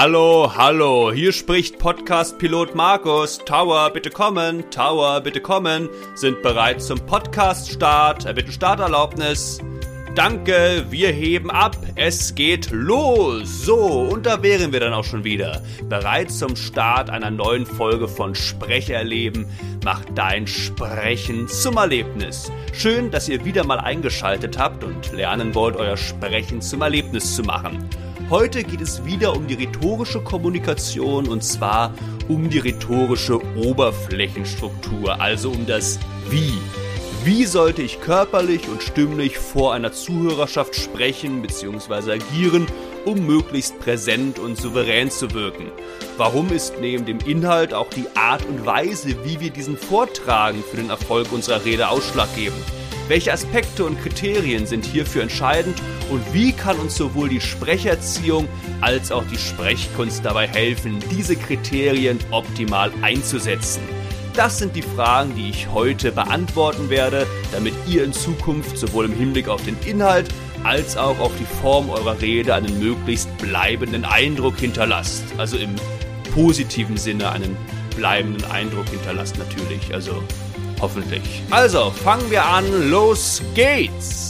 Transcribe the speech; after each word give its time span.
Hallo, 0.00 0.52
hallo, 0.54 1.10
hier 1.12 1.32
spricht 1.32 1.80
Podcast-Pilot 1.80 2.76
Markus. 2.76 3.38
Tower, 3.38 3.90
bitte 3.90 4.10
kommen, 4.10 4.70
Tower, 4.70 5.20
bitte 5.20 5.40
kommen. 5.40 5.88
Sind 6.14 6.40
bereit 6.40 6.80
zum 6.80 7.00
Podcast-Start. 7.00 8.24
Erbitte 8.24 8.52
Starterlaubnis. 8.52 9.58
Danke, 10.14 10.86
wir 10.88 11.10
heben 11.10 11.50
ab. 11.50 11.76
Es 11.96 12.36
geht 12.36 12.70
los. 12.70 13.64
So, 13.64 14.02
und 14.02 14.24
da 14.24 14.40
wären 14.40 14.70
wir 14.70 14.78
dann 14.78 14.92
auch 14.92 15.02
schon 15.02 15.24
wieder. 15.24 15.64
Bereit 15.88 16.30
zum 16.30 16.54
Start 16.54 17.10
einer 17.10 17.32
neuen 17.32 17.66
Folge 17.66 18.06
von 18.06 18.36
Sprecherleben. 18.36 19.46
Mach 19.84 20.04
dein 20.14 20.46
Sprechen 20.46 21.48
zum 21.48 21.76
Erlebnis. 21.76 22.52
Schön, 22.72 23.10
dass 23.10 23.28
ihr 23.28 23.44
wieder 23.44 23.66
mal 23.66 23.80
eingeschaltet 23.80 24.60
habt 24.60 24.84
und 24.84 25.12
lernen 25.12 25.56
wollt, 25.56 25.74
euer 25.74 25.96
Sprechen 25.96 26.62
zum 26.62 26.82
Erlebnis 26.82 27.34
zu 27.34 27.42
machen. 27.42 27.90
Heute 28.30 28.62
geht 28.62 28.82
es 28.82 29.06
wieder 29.06 29.34
um 29.34 29.46
die 29.46 29.54
rhetorische 29.54 30.20
Kommunikation 30.20 31.28
und 31.28 31.42
zwar 31.42 31.94
um 32.28 32.50
die 32.50 32.58
rhetorische 32.58 33.40
Oberflächenstruktur, 33.56 35.18
also 35.18 35.50
um 35.50 35.64
das 35.64 35.98
Wie. 36.28 36.52
Wie 37.24 37.46
sollte 37.46 37.80
ich 37.80 38.02
körperlich 38.02 38.68
und 38.68 38.82
stimmlich 38.82 39.38
vor 39.38 39.72
einer 39.72 39.92
Zuhörerschaft 39.92 40.76
sprechen 40.76 41.40
bzw. 41.40 42.12
agieren, 42.12 42.66
um 43.06 43.26
möglichst 43.26 43.78
präsent 43.78 44.38
und 44.38 44.58
souverän 44.58 45.10
zu 45.10 45.32
wirken? 45.32 45.72
Warum 46.18 46.52
ist 46.52 46.74
neben 46.82 47.06
dem 47.06 47.20
Inhalt 47.20 47.72
auch 47.72 47.88
die 47.88 48.14
Art 48.14 48.44
und 48.44 48.66
Weise, 48.66 49.24
wie 49.24 49.40
wir 49.40 49.48
diesen 49.48 49.78
vortragen, 49.78 50.62
für 50.70 50.76
den 50.76 50.90
Erfolg 50.90 51.32
unserer 51.32 51.64
Rede 51.64 51.88
ausschlaggebend? 51.88 52.62
Welche 53.08 53.32
Aspekte 53.32 53.86
und 53.86 53.98
Kriterien 54.02 54.66
sind 54.66 54.84
hierfür 54.84 55.22
entscheidend 55.22 55.80
und 56.10 56.22
wie 56.34 56.52
kann 56.52 56.78
uns 56.78 56.94
sowohl 56.94 57.30
die 57.30 57.40
Sprecherziehung 57.40 58.46
als 58.82 59.10
auch 59.10 59.24
die 59.24 59.38
Sprechkunst 59.38 60.26
dabei 60.26 60.46
helfen, 60.46 60.98
diese 61.10 61.34
Kriterien 61.34 62.18
optimal 62.30 62.92
einzusetzen? 63.00 63.80
Das 64.34 64.58
sind 64.58 64.76
die 64.76 64.82
Fragen, 64.82 65.34
die 65.34 65.48
ich 65.48 65.68
heute 65.72 66.12
beantworten 66.12 66.90
werde, 66.90 67.26
damit 67.50 67.72
ihr 67.88 68.04
in 68.04 68.12
Zukunft 68.12 68.76
sowohl 68.76 69.06
im 69.06 69.16
Hinblick 69.16 69.48
auf 69.48 69.64
den 69.64 69.78
Inhalt 69.86 70.28
als 70.62 70.98
auch 70.98 71.18
auf 71.18 71.32
die 71.40 71.56
Form 71.62 71.88
eurer 71.88 72.20
Rede 72.20 72.54
einen 72.54 72.78
möglichst 72.78 73.34
bleibenden 73.38 74.04
Eindruck 74.04 74.58
hinterlasst. 74.58 75.24
Also 75.38 75.56
im 75.56 75.74
positiven 76.34 76.98
Sinne 76.98 77.32
einen 77.32 77.56
bleibenden 77.96 78.44
Eindruck 78.50 78.88
hinterlasst 78.90 79.38
natürlich. 79.38 79.94
Also 79.94 80.22
Hoffentlich. 80.80 81.42
Also, 81.50 81.90
fangen 81.90 82.30
wir 82.30 82.44
an. 82.44 82.90
Los 82.90 83.42
geht's! 83.54 84.28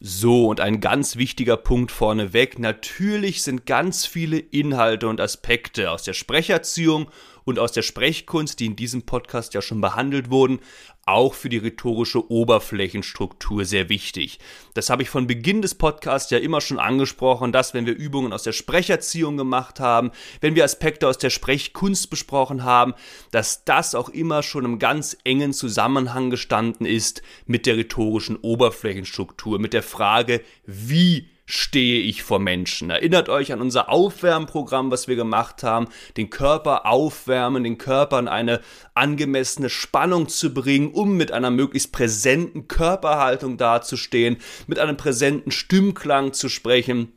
So, 0.00 0.46
und 0.46 0.60
ein 0.60 0.80
ganz 0.80 1.16
wichtiger 1.16 1.56
Punkt 1.56 1.90
vorneweg. 1.90 2.60
Natürlich 2.60 3.42
sind 3.42 3.66
ganz 3.66 4.06
viele 4.06 4.38
Inhalte 4.38 5.08
und 5.08 5.20
Aspekte 5.20 5.90
aus 5.90 6.04
der 6.04 6.12
Sprecherziehung 6.12 7.10
und 7.48 7.58
aus 7.58 7.72
der 7.72 7.82
Sprechkunst, 7.82 8.60
die 8.60 8.66
in 8.66 8.76
diesem 8.76 9.02
Podcast 9.02 9.54
ja 9.54 9.62
schon 9.62 9.80
behandelt 9.80 10.30
wurden, 10.30 10.60
auch 11.06 11.32
für 11.32 11.48
die 11.48 11.56
rhetorische 11.56 12.30
Oberflächenstruktur 12.30 13.64
sehr 13.64 13.88
wichtig. 13.88 14.38
Das 14.74 14.90
habe 14.90 15.02
ich 15.02 15.08
von 15.08 15.26
Beginn 15.26 15.62
des 15.62 15.74
Podcasts 15.74 16.30
ja 16.30 16.36
immer 16.36 16.60
schon 16.60 16.78
angesprochen, 16.78 17.50
dass 17.50 17.72
wenn 17.72 17.86
wir 17.86 17.96
Übungen 17.96 18.34
aus 18.34 18.42
der 18.42 18.52
Sprecherziehung 18.52 19.38
gemacht 19.38 19.80
haben, 19.80 20.10
wenn 20.42 20.54
wir 20.54 20.64
Aspekte 20.64 21.08
aus 21.08 21.16
der 21.16 21.30
Sprechkunst 21.30 22.10
besprochen 22.10 22.64
haben, 22.64 22.92
dass 23.30 23.64
das 23.64 23.94
auch 23.94 24.10
immer 24.10 24.42
schon 24.42 24.66
im 24.66 24.78
ganz 24.78 25.16
engen 25.24 25.54
Zusammenhang 25.54 26.28
gestanden 26.28 26.84
ist 26.84 27.22
mit 27.46 27.64
der 27.64 27.78
rhetorischen 27.78 28.36
Oberflächenstruktur, 28.36 29.58
mit 29.58 29.72
der 29.72 29.82
Frage, 29.82 30.42
wie 30.66 31.30
stehe 31.50 32.02
ich 32.02 32.22
vor 32.22 32.38
Menschen. 32.38 32.90
Erinnert 32.90 33.30
euch 33.30 33.54
an 33.54 33.62
unser 33.62 33.88
Aufwärmprogramm, 33.88 34.90
was 34.90 35.08
wir 35.08 35.16
gemacht 35.16 35.62
haben, 35.62 35.88
den 36.18 36.28
Körper 36.28 36.84
aufwärmen, 36.84 37.64
den 37.64 37.78
Körper 37.78 38.18
in 38.18 38.28
eine 38.28 38.60
angemessene 38.92 39.70
Spannung 39.70 40.28
zu 40.28 40.52
bringen, 40.52 40.92
um 40.92 41.16
mit 41.16 41.32
einer 41.32 41.50
möglichst 41.50 41.90
präsenten 41.90 42.68
Körperhaltung 42.68 43.56
dazustehen, 43.56 44.36
mit 44.66 44.78
einem 44.78 44.98
präsenten 44.98 45.50
Stimmklang 45.50 46.34
zu 46.34 46.50
sprechen. 46.50 47.12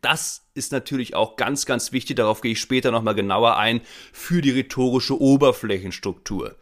Das 0.00 0.48
ist 0.54 0.72
natürlich 0.72 1.14
auch 1.14 1.36
ganz, 1.36 1.64
ganz 1.64 1.92
wichtig, 1.92 2.16
darauf 2.16 2.40
gehe 2.40 2.52
ich 2.52 2.60
später 2.60 2.90
nochmal 2.90 3.14
genauer 3.14 3.56
ein, 3.56 3.82
für 4.12 4.42
die 4.42 4.50
rhetorische 4.50 5.20
Oberflächenstruktur. 5.20 6.56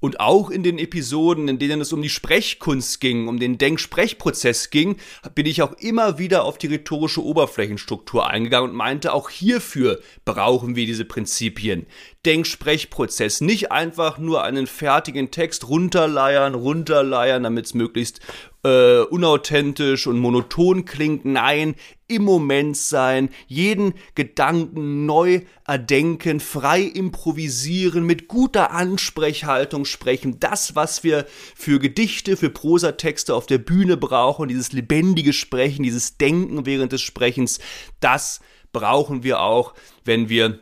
Und 0.00 0.18
auch 0.18 0.50
in 0.50 0.62
den 0.62 0.78
Episoden, 0.78 1.46
in 1.48 1.58
denen 1.58 1.80
es 1.80 1.92
um 1.92 2.00
die 2.00 2.08
Sprechkunst 2.08 3.00
ging, 3.00 3.28
um 3.28 3.38
den 3.38 3.58
Denksprechprozess 3.58 4.70
ging, 4.70 4.96
bin 5.34 5.46
ich 5.46 5.62
auch 5.62 5.74
immer 5.74 6.18
wieder 6.18 6.44
auf 6.44 6.58
die 6.58 6.68
rhetorische 6.68 7.22
Oberflächenstruktur 7.22 8.28
eingegangen 8.28 8.70
und 8.70 8.76
meinte, 8.76 9.12
auch 9.12 9.28
hierfür 9.28 10.00
brauchen 10.24 10.74
wir 10.74 10.86
diese 10.86 11.04
Prinzipien. 11.04 11.86
Denksprechprozess, 12.24 13.40
nicht 13.40 13.72
einfach 13.72 14.18
nur 14.18 14.42
einen 14.42 14.66
fertigen 14.66 15.30
Text 15.30 15.68
runterleiern, 15.68 16.54
runterleiern, 16.54 17.42
damit 17.42 17.66
es 17.66 17.74
möglichst 17.74 18.20
äh, 18.62 19.00
unauthentisch 19.00 20.06
und 20.06 20.18
monoton 20.18 20.84
klingt. 20.84 21.24
Nein, 21.24 21.74
im 22.10 22.22
Moment 22.24 22.76
sein, 22.76 23.30
jeden 23.46 23.94
Gedanken 24.14 25.06
neu 25.06 25.42
erdenken, 25.66 26.40
frei 26.40 26.82
improvisieren, 26.82 28.04
mit 28.04 28.28
guter 28.28 28.72
Ansprechhaltung 28.72 29.84
sprechen. 29.84 30.40
Das, 30.40 30.74
was 30.74 31.04
wir 31.04 31.26
für 31.54 31.78
Gedichte, 31.78 32.36
für 32.36 32.50
Prosatexte 32.50 33.34
auf 33.34 33.46
der 33.46 33.58
Bühne 33.58 33.96
brauchen, 33.96 34.48
dieses 34.48 34.72
lebendige 34.72 35.32
Sprechen, 35.32 35.84
dieses 35.84 36.18
Denken 36.18 36.66
während 36.66 36.92
des 36.92 37.00
Sprechens, 37.00 37.60
das 38.00 38.40
brauchen 38.72 39.22
wir 39.22 39.40
auch, 39.40 39.74
wenn 40.04 40.28
wir 40.28 40.58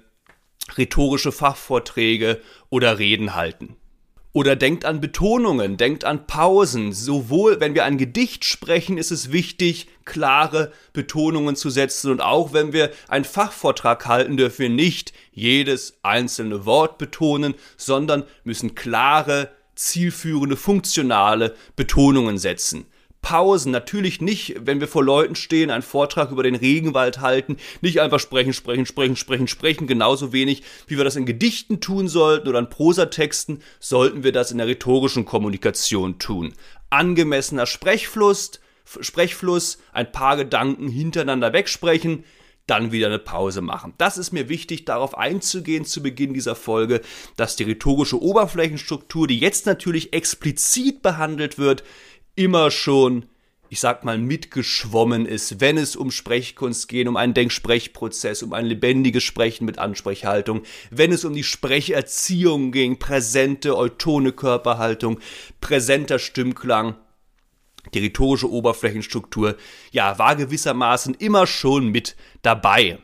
rhetorische 0.76 1.32
Fachvorträge 1.32 2.42
oder 2.69 2.98
Reden 2.98 3.34
halten. 3.34 3.78
Oder 4.38 4.54
denkt 4.54 4.84
an 4.84 5.00
Betonungen, 5.00 5.78
denkt 5.78 6.04
an 6.04 6.28
Pausen. 6.28 6.93
Sowohl 6.93 7.59
wenn 7.59 7.75
wir 7.75 7.84
ein 7.84 7.99
Gedicht 7.99 8.44
sprechen, 8.44 8.97
ist 8.97 9.10
es 9.10 9.32
wichtig, 9.32 9.88
klare 10.04 10.71
Betonungen 10.93 11.56
zu 11.56 11.71
setzen. 11.71 12.12
Und 12.12 12.21
auch 12.21 12.53
wenn 12.53 12.72
wir 12.72 12.93
einen 13.09 13.25
Fachvortrag 13.25 14.06
halten, 14.06 14.37
dürfen 14.37 14.59
wir 14.60 14.69
nicht 14.69 15.12
jedes 15.32 15.98
einzelne 16.04 16.66
Wort 16.66 16.98
betonen, 16.98 17.54
sondern 17.77 18.22
müssen 18.44 18.77
klare, 18.77 19.50
zielführende, 19.75 20.54
funktionale 20.54 21.56
Betonungen 21.75 22.38
setzen. 22.38 22.87
Pausen. 23.22 23.72
Natürlich 23.72 24.20
nicht, 24.20 24.54
wenn 24.60 24.80
wir 24.80 24.88
vor 24.88 25.04
Leuten 25.04 25.34
stehen, 25.34 25.70
einen 25.70 25.82
Vortrag 25.82 26.30
über 26.30 26.42
den 26.42 26.54
Regenwald 26.54 27.20
halten, 27.20 27.56
nicht 27.80 28.00
einfach 28.00 28.20
sprechen, 28.20 28.52
sprechen, 28.52 28.86
sprechen, 28.86 29.16
sprechen, 29.16 29.48
sprechen. 29.48 29.86
Genauso 29.86 30.32
wenig, 30.32 30.62
wie 30.86 30.96
wir 30.96 31.04
das 31.04 31.16
in 31.16 31.26
Gedichten 31.26 31.80
tun 31.80 32.08
sollten 32.08 32.48
oder 32.48 32.58
in 32.58 32.70
Prosatexten, 32.70 33.62
sollten 33.80 34.24
wir 34.24 34.32
das 34.32 34.50
in 34.50 34.58
der 34.58 34.66
rhetorischen 34.66 35.24
Kommunikation 35.24 36.18
tun. 36.18 36.54
Angemessener 36.90 37.66
Sprechfluss, 37.66 38.52
Sprechfluss, 38.84 39.78
ein 39.92 40.10
paar 40.10 40.36
Gedanken 40.36 40.88
hintereinander 40.88 41.52
wegsprechen, 41.52 42.24
dann 42.68 42.92
wieder 42.92 43.06
eine 43.06 43.18
Pause 43.18 43.62
machen. 43.62 43.94
Das 43.98 44.18
ist 44.18 44.32
mir 44.32 44.48
wichtig, 44.48 44.84
darauf 44.84 45.16
einzugehen 45.16 45.84
zu 45.84 46.02
Beginn 46.02 46.34
dieser 46.34 46.54
Folge, 46.54 47.00
dass 47.36 47.56
die 47.56 47.64
rhetorische 47.64 48.20
Oberflächenstruktur, 48.20 49.26
die 49.26 49.38
jetzt 49.38 49.66
natürlich 49.66 50.12
explizit 50.12 51.02
behandelt 51.02 51.58
wird, 51.58 51.82
immer 52.38 52.71
schon, 52.71 53.26
ich 53.69 53.81
sag 53.81 54.04
mal, 54.04 54.16
mitgeschwommen 54.16 55.26
ist, 55.26 55.60
wenn 55.60 55.76
es 55.76 55.97
um 55.97 56.10
Sprechkunst 56.10 56.88
geht, 56.88 57.09
um 57.09 57.16
einen 57.16 57.34
Denksprechprozess, 57.34 58.43
um 58.43 58.53
ein 58.53 58.65
lebendiges 58.65 59.25
Sprechen 59.25 59.65
mit 59.65 59.78
Ansprechhaltung, 59.78 60.62
wenn 60.91 61.12
es 61.12 61.24
um 61.24 61.34
die 61.34 61.42
Sprecherziehung 61.42 62.71
ging, 62.71 62.98
präsente, 62.98 63.77
eutone 63.77 64.33
Körperhaltung, 64.33 65.18
präsenter 65.60 66.18
Stimmklang, 66.21 66.95
die 67.92 67.98
rhetorische 67.98 68.51
Oberflächenstruktur, 68.51 69.57
ja, 69.91 70.18
war 70.18 70.36
gewissermaßen 70.36 71.15
immer 71.15 71.47
schon 71.47 71.89
mit 71.89 72.16
dabei. 72.42 72.98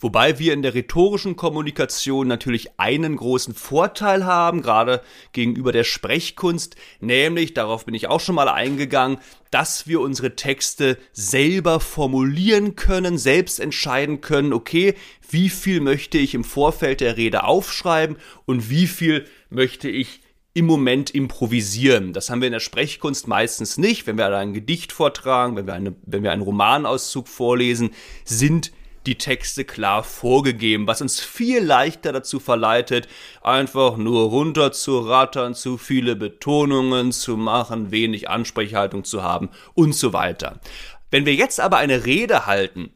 Wobei 0.00 0.38
wir 0.38 0.52
in 0.52 0.62
der 0.62 0.74
rhetorischen 0.74 1.34
Kommunikation 1.34 2.28
natürlich 2.28 2.78
einen 2.78 3.16
großen 3.16 3.54
Vorteil 3.54 4.24
haben, 4.24 4.62
gerade 4.62 5.02
gegenüber 5.32 5.72
der 5.72 5.84
Sprechkunst, 5.84 6.76
nämlich, 7.00 7.52
darauf 7.54 7.84
bin 7.84 7.94
ich 7.94 8.06
auch 8.06 8.20
schon 8.20 8.36
mal 8.36 8.48
eingegangen, 8.48 9.18
dass 9.50 9.88
wir 9.88 10.00
unsere 10.00 10.36
Texte 10.36 10.98
selber 11.12 11.80
formulieren 11.80 12.76
können, 12.76 13.18
selbst 13.18 13.58
entscheiden 13.58 14.20
können, 14.20 14.52
okay, 14.52 14.94
wie 15.28 15.48
viel 15.48 15.80
möchte 15.80 16.18
ich 16.18 16.34
im 16.34 16.44
Vorfeld 16.44 17.00
der 17.00 17.16
Rede 17.16 17.44
aufschreiben 17.44 18.16
und 18.44 18.70
wie 18.70 18.86
viel 18.86 19.26
möchte 19.50 19.88
ich 19.88 20.20
im 20.54 20.66
Moment 20.66 21.10
improvisieren. 21.10 22.12
Das 22.12 22.30
haben 22.30 22.40
wir 22.40 22.46
in 22.46 22.52
der 22.52 22.60
Sprechkunst 22.60 23.28
meistens 23.28 23.78
nicht. 23.78 24.06
Wenn 24.06 24.18
wir 24.18 24.26
ein 24.36 24.54
Gedicht 24.54 24.92
vortragen, 24.92 25.56
wenn 25.56 25.66
wir, 25.66 25.74
eine, 25.74 25.94
wenn 26.02 26.22
wir 26.22 26.32
einen 26.32 26.42
Romanauszug 26.42 27.28
vorlesen, 27.28 27.90
sind 28.24 28.72
die 29.08 29.16
Texte 29.16 29.64
klar 29.64 30.04
vorgegeben, 30.04 30.86
was 30.86 31.00
uns 31.00 31.18
viel 31.18 31.64
leichter 31.64 32.12
dazu 32.12 32.38
verleitet, 32.38 33.08
einfach 33.40 33.96
nur 33.96 34.28
runter 34.28 34.70
zu 34.70 34.98
rattern, 34.98 35.54
zu 35.54 35.78
viele 35.78 36.14
Betonungen 36.14 37.10
zu 37.12 37.38
machen, 37.38 37.90
wenig 37.90 38.28
Ansprechhaltung 38.28 39.04
zu 39.04 39.22
haben 39.22 39.48
und 39.72 39.94
so 39.94 40.12
weiter. 40.12 40.60
Wenn 41.10 41.24
wir 41.24 41.34
jetzt 41.34 41.58
aber 41.58 41.78
eine 41.78 42.04
Rede 42.04 42.44
halten, 42.44 42.90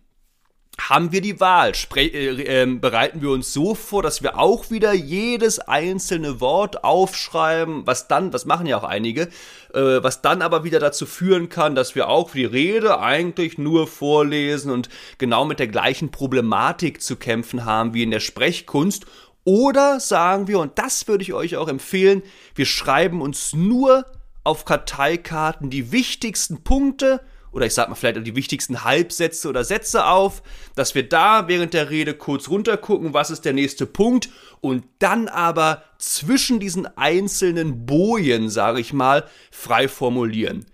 haben 0.88 1.12
wir 1.12 1.20
die 1.20 1.40
Wahl. 1.40 1.74
Spre 1.74 2.02
äh, 2.02 2.62
äh, 2.62 2.66
bereiten 2.66 3.22
wir 3.22 3.30
uns 3.30 3.52
so 3.52 3.74
vor, 3.74 4.02
dass 4.02 4.22
wir 4.22 4.38
auch 4.38 4.70
wieder 4.70 4.92
jedes 4.92 5.58
einzelne 5.58 6.40
Wort 6.40 6.84
aufschreiben, 6.84 7.86
was 7.86 8.08
dann, 8.08 8.30
das 8.30 8.46
machen 8.46 8.66
ja 8.66 8.78
auch 8.78 8.84
einige, 8.84 9.28
äh, 9.74 10.02
was 10.02 10.22
dann 10.22 10.42
aber 10.42 10.64
wieder 10.64 10.80
dazu 10.80 11.06
führen 11.06 11.48
kann, 11.48 11.74
dass 11.74 11.94
wir 11.94 12.08
auch 12.08 12.32
die 12.32 12.44
Rede 12.44 12.98
eigentlich 13.00 13.58
nur 13.58 13.86
vorlesen 13.86 14.70
und 14.70 14.88
genau 15.18 15.44
mit 15.44 15.58
der 15.58 15.68
gleichen 15.68 16.10
Problematik 16.10 17.00
zu 17.00 17.16
kämpfen 17.16 17.64
haben 17.64 17.94
wie 17.94 18.02
in 18.02 18.10
der 18.10 18.20
Sprechkunst. 18.20 19.06
Oder 19.44 19.98
sagen 19.98 20.46
wir, 20.46 20.58
und 20.60 20.78
das 20.78 21.08
würde 21.08 21.22
ich 21.22 21.32
euch 21.32 21.56
auch 21.56 21.68
empfehlen, 21.68 22.22
wir 22.54 22.66
schreiben 22.66 23.20
uns 23.20 23.52
nur 23.52 24.06
auf 24.44 24.64
Karteikarten 24.64 25.70
die 25.70 25.92
wichtigsten 25.92 26.62
Punkte, 26.62 27.20
oder 27.52 27.66
ich 27.66 27.74
sag 27.74 27.88
mal 27.88 27.94
vielleicht 27.94 28.26
die 28.26 28.36
wichtigsten 28.36 28.82
Halbsätze 28.82 29.48
oder 29.48 29.64
Sätze 29.64 30.06
auf, 30.06 30.42
dass 30.74 30.94
wir 30.94 31.08
da 31.08 31.48
während 31.48 31.74
der 31.74 31.90
Rede 31.90 32.14
kurz 32.14 32.48
runtergucken, 32.48 33.14
was 33.14 33.30
ist 33.30 33.44
der 33.44 33.52
nächste 33.52 33.86
Punkt 33.86 34.30
und 34.60 34.84
dann 34.98 35.28
aber 35.28 35.82
zwischen 35.98 36.60
diesen 36.60 36.86
einzelnen 36.96 37.86
Bojen, 37.86 38.48
sage 38.48 38.80
ich 38.80 38.92
mal, 38.92 39.24
frei 39.50 39.88
formulieren. 39.88 40.66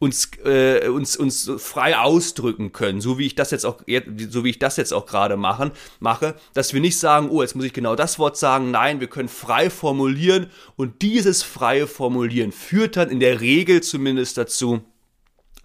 Uns, 0.00 0.32
äh, 0.44 0.88
uns, 0.88 1.16
uns 1.16 1.50
frei 1.56 1.96
ausdrücken 1.96 2.72
können, 2.72 3.00
so 3.00 3.16
wie 3.16 3.24
ich 3.24 3.36
das 3.36 3.52
jetzt 3.52 3.64
auch, 3.64 3.80
so 4.28 4.44
wie 4.44 4.50
ich 4.50 4.58
das 4.58 4.76
jetzt 4.76 4.92
auch 4.92 5.06
gerade 5.06 5.38
machen, 5.38 5.70
mache, 5.98 6.34
dass 6.52 6.74
wir 6.74 6.80
nicht 6.80 6.98
sagen, 6.98 7.30
oh, 7.30 7.40
jetzt 7.40 7.54
muss 7.54 7.64
ich 7.64 7.72
genau 7.72 7.94
das 7.96 8.18
Wort 8.18 8.36
sagen. 8.36 8.70
Nein, 8.70 9.00
wir 9.00 9.06
können 9.06 9.30
frei 9.30 9.70
formulieren 9.70 10.48
und 10.76 11.00
dieses 11.00 11.42
freie 11.42 11.86
Formulieren 11.86 12.52
führt 12.52 12.96
dann 12.96 13.08
in 13.08 13.20
der 13.20 13.40
Regel 13.40 13.82
zumindest 13.82 14.36
dazu, 14.36 14.82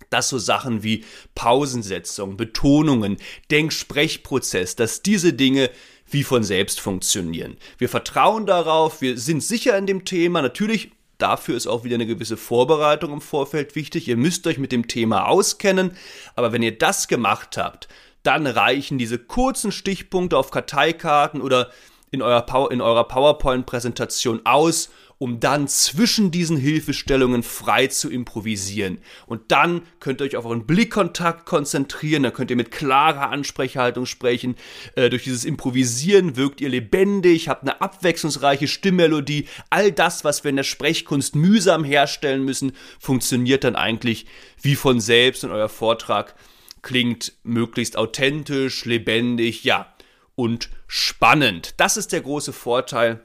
dass 0.09 0.29
so 0.29 0.37
Sachen 0.37 0.83
wie 0.83 1.05
Pausensetzung, 1.35 2.37
Betonungen, 2.37 3.17
Denksprechprozess, 3.51 4.75
dass 4.75 5.01
diese 5.01 5.33
Dinge 5.33 5.69
wie 6.07 6.23
von 6.23 6.43
selbst 6.43 6.79
funktionieren. 6.79 7.57
Wir 7.77 7.89
vertrauen 7.89 8.45
darauf, 8.45 9.01
wir 9.01 9.17
sind 9.17 9.43
sicher 9.43 9.77
in 9.77 9.85
dem 9.85 10.05
Thema. 10.05 10.41
Natürlich 10.41 10.91
Dafür 11.19 11.57
ist 11.57 11.67
auch 11.67 11.83
wieder 11.83 11.95
eine 11.95 12.07
gewisse 12.07 12.37
Vorbereitung 12.37 13.11
im 13.11 13.19
Vorfeld 13.19 13.75
wichtig. 13.75 14.07
Ihr 14.07 14.15
müsst 14.15 14.47
euch 14.47 14.57
mit 14.57 14.71
dem 14.71 14.87
Thema 14.87 15.27
auskennen. 15.27 15.91
Aber 16.35 16.53
wenn 16.53 16.63
ihr 16.63 16.77
das 16.77 17.09
gemacht 17.09 17.57
habt, 17.57 17.89
dann 18.23 18.47
reichen 18.47 18.97
diese 18.97 19.19
kurzen 19.19 19.73
Stichpunkte 19.73 20.37
auf 20.37 20.49
Karteikarten 20.49 21.41
oder 21.41 21.71
in, 22.09 22.21
eurer, 22.21 22.71
in 22.71 22.79
eurer 22.79 23.03
PowerPoint-Präsentation 23.03 24.45
aus, 24.45 24.89
um 25.19 25.41
dann 25.41 25.67
zwischen 25.67 26.31
diesen 26.31 26.57
Hilfestellungen 26.57 27.43
frei 27.43 27.87
zu 27.87 28.09
improvisieren. 28.09 28.99
Und 29.27 29.51
dann 29.51 29.81
könnt 29.99 30.21
ihr 30.21 30.25
euch 30.25 30.37
auf 30.37 30.45
euren 30.45 30.65
Blickkontakt 30.65 31.45
konzentrieren, 31.45 32.23
dann 32.23 32.33
könnt 32.33 32.49
ihr 32.49 32.57
mit 32.57 32.71
klarer 32.71 33.29
Ansprechhaltung 33.29 34.05
sprechen. 34.05 34.55
Äh, 34.95 35.09
durch 35.09 35.25
dieses 35.25 35.43
Improvisieren 35.43 36.37
wirkt 36.37 36.61
ihr 36.61 36.69
lebendig, 36.69 37.49
habt 37.49 37.63
eine 37.63 37.81
abwechslungsreiche 37.81 38.69
Stimmmelodie. 38.69 39.47
All 39.69 39.91
das, 39.91 40.23
was 40.23 40.45
wir 40.45 40.49
in 40.49 40.55
der 40.55 40.63
Sprechkunst 40.63 41.35
mühsam 41.35 41.83
herstellen 41.83 42.45
müssen, 42.45 42.71
funktioniert 42.97 43.65
dann 43.65 43.75
eigentlich 43.75 44.25
wie 44.61 44.75
von 44.75 45.01
selbst 45.01 45.43
und 45.43 45.51
euer 45.51 45.69
Vortrag 45.69 46.33
klingt 46.81 47.33
möglichst 47.43 47.97
authentisch, 47.97 48.85
lebendig, 48.85 49.65
ja, 49.65 49.93
und 50.35 50.69
spannend. 50.87 51.73
Das 51.75 51.97
ist 51.97 52.13
der 52.13 52.21
große 52.21 52.53
Vorteil 52.53 53.21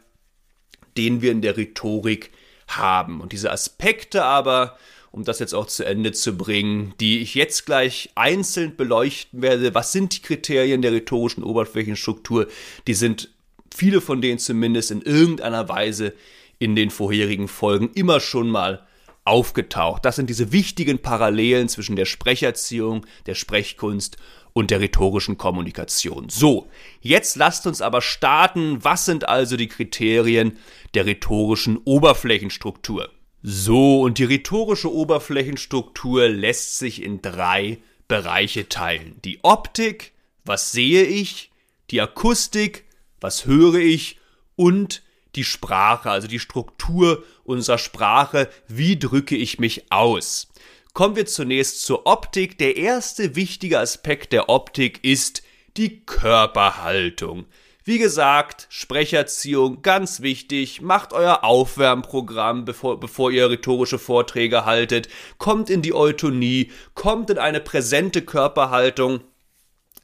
den 0.96 1.22
wir 1.22 1.32
in 1.32 1.42
der 1.42 1.56
Rhetorik 1.56 2.30
haben. 2.68 3.20
Und 3.20 3.32
diese 3.32 3.50
Aspekte 3.50 4.24
aber, 4.24 4.76
um 5.10 5.24
das 5.24 5.38
jetzt 5.38 5.54
auch 5.54 5.66
zu 5.66 5.84
Ende 5.84 6.12
zu 6.12 6.36
bringen, 6.36 6.94
die 6.98 7.20
ich 7.20 7.34
jetzt 7.34 7.66
gleich 7.66 8.10
einzeln 8.14 8.76
beleuchten 8.76 9.42
werde, 9.42 9.74
was 9.74 9.92
sind 9.92 10.16
die 10.16 10.22
Kriterien 10.22 10.82
der 10.82 10.92
rhetorischen 10.92 11.44
Oberflächenstruktur, 11.44 12.48
die 12.86 12.94
sind 12.94 13.30
viele 13.72 14.00
von 14.00 14.20
denen 14.20 14.38
zumindest 14.38 14.90
in 14.90 15.02
irgendeiner 15.02 15.68
Weise 15.68 16.14
in 16.58 16.76
den 16.76 16.90
vorherigen 16.90 17.48
Folgen 17.48 17.90
immer 17.94 18.20
schon 18.20 18.48
mal 18.48 18.86
aufgetaucht. 19.24 20.04
Das 20.04 20.16
sind 20.16 20.28
diese 20.28 20.52
wichtigen 20.52 20.98
Parallelen 20.98 21.68
zwischen 21.68 21.96
der 21.96 22.04
Sprecherziehung, 22.04 23.06
der 23.26 23.34
Sprechkunst 23.34 24.16
und 24.54 24.70
der 24.70 24.80
rhetorischen 24.80 25.36
Kommunikation. 25.36 26.30
So, 26.30 26.70
jetzt 27.02 27.36
lasst 27.36 27.66
uns 27.66 27.82
aber 27.82 28.00
starten. 28.00 28.82
Was 28.82 29.04
sind 29.04 29.28
also 29.28 29.58
die 29.58 29.68
Kriterien 29.68 30.56
der 30.94 31.04
rhetorischen 31.04 31.76
Oberflächenstruktur? 31.76 33.10
So, 33.42 34.00
und 34.00 34.18
die 34.18 34.24
rhetorische 34.24 34.90
Oberflächenstruktur 34.90 36.28
lässt 36.28 36.78
sich 36.78 37.02
in 37.02 37.20
drei 37.20 37.78
Bereiche 38.08 38.68
teilen. 38.68 39.16
Die 39.24 39.40
Optik, 39.42 40.12
was 40.44 40.72
sehe 40.72 41.02
ich, 41.02 41.50
die 41.90 42.00
Akustik, 42.00 42.84
was 43.20 43.46
höre 43.46 43.74
ich 43.74 44.18
und 44.56 45.02
die 45.34 45.44
Sprache, 45.44 46.10
also 46.10 46.28
die 46.28 46.38
Struktur 46.38 47.24
unserer 47.42 47.78
Sprache, 47.78 48.48
wie 48.68 48.98
drücke 48.98 49.36
ich 49.36 49.58
mich 49.58 49.90
aus. 49.90 50.48
Kommen 50.94 51.16
wir 51.16 51.26
zunächst 51.26 51.84
zur 51.84 52.06
Optik. 52.06 52.56
Der 52.58 52.76
erste 52.76 53.34
wichtige 53.34 53.80
Aspekt 53.80 54.32
der 54.32 54.48
Optik 54.48 55.02
ist 55.02 55.42
die 55.76 56.06
Körperhaltung. 56.06 57.46
Wie 57.82 57.98
gesagt, 57.98 58.68
Sprecherziehung 58.70 59.82
ganz 59.82 60.22
wichtig. 60.22 60.82
Macht 60.82 61.12
euer 61.12 61.42
Aufwärmprogramm, 61.42 62.64
bevor, 62.64 63.00
bevor 63.00 63.32
ihr 63.32 63.50
rhetorische 63.50 63.98
Vorträge 63.98 64.66
haltet. 64.66 65.08
Kommt 65.38 65.68
in 65.68 65.82
die 65.82 65.94
Eutonie, 65.94 66.70
kommt 66.94 67.28
in 67.28 67.38
eine 67.38 67.58
präsente 67.58 68.22
Körperhaltung. 68.22 69.20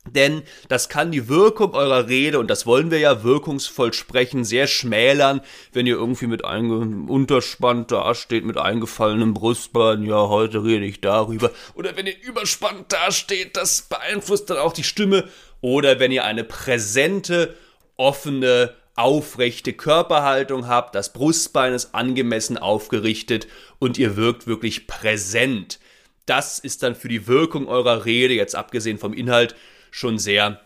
Denn 0.09 0.43
das 0.69 0.89
kann 0.89 1.13
die 1.13 1.29
Wirkung 1.29 1.75
eurer 1.75 2.09
Rede, 2.09 2.39
und 2.39 2.49
das 2.49 2.65
wollen 2.65 2.91
wir 2.91 2.99
ja 2.99 3.23
wirkungsvoll 3.23 3.93
sprechen, 3.93 4.45
sehr 4.45 4.67
schmälern, 4.67 5.43
wenn 5.73 5.87
ihr 5.87 5.95
irgendwie 5.95 6.27
mit 6.27 6.45
einem 6.45 7.09
unterspannt 7.09 7.93
dasteht, 7.93 8.45
mit 8.45 8.57
eingefallenem 8.57 9.35
Brustbein, 9.35 10.03
ja, 10.05 10.29
heute 10.29 10.65
rede 10.65 10.87
ich 10.87 11.03
darüber. 11.03 11.51
Oder 11.75 11.97
wenn 11.97 12.07
ihr 12.07 12.21
überspannt 12.23 12.93
dasteht, 12.93 13.57
das 13.57 13.83
beeinflusst 13.83 14.49
dann 14.49 14.57
auch 14.57 14.73
die 14.73 14.85
Stimme. 14.85 15.29
Oder 15.61 16.01
wenn 16.01 16.13
ihr 16.13 16.25
eine 16.25 16.45
präsente, 16.45 17.55
offene, 17.97 18.75
aufrechte 18.97 19.75
Körperhaltung 19.75 20.67
habt, 20.67 20.95
das 20.95 21.13
Brustbein 21.13 21.75
ist 21.75 21.95
angemessen 21.95 22.57
aufgerichtet 22.57 23.47
und 23.79 23.99
ihr 23.99 24.17
wirkt 24.17 24.47
wirklich 24.47 24.87
präsent. 24.87 25.79
Das 26.25 26.59
ist 26.59 26.83
dann 26.83 26.95
für 26.95 27.09
die 27.09 27.27
Wirkung 27.27 27.69
eurer 27.69 28.07
Rede, 28.07 28.35
jetzt 28.35 28.57
abgesehen 28.57 28.99
vom 28.99 29.13
Inhalt, 29.13 29.55
schon 29.91 30.19
sehr, 30.19 30.61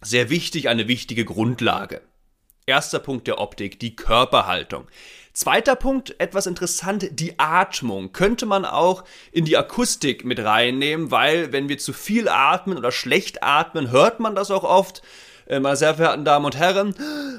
sehr 0.00 0.30
wichtig, 0.30 0.68
eine 0.68 0.88
wichtige 0.88 1.24
Grundlage. 1.24 2.02
Erster 2.66 3.00
Punkt 3.00 3.26
der 3.26 3.38
Optik, 3.38 3.80
die 3.80 3.96
Körperhaltung. 3.96 4.86
Zweiter 5.32 5.76
Punkt, 5.76 6.14
etwas 6.20 6.46
interessant, 6.46 7.08
die 7.12 7.38
Atmung. 7.38 8.12
Könnte 8.12 8.44
man 8.44 8.64
auch 8.66 9.04
in 9.32 9.46
die 9.46 9.56
Akustik 9.56 10.24
mit 10.24 10.38
reinnehmen, 10.38 11.10
weil 11.10 11.52
wenn 11.52 11.70
wir 11.70 11.78
zu 11.78 11.92
viel 11.92 12.28
atmen 12.28 12.76
oder 12.76 12.92
schlecht 12.92 13.42
atmen, 13.42 13.90
hört 13.90 14.20
man 14.20 14.34
das 14.34 14.50
auch 14.50 14.64
oft. 14.64 15.02
Äh, 15.46 15.60
meine 15.60 15.76
sehr 15.76 15.94
verehrten 15.94 16.24
Damen 16.24 16.44
und 16.44 16.56
Herren, 16.56 16.94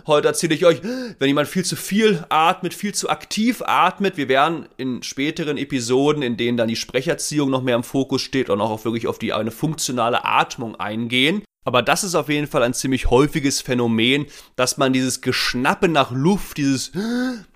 heute 0.07 0.27
erzähle 0.27 0.55
ich 0.55 0.65
euch, 0.65 0.81
wenn 0.83 1.27
jemand 1.27 1.48
viel 1.48 1.65
zu 1.65 1.75
viel 1.75 2.24
atmet, 2.29 2.74
viel 2.74 2.93
zu 2.93 3.10
aktiv 3.10 3.62
atmet, 3.65 4.17
wir 4.17 4.27
werden 4.27 4.67
in 4.77 5.03
späteren 5.03 5.57
Episoden, 5.57 6.22
in 6.22 6.38
denen 6.38 6.57
dann 6.57 6.67
die 6.67 6.75
Sprecherziehung 6.75 7.50
noch 7.50 7.63
mehr 7.63 7.75
im 7.75 7.83
Fokus 7.83 8.22
steht 8.22 8.50
und 8.50 8.62
auch 8.62 8.86
wirklich 8.86 9.07
auf 9.07 9.19
die 9.19 9.33
eine 9.33 9.51
funktionale 9.51 10.25
Atmung 10.25 10.75
eingehen. 10.75 11.43
Aber 11.65 11.81
das 11.81 12.03
ist 12.03 12.15
auf 12.15 12.29
jeden 12.29 12.48
Fall 12.48 12.63
ein 12.63 12.74
ziemlich 12.74 13.10
häufiges 13.10 13.62
Phänomen, 13.62 14.25
dass 14.55 14.77
man 14.77 14.91
dieses 14.91 15.22
Geschnappe 15.22 15.88
nach 15.88 16.12
Luft, 16.12 16.57
dieses 16.57 16.91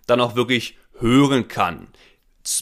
dann 0.05 0.21
auch 0.21 0.35
wirklich 0.35 0.77
hören 0.99 1.47
kann. 1.47 1.87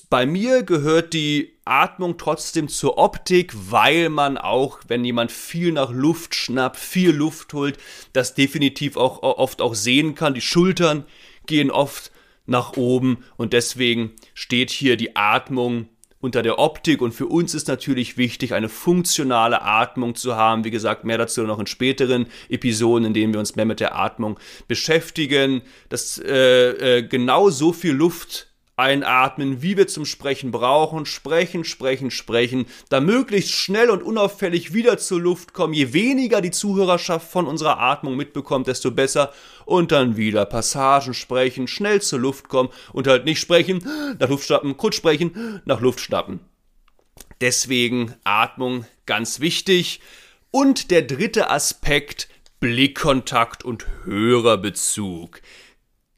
Bei 0.09 0.25
mir 0.25 0.63
gehört 0.63 1.13
die 1.13 1.53
Atmung 1.63 2.17
trotzdem 2.17 2.69
zur 2.69 2.97
Optik, 2.97 3.53
weil 3.55 4.09
man 4.09 4.37
auch, 4.37 4.79
wenn 4.87 5.05
jemand 5.05 5.31
viel 5.31 5.71
nach 5.71 5.91
Luft 5.91 6.33
schnappt, 6.33 6.77
viel 6.77 7.11
Luft 7.11 7.53
holt, 7.53 7.77
das 8.13 8.33
definitiv 8.33 8.97
auch 8.97 9.21
oft 9.21 9.61
auch 9.61 9.75
sehen 9.75 10.15
kann. 10.15 10.33
Die 10.33 10.41
Schultern 10.41 11.05
gehen 11.45 11.69
oft 11.69 12.11
nach 12.45 12.77
oben 12.77 13.23
und 13.37 13.53
deswegen 13.53 14.13
steht 14.33 14.71
hier 14.71 14.97
die 14.97 15.15
Atmung 15.15 15.89
unter 16.19 16.41
der 16.41 16.57
Optik 16.57 17.01
und 17.01 17.11
für 17.11 17.27
uns 17.27 17.53
ist 17.53 17.67
natürlich 17.67 18.17
wichtig, 18.17 18.53
eine 18.53 18.69
funktionale 18.69 19.61
Atmung 19.61 20.15
zu 20.15 20.35
haben. 20.35 20.63
Wie 20.63 20.71
gesagt, 20.71 21.03
mehr 21.03 21.19
dazu 21.19 21.43
noch 21.43 21.59
in 21.59 21.67
späteren 21.67 22.25
Episoden, 22.49 23.05
in 23.05 23.13
denen 23.13 23.33
wir 23.33 23.39
uns 23.39 23.55
mehr 23.55 23.65
mit 23.65 23.79
der 23.79 23.95
Atmung 23.95 24.39
beschäftigen, 24.67 25.61
dass 25.89 26.17
äh, 26.17 26.97
äh, 26.97 27.07
genau 27.07 27.51
so 27.51 27.71
viel 27.71 27.93
Luft 27.93 28.54
einatmen, 28.77 29.61
wie 29.61 29.77
wir 29.77 29.87
zum 29.87 30.05
Sprechen 30.05 30.51
brauchen, 30.51 31.05
sprechen, 31.05 31.63
sprechen, 31.63 32.11
sprechen, 32.11 32.65
da 32.89 32.99
möglichst 32.99 33.51
schnell 33.51 33.89
und 33.89 34.03
unauffällig 34.03 34.73
wieder 34.73 34.97
zur 34.97 35.21
Luft 35.21 35.53
kommen. 35.53 35.73
Je 35.73 35.93
weniger 35.93 36.41
die 36.41 36.51
Zuhörerschaft 36.51 37.31
von 37.31 37.47
unserer 37.47 37.79
Atmung 37.79 38.17
mitbekommt, 38.17 38.67
desto 38.67 38.91
besser. 38.91 39.31
Und 39.65 39.91
dann 39.91 40.17
wieder 40.17 40.45
Passagen 40.45 41.13
sprechen, 41.13 41.67
schnell 41.67 42.01
zur 42.01 42.19
Luft 42.19 42.49
kommen 42.49 42.69
und 42.93 43.07
halt 43.07 43.25
nicht 43.25 43.39
sprechen, 43.39 43.83
nach 44.19 44.29
Luft 44.29 44.45
schnappen, 44.45 44.77
kurz 44.77 44.95
sprechen, 44.95 45.61
nach 45.65 45.81
Luft 45.81 45.99
schnappen. 46.01 46.39
Deswegen 47.41 48.13
Atmung 48.23 48.85
ganz 49.05 49.39
wichtig. 49.39 50.01
Und 50.51 50.91
der 50.91 51.01
dritte 51.01 51.49
Aspekt, 51.49 52.29
Blickkontakt 52.59 53.63
und 53.63 53.85
Hörerbezug. 54.05 55.41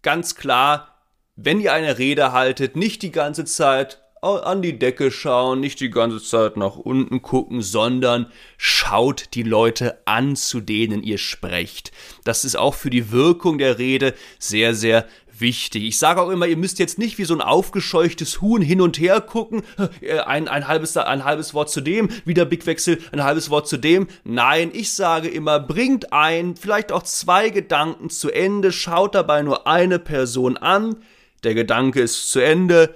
Ganz 0.02 0.36
klar, 0.36 0.97
wenn 1.38 1.62
ihr 1.62 1.72
eine 1.72 1.98
Rede 2.00 2.34
haltet, 2.34 2.76
nicht 2.76 3.04
die 3.04 3.12
ganze 3.12 3.46
Zeit 3.46 4.02
an 4.22 4.64
die 4.64 4.80
Decke 4.80 5.12
schauen, 5.12 5.60
nicht 5.60 5.80
die 5.80 5.92
ganze 5.92 6.22
Zeit 6.22 6.58
nach 6.58 6.76
unten 6.76 7.22
gucken, 7.22 7.62
sondern 7.62 8.26
schaut 8.58 9.36
die 9.36 9.44
Leute 9.44 10.02
an, 10.06 10.36
zu 10.36 10.60
denen 10.60 11.04
ihr 11.04 11.20
sprecht. 11.20 11.92
Das 12.24 12.44
ist 12.44 12.58
auch 12.58 12.74
für 12.74 12.90
die 12.90 13.12
Wirkung 13.12 13.60
der 13.60 13.78
Rede 13.78 14.16
sehr, 14.40 14.74
sehr 14.74 15.06
wichtig. 15.40 15.84
Ich 15.84 16.00
sage 16.00 16.20
auch 16.20 16.32
immer, 16.32 16.48
ihr 16.48 16.58
müsst 16.58 16.80
jetzt 16.80 16.98
nicht 16.98 17.20
wie 17.20 17.26
so 17.26 17.36
ein 17.36 17.42
aufgescheuchtes 17.42 18.42
Huhn 18.42 18.62
hin 18.64 18.82
und 18.82 19.00
her 19.00 19.22
gucken, 19.22 19.62
äh, 20.02 20.20
ein, 20.20 20.48
ein, 20.48 20.68
halbes, 20.68 20.98
ein 20.98 21.24
halbes 21.24 21.54
Wort 21.54 21.70
zu 21.70 21.82
dem, 21.82 22.10
wieder 22.26 22.46
Bigwechsel, 22.46 23.00
ein 23.12 23.24
halbes 23.24 23.52
Wort 23.52 23.68
zu 23.68 23.78
dem. 23.78 24.08
Nein, 24.24 24.72
ich 24.74 24.94
sage 24.94 25.28
immer, 25.28 25.60
bringt 25.60 26.12
ein, 26.12 26.56
vielleicht 26.56 26.92
auch 26.92 27.04
zwei 27.04 27.52
Gedanken 27.52 28.10
zu 28.10 28.32
Ende, 28.32 28.72
schaut 28.72 29.14
dabei 29.14 29.44
nur 29.44 29.68
eine 29.68 30.00
Person 30.00 30.58
an, 30.58 30.98
der 31.44 31.54
Gedanke 31.54 32.02
ist 32.02 32.32
zu 32.32 32.40
Ende, 32.40 32.96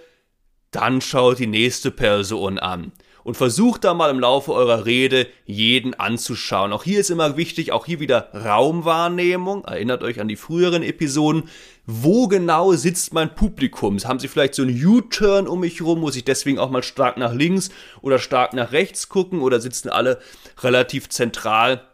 dann 0.72 1.02
schaut 1.02 1.40
die 1.40 1.48
nächste 1.48 1.92
Person 1.92 2.58
an 2.60 2.92
und 3.24 3.38
versucht 3.38 3.84
da 3.84 3.94
mal 3.94 4.10
im 4.10 4.20
Laufe 4.20 4.54
eurer 4.54 4.86
Rede 4.86 5.28
jeden 5.46 5.94
anzuschauen. 5.94 6.74
Auch 6.74 6.84
hier 6.84 7.00
ist 7.00 7.12
immer 7.12 7.38
wichtig, 7.38 7.72
auch 7.72 7.86
hier 7.86 8.00
wieder 8.00 8.30
Raumwahrnehmung. 8.34 9.66
Erinnert 9.66 10.04
euch 10.04 10.20
an 10.20 10.28
die 10.28 10.36
früheren 10.36 10.84
Episoden. 10.84 11.44
Wo 11.86 12.28
genau 12.28 12.74
sitzt 12.74 13.14
mein 13.14 13.36
Publikum? 13.36 14.00
Haben 14.00 14.20
sie 14.20 14.28
vielleicht 14.28 14.56
so 14.56 14.64
einen 14.64 14.84
U-Turn 14.84 15.48
um 15.48 15.60
mich 15.60 15.82
rum? 15.82 16.00
Muss 16.00 16.16
ich 16.16 16.26
deswegen 16.26 16.60
auch 16.60 16.70
mal 16.70 16.84
stark 16.84 17.18
nach 17.18 17.34
links 17.34 17.70
oder 18.02 18.20
stark 18.20 18.54
nach 18.54 18.72
rechts 18.72 19.10
gucken? 19.10 19.42
Oder 19.42 19.60
sitzen 19.60 19.90
alle 19.90 20.20
relativ 20.62 21.10
zentral? 21.10 21.88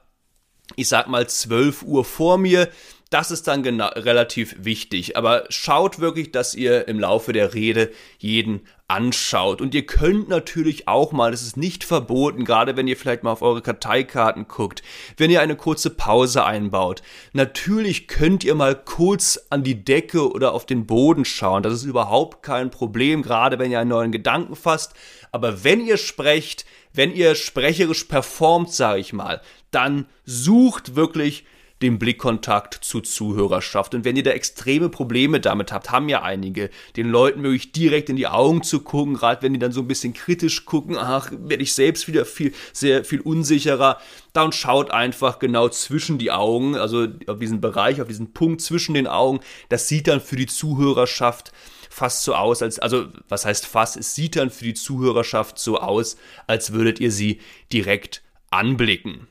Ich 0.75 0.89
sag 0.89 1.07
mal 1.07 1.27
12 1.27 1.83
Uhr 1.83 2.03
vor 2.05 2.37
mir 2.37 2.69
das 3.09 3.31
ist 3.31 3.47
dann 3.47 3.63
genau, 3.63 3.87
relativ 3.87 4.55
wichtig. 4.59 5.17
Aber 5.17 5.45
schaut 5.49 5.99
wirklich, 5.99 6.31
dass 6.31 6.55
ihr 6.55 6.87
im 6.87 6.99
Laufe 6.99 7.33
der 7.33 7.53
Rede 7.53 7.91
jeden 8.17 8.61
anschaut. 8.87 9.61
Und 9.61 9.75
ihr 9.75 9.85
könnt 9.85 10.29
natürlich 10.29 10.87
auch 10.87 11.11
mal, 11.11 11.31
das 11.31 11.41
ist 11.41 11.57
nicht 11.57 11.83
verboten, 11.83 12.45
gerade 12.45 12.77
wenn 12.77 12.87
ihr 12.87 12.95
vielleicht 12.95 13.23
mal 13.23 13.31
auf 13.31 13.41
eure 13.41 13.61
Karteikarten 13.61 14.47
guckt, 14.47 14.81
wenn 15.17 15.29
ihr 15.29 15.41
eine 15.41 15.57
kurze 15.57 15.89
Pause 15.89 16.45
einbaut. 16.45 17.01
Natürlich 17.33 18.07
könnt 18.07 18.43
ihr 18.43 18.55
mal 18.55 18.75
kurz 18.75 19.39
an 19.49 19.63
die 19.63 19.83
Decke 19.83 20.31
oder 20.31 20.53
auf 20.53 20.65
den 20.65 20.85
Boden 20.85 21.25
schauen. 21.25 21.63
Das 21.63 21.73
ist 21.73 21.83
überhaupt 21.83 22.43
kein 22.43 22.71
Problem, 22.71 23.23
gerade 23.23 23.59
wenn 23.59 23.71
ihr 23.71 23.79
einen 23.79 23.89
neuen 23.89 24.11
Gedanken 24.11 24.55
fasst. 24.55 24.93
Aber 25.31 25.63
wenn 25.65 25.85
ihr 25.85 25.97
sprecht, 25.97 26.65
wenn 26.93 27.13
ihr 27.13 27.35
sprecherisch 27.35 28.05
performt, 28.05 28.71
sage 28.71 29.01
ich 29.01 29.11
mal, 29.11 29.41
dann 29.71 30.05
sucht 30.23 30.95
wirklich 30.95 31.45
den 31.81 31.99
Blickkontakt 31.99 32.73
zur 32.81 33.03
Zuhörerschaft. 33.03 33.93
Und 33.93 34.03
wenn 34.03 34.15
ihr 34.15 34.23
da 34.23 34.31
extreme 34.31 34.89
Probleme 34.89 35.39
damit 35.39 35.71
habt, 35.71 35.91
haben 35.91 36.09
ja 36.09 36.23
einige, 36.23 36.69
den 36.95 37.09
Leuten 37.09 37.43
wirklich 37.43 37.71
direkt 37.71 38.09
in 38.09 38.15
die 38.15 38.27
Augen 38.27 38.63
zu 38.63 38.81
gucken, 38.81 39.13
gerade 39.13 39.43
wenn 39.43 39.53
die 39.53 39.59
dann 39.59 39.71
so 39.71 39.81
ein 39.81 39.87
bisschen 39.87 40.13
kritisch 40.13 40.65
gucken, 40.65 40.97
ach, 40.97 41.31
werde 41.31 41.63
ich 41.63 41.73
selbst 41.73 42.07
wieder 42.07 42.25
viel, 42.25 42.53
sehr 42.73 43.05
viel 43.05 43.21
unsicherer, 43.21 43.99
dann 44.33 44.51
schaut 44.51 44.91
einfach 44.91 45.39
genau 45.39 45.69
zwischen 45.69 46.17
die 46.17 46.31
Augen, 46.31 46.75
also 46.75 47.07
auf 47.27 47.39
diesen 47.39 47.61
Bereich, 47.61 48.01
auf 48.01 48.07
diesen 48.07 48.33
Punkt 48.33 48.61
zwischen 48.61 48.95
den 48.95 49.07
Augen. 49.07 49.39
Das 49.69 49.87
sieht 49.87 50.07
dann 50.07 50.21
für 50.21 50.35
die 50.35 50.47
Zuhörerschaft 50.47 51.51
fast 51.89 52.23
so 52.23 52.35
aus, 52.35 52.61
als, 52.61 52.79
also 52.79 53.07
was 53.27 53.45
heißt 53.45 53.65
fast, 53.65 53.97
es 53.97 54.13
sieht 54.13 54.35
dann 54.35 54.49
für 54.51 54.65
die 54.65 54.73
Zuhörerschaft 54.75 55.57
so 55.57 55.79
aus, 55.79 56.17
als 56.45 56.71
würdet 56.71 56.99
ihr 56.99 57.11
sie 57.11 57.39
direkt 57.71 58.21
anblicken. 58.51 59.27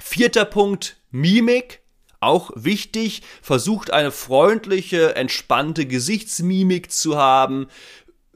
Vierter 0.00 0.44
Punkt, 0.44 0.96
Mimik. 1.10 1.80
Auch 2.20 2.50
wichtig, 2.56 3.22
versucht 3.42 3.92
eine 3.92 4.10
freundliche, 4.10 5.14
entspannte 5.14 5.86
Gesichtsmimik 5.86 6.90
zu 6.90 7.16
haben, 7.16 7.68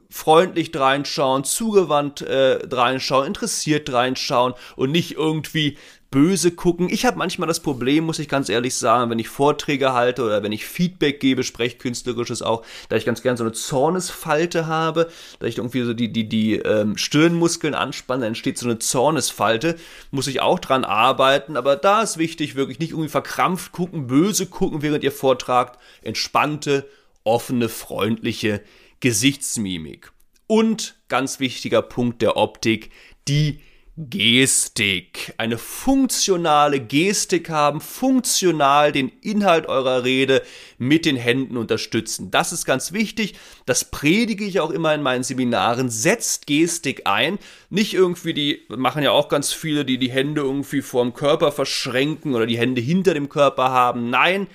freundlich 0.09 0.71
reinschauen, 0.75 1.43
zugewandt 1.43 2.21
äh, 2.21 2.61
reinschauen, 2.71 3.27
interessiert 3.27 3.93
reinschauen 3.93 4.55
und 4.77 4.93
nicht 4.93 5.13
irgendwie 5.13 5.79
böse 6.13 6.53
gucken. 6.53 6.89
Ich 6.91 7.05
habe 7.05 7.19
manchmal 7.19 7.49
das 7.49 7.59
Problem, 7.59 8.05
muss 8.05 8.21
ich 8.21 8.29
ganz 8.29 8.49
ehrlich 8.49 8.77
sagen, 8.77 9.11
wenn 9.11 9.19
ich 9.19 9.29
Vorträge 9.29 9.95
halte 9.95 10.23
oder 10.23 10.45
wenn 10.45 10.53
ich 10.53 10.65
Feedback 10.65 11.19
gebe, 11.19 11.43
sprechkünstlerisches 11.43 12.43
auch, 12.43 12.65
da 12.89 12.97
ich 12.97 13.05
ganz 13.05 13.23
gern 13.23 13.37
so 13.37 13.43
eine 13.43 13.53
Zornesfalte 13.53 14.69
habe, 14.69 15.11
da 15.41 15.47
ich 15.49 15.57
irgendwie 15.57 15.83
so 15.83 15.95
die, 15.95 16.13
die, 16.13 16.29
die 16.29 16.57
ähm, 16.57 16.97
Stirnmuskeln 16.97 17.75
anspanne, 17.75 18.21
dann 18.21 18.29
entsteht 18.29 18.59
so 18.59 18.67
eine 18.67 18.79
Zornesfalte, 18.79 19.77
muss 20.13 20.29
ich 20.29 20.41
auch 20.41 20.61
dran 20.61 20.85
arbeiten, 20.85 21.57
aber 21.57 21.75
da 21.75 22.03
ist 22.03 22.19
wichtig, 22.19 22.55
wirklich 22.55 22.79
nicht 22.79 22.91
irgendwie 22.91 23.09
verkrampft 23.09 23.73
gucken, 23.73 24.07
böse 24.07 24.47
gucken, 24.47 24.83
während 24.83 25.03
ihr 25.03 25.13
vortragt, 25.13 25.81
entspannte, 26.03 26.87
offene, 27.25 27.71
freundliche 27.71 28.61
Gesichtsmimik. 29.01 30.13
Und 30.47 30.97
ganz 31.09 31.41
wichtiger 31.41 31.81
Punkt 31.81 32.21
der 32.21 32.37
Optik, 32.37 32.91
die 33.27 33.61
Gestik. 33.99 35.35
Eine 35.37 35.59
funktionale 35.59 36.81
Gestik 36.81 37.51
haben, 37.51 37.83
funktional 37.83 38.91
den 38.91 39.11
Inhalt 39.21 39.67
eurer 39.67 40.03
Rede 40.03 40.41
mit 40.79 41.05
den 41.05 41.17
Händen 41.17 41.59
unterstützen. 41.59 42.31
Das 42.31 42.53
ist 42.53 42.65
ganz 42.65 42.95
wichtig. 42.95 43.35
Das 43.67 43.85
predige 43.85 44.47
ich 44.47 44.61
auch 44.61 44.71
immer 44.71 44.95
in 44.95 45.03
meinen 45.03 45.25
Seminaren. 45.25 45.91
Setzt 45.91 46.47
Gestik 46.47 47.03
ein. 47.07 47.39
Nicht 47.69 47.93
irgendwie 47.93 48.33
die, 48.33 48.63
machen 48.69 49.03
ja 49.03 49.11
auch 49.11 49.29
ganz 49.29 49.53
viele, 49.53 49.85
die 49.85 49.99
die 49.99 50.11
Hände 50.11 50.41
irgendwie 50.41 50.81
vorm 50.81 51.13
Körper 51.13 51.53
verschränken 51.53 52.35
oder 52.35 52.47
die 52.47 52.59
Hände 52.59 52.81
hinter 52.81 53.13
dem 53.13 53.29
Körper 53.29 53.73
haben. 53.73 54.09
Nein, 54.09 54.47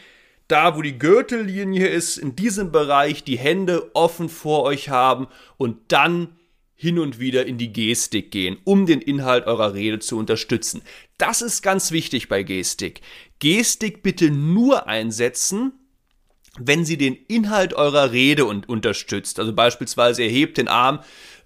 da 0.48 0.76
wo 0.76 0.82
die 0.82 0.98
Gürtellinie 0.98 1.86
ist, 1.86 2.18
in 2.18 2.36
diesem 2.36 2.72
Bereich 2.72 3.24
die 3.24 3.38
Hände 3.38 3.92
offen 3.94 4.30
vor 4.30 4.64
euch 4.64 4.90
haben 4.90 5.28
und 5.58 5.78
dann 5.90 6.37
hin 6.80 7.00
und 7.00 7.20
wieder 7.20 7.48
in 7.48 7.58
die 7.58 7.74
Gestik 7.74 8.32
gehen, 8.32 8.58
um 8.64 8.86
den 8.86 9.02
Inhalt 9.02 9.48
eurer 9.48 9.74
Rede 9.74 9.98
zu 9.98 10.18
unterstützen. 10.18 10.84
Das 11.18 11.42
ist 11.42 11.64
ganz 11.64 11.92
wichtig 11.92 12.30
bei 12.30 12.44
Gestik. 12.44 13.02
Gestik 13.40 14.04
bitte 14.04 14.30
nur 14.30 14.88
einsetzen, 14.88 15.74
wenn 16.60 16.86
sie 16.86 16.98
den 16.98 17.16
Inhalt 17.28 17.74
eurer 17.74 18.12
Rede 18.12 18.46
und 18.46 18.70
unterstützt. 18.70 19.40
Also 19.40 19.54
beispielsweise 19.54 20.24
ihr 20.24 20.30
hebt 20.30 20.58
den 20.58 20.68
Arm, 20.68 21.00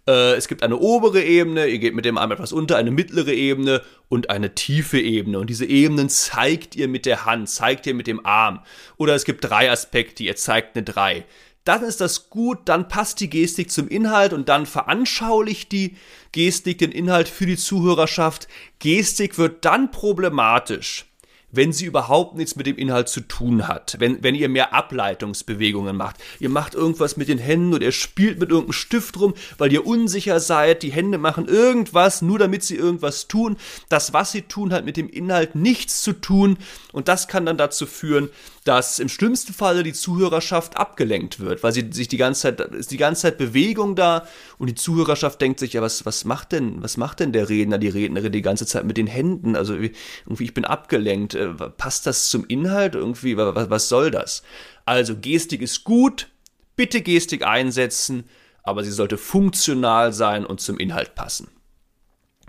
äh, 0.05 0.33
es 0.33 0.49
gibt 0.49 0.63
eine 0.63 0.77
obere 0.77 1.23
Ebene, 1.23 1.67
ihr 1.67 1.79
geht 1.79 1.95
mit 1.95 2.03
dem 2.03 2.17
Arm 2.17 2.31
etwas 2.31 2.51
unter, 2.51 2.75
eine 2.75 2.91
mittlere 2.91 3.33
Ebene 3.33 3.81
und 4.09 4.29
eine 4.29 4.53
tiefe 4.53 4.99
Ebene. 4.99 5.39
Und 5.39 5.49
diese 5.49 5.65
Ebenen 5.65 6.09
zeigt 6.09 6.75
ihr 6.75 6.89
mit 6.89 7.05
der 7.05 7.25
Hand, 7.25 7.49
zeigt 7.49 7.87
ihr 7.87 7.93
mit 7.93 8.07
dem 8.07 8.25
Arm. 8.25 8.59
Oder 8.97 9.15
es 9.15 9.23
gibt 9.23 9.45
drei 9.45 9.71
Aspekte, 9.71 10.23
ihr 10.23 10.35
zeigt 10.35 10.75
eine 10.75 10.83
drei 10.83 11.25
dann 11.63 11.83
ist 11.83 12.01
das 12.01 12.29
gut, 12.29 12.59
dann 12.65 12.87
passt 12.87 13.19
die 13.19 13.29
Gestik 13.29 13.71
zum 13.71 13.87
Inhalt 13.87 14.33
und 14.33 14.49
dann 14.49 14.65
veranschaulicht 14.65 15.71
die 15.71 15.95
Gestik 16.31 16.79
den 16.79 16.91
Inhalt 16.91 17.27
für 17.27 17.45
die 17.45 17.57
Zuhörerschaft. 17.57 18.47
Gestik 18.79 19.37
wird 19.37 19.63
dann 19.65 19.91
problematisch, 19.91 21.05
wenn 21.51 21.73
sie 21.73 21.85
überhaupt 21.85 22.35
nichts 22.35 22.55
mit 22.55 22.65
dem 22.65 22.77
Inhalt 22.77 23.09
zu 23.09 23.21
tun 23.21 23.67
hat. 23.67 23.95
Wenn, 23.99 24.23
wenn 24.23 24.35
ihr 24.35 24.49
mehr 24.49 24.73
Ableitungsbewegungen 24.73 25.95
macht. 25.95 26.17
Ihr 26.39 26.49
macht 26.49 26.73
irgendwas 26.75 27.17
mit 27.17 27.27
den 27.27 27.37
Händen 27.37 27.73
oder 27.73 27.85
ihr 27.85 27.91
spielt 27.91 28.39
mit 28.39 28.49
irgendeinem 28.49 28.73
Stift 28.73 29.19
rum, 29.19 29.33
weil 29.57 29.71
ihr 29.71 29.85
unsicher 29.85 30.39
seid. 30.39 30.83
Die 30.83 30.91
Hände 30.91 31.17
machen 31.17 31.47
irgendwas, 31.47 32.21
nur 32.21 32.39
damit 32.39 32.63
sie 32.63 32.75
irgendwas 32.75 33.27
tun. 33.27 33.57
Das, 33.89 34.13
was 34.13 34.31
sie 34.31 34.43
tun, 34.43 34.73
hat 34.73 34.85
mit 34.85 34.97
dem 34.97 35.09
Inhalt 35.09 35.55
nichts 35.55 36.01
zu 36.01 36.13
tun. 36.13 36.57
Und 36.91 37.07
das 37.07 37.27
kann 37.27 37.45
dann 37.45 37.57
dazu 37.57 37.85
führen, 37.85 38.29
dass 38.63 38.99
im 38.99 39.09
schlimmsten 39.09 39.53
Falle 39.53 39.81
die 39.81 39.93
Zuhörerschaft 39.93 40.77
abgelenkt 40.77 41.39
wird, 41.39 41.63
weil 41.63 41.71
sie 41.71 41.89
sich 41.91 42.07
die 42.07 42.17
ganze 42.17 42.41
Zeit, 42.41 42.59
ist 42.59 42.91
die 42.91 42.97
ganze 42.97 43.23
Zeit 43.23 43.39
Bewegung 43.39 43.95
da 43.95 44.27
und 44.59 44.67
die 44.67 44.75
Zuhörerschaft 44.75 45.41
denkt 45.41 45.59
sich, 45.59 45.73
ja, 45.73 45.81
was, 45.81 46.05
was 46.05 46.25
macht 46.25 46.51
denn, 46.51 46.83
was 46.83 46.95
macht 46.95 47.21
denn 47.21 47.31
der 47.31 47.49
Redner, 47.49 47.79
die 47.79 47.87
Rednerin 47.87 48.31
die 48.31 48.43
ganze 48.43 48.67
Zeit 48.67 48.85
mit 48.85 48.97
den 48.97 49.07
Händen? 49.07 49.55
Also 49.55 49.73
irgendwie, 49.73 50.43
ich 50.43 50.53
bin 50.53 50.65
abgelenkt. 50.65 51.33
Äh, 51.41 51.69
passt 51.77 52.05
das 52.05 52.29
zum 52.29 52.45
Inhalt 52.47 52.95
irgendwie? 52.95 53.37
Was, 53.37 53.69
was 53.69 53.89
soll 53.89 54.11
das? 54.11 54.43
Also 54.85 55.15
Gestik 55.15 55.61
ist 55.61 55.83
gut, 55.83 56.29
bitte 56.75 57.01
Gestik 57.01 57.45
einsetzen, 57.45 58.25
aber 58.63 58.83
sie 58.83 58.91
sollte 58.91 59.17
funktional 59.17 60.13
sein 60.13 60.45
und 60.45 60.61
zum 60.61 60.77
Inhalt 60.77 61.15
passen. 61.15 61.49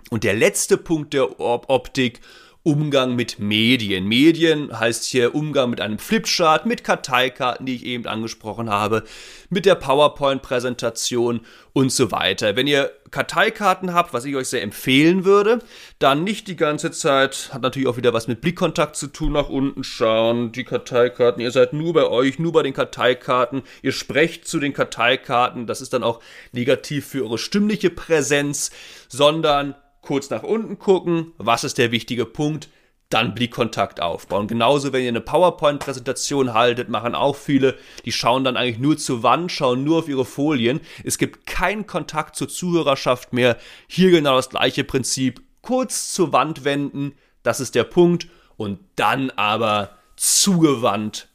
Und 0.09 0.23
der 0.23 0.35
letzte 0.35 0.77
Punkt 0.77 1.13
der 1.13 1.39
Optik 1.39 2.21
Umgang 2.65 3.17
mit 3.17 3.39
Medien. 3.39 4.07
Medien 4.07 4.79
heißt 4.79 5.03
hier 5.03 5.35
Umgang 5.35 5.69
mit 5.69 5.81
einem 5.81 5.99
Flipchart, 5.99 6.65
mit 6.65 6.85
Karteikarten, 6.85 7.65
die 7.65 7.75
ich 7.75 7.85
eben 7.85 8.07
angesprochen 8.07 8.69
habe, 8.69 9.03
mit 9.49 9.65
der 9.65 9.75
PowerPoint-Präsentation 9.75 11.41
und 11.73 11.91
so 11.91 12.11
weiter. 12.11 12.55
Wenn 12.55 12.67
ihr 12.67 12.91
Karteikarten 13.11 13.93
habt, 13.93 14.13
was 14.13 14.23
ich 14.23 14.37
euch 14.37 14.47
sehr 14.47 14.61
empfehlen 14.61 15.25
würde, 15.25 15.59
dann 15.99 16.23
nicht 16.23 16.47
die 16.47 16.55
ganze 16.55 16.91
Zeit, 16.91 17.49
hat 17.51 17.63
natürlich 17.63 17.89
auch 17.89 17.97
wieder 17.97 18.13
was 18.13 18.29
mit 18.29 18.39
Blickkontakt 18.39 18.95
zu 18.95 19.07
tun, 19.07 19.33
nach 19.33 19.49
unten 19.49 19.83
schauen, 19.83 20.53
die 20.53 20.63
Karteikarten, 20.63 21.41
ihr 21.41 21.51
seid 21.51 21.73
nur 21.73 21.91
bei 21.91 22.05
euch, 22.05 22.39
nur 22.39 22.53
bei 22.53 22.63
den 22.63 22.73
Karteikarten, 22.73 23.63
ihr 23.81 23.91
sprecht 23.91 24.47
zu 24.47 24.61
den 24.61 24.71
Karteikarten, 24.71 25.67
das 25.67 25.81
ist 25.81 25.91
dann 25.91 26.03
auch 26.03 26.21
negativ 26.53 27.07
für 27.07 27.23
eure 27.23 27.37
stimmliche 27.37 27.89
Präsenz, 27.89 28.71
sondern 29.09 29.75
kurz 30.03 30.29
nach 30.29 30.43
unten 30.43 30.77
gucken, 30.77 31.33
was 31.37 31.63
ist 31.63 31.79
der 31.79 31.91
wichtige 31.91 32.25
Punkt, 32.25 32.69
dann 33.09 33.35
Blickkontakt 33.35 34.01
aufbauen. 34.01 34.47
Genauso, 34.47 34.91
wenn 34.91 35.03
ihr 35.03 35.09
eine 35.09 35.21
PowerPoint-Präsentation 35.21 36.53
haltet, 36.53 36.89
machen 36.89 37.15
auch 37.15 37.35
viele, 37.35 37.77
die 38.05 38.11
schauen 38.11 38.43
dann 38.43 38.57
eigentlich 38.57 38.79
nur 38.79 38.97
zur 38.97 39.23
Wand, 39.23 39.51
schauen 39.51 39.83
nur 39.83 39.99
auf 39.99 40.09
ihre 40.09 40.25
Folien. 40.25 40.81
Es 41.03 41.17
gibt 41.17 41.45
keinen 41.45 41.85
Kontakt 41.85 42.35
zur 42.35 42.49
Zuhörerschaft 42.49 43.33
mehr. 43.33 43.57
Hier 43.87 44.09
genau 44.09 44.35
das 44.35 44.49
gleiche 44.49 44.83
Prinzip. 44.83 45.41
Kurz 45.61 46.11
zur 46.11 46.33
Wand 46.33 46.63
wenden, 46.63 47.13
das 47.43 47.59
ist 47.59 47.75
der 47.75 47.83
Punkt. 47.83 48.27
Und 48.57 48.79
dann 48.95 49.29
aber 49.31 49.97
zugewandt 50.15 51.29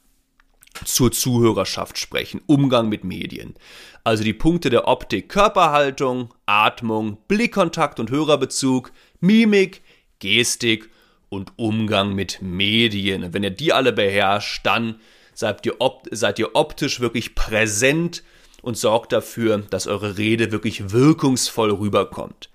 zur 0.85 1.11
Zuhörerschaft 1.11 1.97
sprechen. 1.97 2.41
Umgang 2.45 2.89
mit 2.89 3.03
Medien. 3.03 3.55
Also 4.03 4.23
die 4.23 4.33
Punkte 4.33 4.69
der 4.69 4.87
Optik, 4.87 5.29
Körperhaltung, 5.29 6.33
Atmung, 6.45 7.17
Blickkontakt 7.27 7.99
und 7.99 8.11
Hörerbezug, 8.11 8.91
Mimik, 9.19 9.81
Gestik 10.19 10.89
und 11.29 11.53
Umgang 11.57 12.13
mit 12.13 12.41
Medien. 12.41 13.23
Und 13.23 13.33
wenn 13.33 13.43
ihr 13.43 13.51
die 13.51 13.73
alle 13.73 13.93
beherrscht, 13.93 14.65
dann 14.65 14.99
seid 15.33 15.65
ihr, 15.65 15.75
seid 16.11 16.39
ihr 16.39 16.55
optisch 16.55 16.99
wirklich 16.99 17.35
präsent 17.35 18.23
und 18.61 18.77
sorgt 18.77 19.13
dafür, 19.13 19.59
dass 19.69 19.87
eure 19.87 20.17
Rede 20.17 20.51
wirklich 20.51 20.91
wirkungsvoll 20.91 21.71
rüberkommt. 21.71 22.49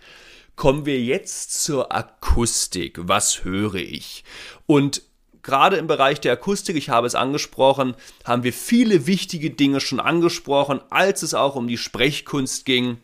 Kommen 0.57 0.87
wir 0.87 1.01
jetzt 1.01 1.65
zur 1.65 1.95
Akustik. 1.95 2.99
Was 3.03 3.45
höre 3.45 3.75
ich? 3.75 4.25
Und 4.67 5.03
gerade 5.45 5.77
im 5.77 5.87
Bereich 5.87 6.21
der 6.21 6.33
Akustik, 6.33 6.75
ich 6.77 6.89
habe 6.89 7.07
es 7.07 7.15
angesprochen, 7.15 7.95
haben 8.25 8.43
wir 8.43 8.53
viele 8.53 9.07
wichtige 9.07 9.51
Dinge 9.51 9.81
schon 9.81 10.01
angesprochen, 10.01 10.81
als 10.91 11.23
es 11.23 11.35
auch 11.35 11.55
um 11.55 11.69
die 11.69 11.79
Sprechkunst 11.79 12.65
ging. 12.65 12.99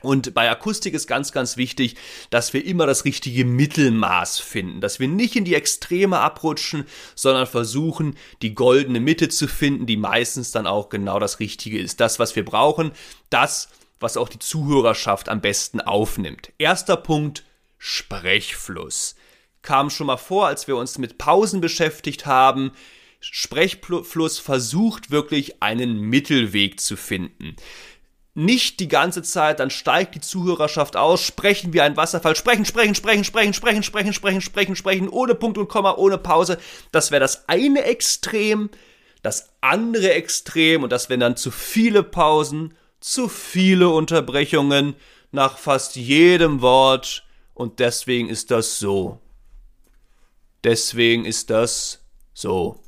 Und 0.00 0.32
bei 0.32 0.48
Akustik 0.48 0.94
ist 0.94 1.08
ganz, 1.08 1.32
ganz 1.32 1.56
wichtig, 1.56 1.96
dass 2.30 2.52
wir 2.52 2.64
immer 2.64 2.86
das 2.86 3.04
richtige 3.04 3.44
Mittelmaß 3.44 4.38
finden, 4.38 4.80
dass 4.80 5.00
wir 5.00 5.08
nicht 5.08 5.34
in 5.34 5.44
die 5.44 5.56
Extreme 5.56 6.20
abrutschen, 6.20 6.84
sondern 7.16 7.48
versuchen, 7.48 8.16
die 8.40 8.54
goldene 8.54 9.00
Mitte 9.00 9.28
zu 9.28 9.48
finden, 9.48 9.86
die 9.86 9.96
meistens 9.96 10.52
dann 10.52 10.68
auch 10.68 10.88
genau 10.88 11.18
das 11.18 11.40
Richtige 11.40 11.80
ist. 11.80 11.98
Das, 11.98 12.20
was 12.20 12.36
wir 12.36 12.44
brauchen, 12.44 12.92
das, 13.28 13.68
was 13.98 14.16
auch 14.16 14.28
die 14.28 14.38
Zuhörerschaft 14.38 15.28
am 15.28 15.40
besten 15.40 15.80
aufnimmt. 15.80 16.52
Erster 16.58 16.96
Punkt, 16.96 17.42
Sprechfluss. 17.76 19.16
Kam 19.68 19.90
schon 19.90 20.06
mal 20.06 20.16
vor, 20.16 20.46
als 20.46 20.66
wir 20.66 20.76
uns 20.76 20.96
mit 20.96 21.18
Pausen 21.18 21.60
beschäftigt 21.60 22.24
haben. 22.24 22.72
Sprechfluss 23.20 24.38
versucht 24.38 25.10
wirklich 25.10 25.62
einen 25.62 26.00
Mittelweg 26.00 26.80
zu 26.80 26.96
finden 26.96 27.54
nicht 28.38 28.78
die 28.78 28.86
ganze 28.86 29.22
Zeit, 29.22 29.58
dann 29.58 29.68
steigt 29.68 30.14
die 30.14 30.20
Zuhörerschaft 30.20 30.96
aus, 30.96 31.20
sprechen 31.22 31.72
wie 31.72 31.80
ein 31.80 31.96
Wasserfall, 31.96 32.36
sprechen, 32.36 32.64
sprechen, 32.64 32.94
sprechen, 32.94 33.24
sprechen, 33.24 33.52
sprechen, 33.52 33.82
sprechen, 33.82 34.12
sprechen, 34.12 34.40
sprechen, 34.40 34.76
sprechen, 34.76 35.08
ohne 35.08 35.34
Punkt 35.34 35.58
und 35.58 35.68
Komma, 35.68 35.96
ohne 35.96 36.18
Pause. 36.18 36.58
Das 36.92 37.10
wäre 37.10 37.18
das 37.18 37.48
eine 37.48 37.82
Extrem, 37.82 38.70
das 39.22 39.50
andere 39.60 40.12
Extrem 40.12 40.84
und 40.84 40.92
das 40.92 41.08
wären 41.08 41.18
dann 41.18 41.36
zu 41.36 41.50
viele 41.50 42.04
Pausen, 42.04 42.74
zu 43.00 43.28
viele 43.28 43.88
Unterbrechungen 43.88 44.94
nach 45.32 45.58
fast 45.58 45.96
jedem 45.96 46.62
Wort 46.62 47.24
und 47.54 47.80
deswegen 47.80 48.28
ist 48.28 48.52
das 48.52 48.78
so. 48.78 49.18
Deswegen 50.64 51.24
ist 51.24 51.50
das 51.50 52.04
so 52.34 52.82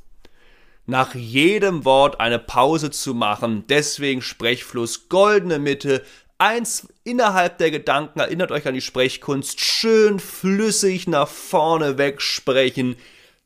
nach 0.85 1.15
jedem 1.15 1.85
Wort 1.85 2.19
eine 2.19 2.39
Pause 2.39 2.91
zu 2.91 3.13
machen. 3.13 3.65
Deswegen 3.69 4.21
Sprechfluss, 4.21 5.09
goldene 5.09 5.59
Mitte, 5.59 6.03
eins 6.37 6.87
innerhalb 7.03 7.59
der 7.59 7.71
Gedanken, 7.71 8.19
erinnert 8.19 8.51
euch 8.51 8.67
an 8.67 8.73
die 8.73 8.81
Sprechkunst, 8.81 9.61
schön 9.61 10.19
flüssig 10.19 11.07
nach 11.07 11.27
vorne 11.27 11.97
wegsprechen, 11.97 12.95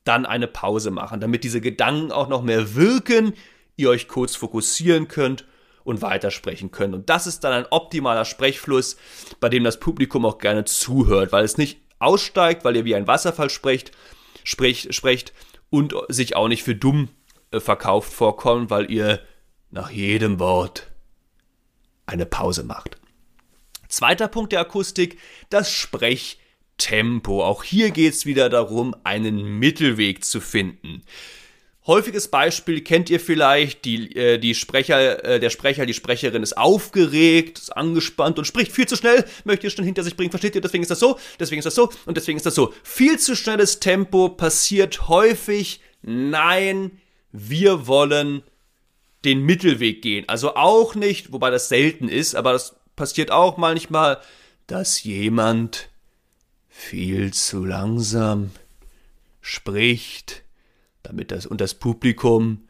dann 0.06 0.26
eine 0.26 0.48
Pause 0.48 0.92
machen, 0.92 1.20
damit 1.20 1.44
diese 1.44 1.62
Gedanken 1.62 2.12
auch 2.12 2.30
noch 2.30 2.42
mehr 2.42 2.76
wirken, 2.76 3.34
ihr 3.76 3.90
euch 3.90 4.08
kurz 4.08 4.36
fokussieren 4.36 5.08
könnt 5.08 5.46
und 5.84 6.02
weitersprechen 6.02 6.72
könnt. 6.72 6.96
Und 6.96 7.10
das 7.10 7.28
ist 7.28 7.44
dann 7.44 7.54
ein 7.54 7.68
optimaler 7.70 8.26
Sprechfluss, 8.26 8.98
bei 9.40 9.50
dem 9.50 9.64
das 9.64 9.80
Publikum 9.80 10.26
auch 10.26 10.38
gerne 10.38 10.64
zuhört, 10.66 11.32
weil 11.32 11.44
es 11.44 11.58
nicht 11.58 11.80
aussteigt, 12.00 12.64
weil 12.64 12.76
ihr 12.76 12.86
wie 12.86 12.96
ein 12.96 13.08
Wasserfall 13.08 13.50
sprecht, 13.50 13.92
sprecht, 14.46 14.96
sprecht 14.96 15.34
und 15.70 15.94
sich 16.08 16.38
auch 16.38 16.48
nicht 16.48 16.64
für 16.64 16.76
dumm 16.76 17.10
äh, 17.52 17.60
verkauft 17.60 18.14
vorkommen, 18.14 18.70
weil 18.70 18.90
ihr 18.90 19.20
nach 19.72 19.90
jedem 19.90 20.40
Wort 20.40 20.92
eine 22.06 22.26
Pause 22.26 22.64
macht. 22.64 22.98
Zweiter 23.90 24.30
Punkt 24.30 24.54
der 24.54 24.62
Akustik, 24.62 25.20
das 25.50 25.72
Sprechtempo. 25.72 27.44
Auch 27.44 27.64
hier 27.64 27.92
geht 27.92 28.14
es 28.14 28.26
wieder 28.26 28.50
darum, 28.50 28.96
einen 29.04 29.60
Mittelweg 29.60 30.24
zu 30.24 30.40
finden. 30.40 31.04
Häufiges 31.88 32.30
Beispiel 32.30 32.82
kennt 32.82 33.12
ihr 33.12 33.20
vielleicht, 33.20 33.86
die, 33.86 34.16
äh, 34.16 34.40
die 34.40 34.56
Sprecher, 34.56 35.24
äh, 35.24 35.40
der 35.40 35.52
Sprecher, 35.52 35.86
die 35.86 35.94
Sprecherin 35.94 36.42
ist 36.42 36.58
aufgeregt, 36.58 37.60
ist 37.60 37.78
angespannt 37.78 38.40
und 38.40 38.46
spricht 38.46 38.72
viel 38.72 38.88
zu 38.88 38.96
schnell, 38.96 39.24
möchte 39.44 39.68
ihr 39.68 39.72
schon 39.72 39.86
hinter 39.86 40.04
sich 40.04 40.18
bringen, 40.18 40.32
versteht 40.32 40.56
ihr? 40.56 40.62
Deswegen 40.62 40.82
ist 40.82 40.90
das 40.90 41.00
so, 41.00 41.20
deswegen 41.40 41.60
ist 41.60 41.66
das 41.66 41.76
so 41.76 41.92
und 42.08 42.18
deswegen 42.18 42.38
ist 42.38 42.46
das 42.46 42.56
so. 42.56 42.74
Viel 42.84 43.20
zu 43.20 43.36
schnelles 43.36 43.80
Tempo 43.80 44.30
passiert 44.30 45.10
häufig. 45.10 45.80
Nein, 46.02 47.00
wir 47.32 47.86
wollen 47.86 48.42
den 49.24 49.44
Mittelweg 49.44 50.02
gehen. 50.02 50.28
Also 50.28 50.56
auch 50.56 50.96
nicht, 50.96 51.32
wobei 51.34 51.52
das 51.52 51.70
selten 51.70 52.08
ist, 52.08 52.36
aber 52.36 52.54
das 52.54 52.76
passiert 52.96 53.30
auch 53.30 53.58
manchmal, 53.58 54.20
dass 54.66 55.04
jemand 55.04 55.90
viel 56.68 57.32
zu 57.32 57.64
langsam 57.64 58.52
spricht, 59.42 60.45
damit 61.06 61.32
das 61.32 61.46
und 61.46 61.62
das 61.62 61.74
Publikum 61.74 62.68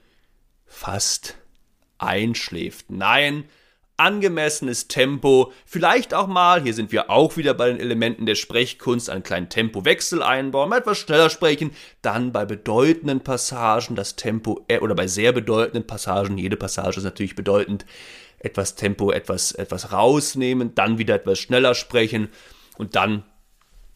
fast 0.65 1.37
einschläft. 1.97 2.89
Nein, 2.89 3.45
angemessenes 3.97 4.87
Tempo, 4.87 5.53
vielleicht 5.65 6.13
auch 6.13 6.27
mal, 6.27 6.61
hier 6.61 6.73
sind 6.73 6.91
wir 6.91 7.09
auch 7.09 7.37
wieder 7.37 7.53
bei 7.53 7.69
den 7.69 7.79
Elementen 7.79 8.25
der 8.25 8.35
Sprechkunst, 8.35 9.09
einen 9.09 9.23
kleinen 9.23 9.49
Tempowechsel 9.49 10.21
einbauen, 10.21 10.69
mal 10.69 10.79
etwas 10.79 10.97
schneller 10.97 11.29
sprechen, 11.29 11.71
dann 12.01 12.31
bei 12.31 12.45
bedeutenden 12.45 13.21
Passagen 13.21 13.95
das 13.95 14.15
Tempo, 14.15 14.65
äh, 14.67 14.79
oder 14.79 14.95
bei 14.95 15.07
sehr 15.07 15.31
bedeutenden 15.31 15.87
Passagen, 15.87 16.37
jede 16.37 16.57
Passage 16.57 16.97
ist 16.97 17.05
natürlich 17.05 17.35
bedeutend, 17.35 17.85
etwas 18.39 18.75
Tempo, 18.75 19.11
etwas, 19.11 19.53
etwas 19.53 19.91
rausnehmen, 19.91 20.75
dann 20.75 20.97
wieder 20.97 21.15
etwas 21.15 21.39
schneller 21.39 21.73
sprechen 21.73 22.29
und 22.77 22.95
dann 22.95 23.23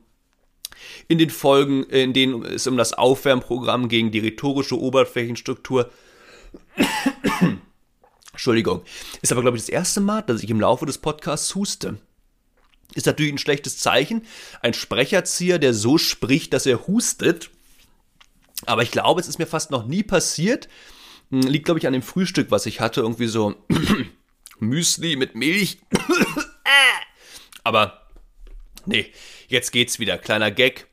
In 1.08 1.18
den 1.18 1.30
Folgen, 1.30 1.84
in 1.84 2.12
denen 2.12 2.44
es 2.44 2.66
um 2.66 2.76
das 2.76 2.92
Aufwärmprogramm 2.92 3.88
gegen 3.88 4.10
die 4.10 4.18
rhetorische 4.18 4.78
Oberflächenstruktur 4.78 5.90
Entschuldigung. 8.32 8.82
Ist 9.22 9.32
aber, 9.32 9.42
glaube 9.42 9.56
ich, 9.56 9.62
das 9.62 9.70
erste 9.70 10.00
Mal, 10.00 10.22
dass 10.22 10.42
ich 10.42 10.50
im 10.50 10.60
Laufe 10.60 10.86
des 10.86 10.98
Podcasts 10.98 11.54
huste. 11.54 11.98
Ist 12.94 13.06
natürlich 13.06 13.32
ein 13.32 13.38
schlechtes 13.38 13.78
Zeichen. 13.78 14.26
Ein 14.62 14.74
Sprecherzieher, 14.74 15.58
der 15.58 15.74
so 15.74 15.98
spricht, 15.98 16.52
dass 16.52 16.66
er 16.66 16.86
hustet. 16.86 17.50
Aber 18.64 18.82
ich 18.82 18.90
glaube, 18.90 19.20
es 19.20 19.28
ist 19.28 19.38
mir 19.38 19.46
fast 19.46 19.70
noch 19.70 19.86
nie 19.86 20.02
passiert. 20.02 20.68
Hm, 21.30 21.42
liegt, 21.42 21.64
glaube 21.64 21.78
ich, 21.78 21.86
an 21.86 21.92
dem 21.92 22.02
Frühstück, 22.02 22.50
was 22.50 22.66
ich 22.66 22.80
hatte. 22.80 23.00
Irgendwie 23.00 23.26
so 23.26 23.54
Müsli 24.58 25.16
mit 25.16 25.34
Milch. 25.34 25.78
aber 27.64 28.02
nee, 28.84 29.12
jetzt 29.48 29.72
geht's 29.72 29.98
wieder. 29.98 30.18
Kleiner 30.18 30.50
Gag. 30.50 30.86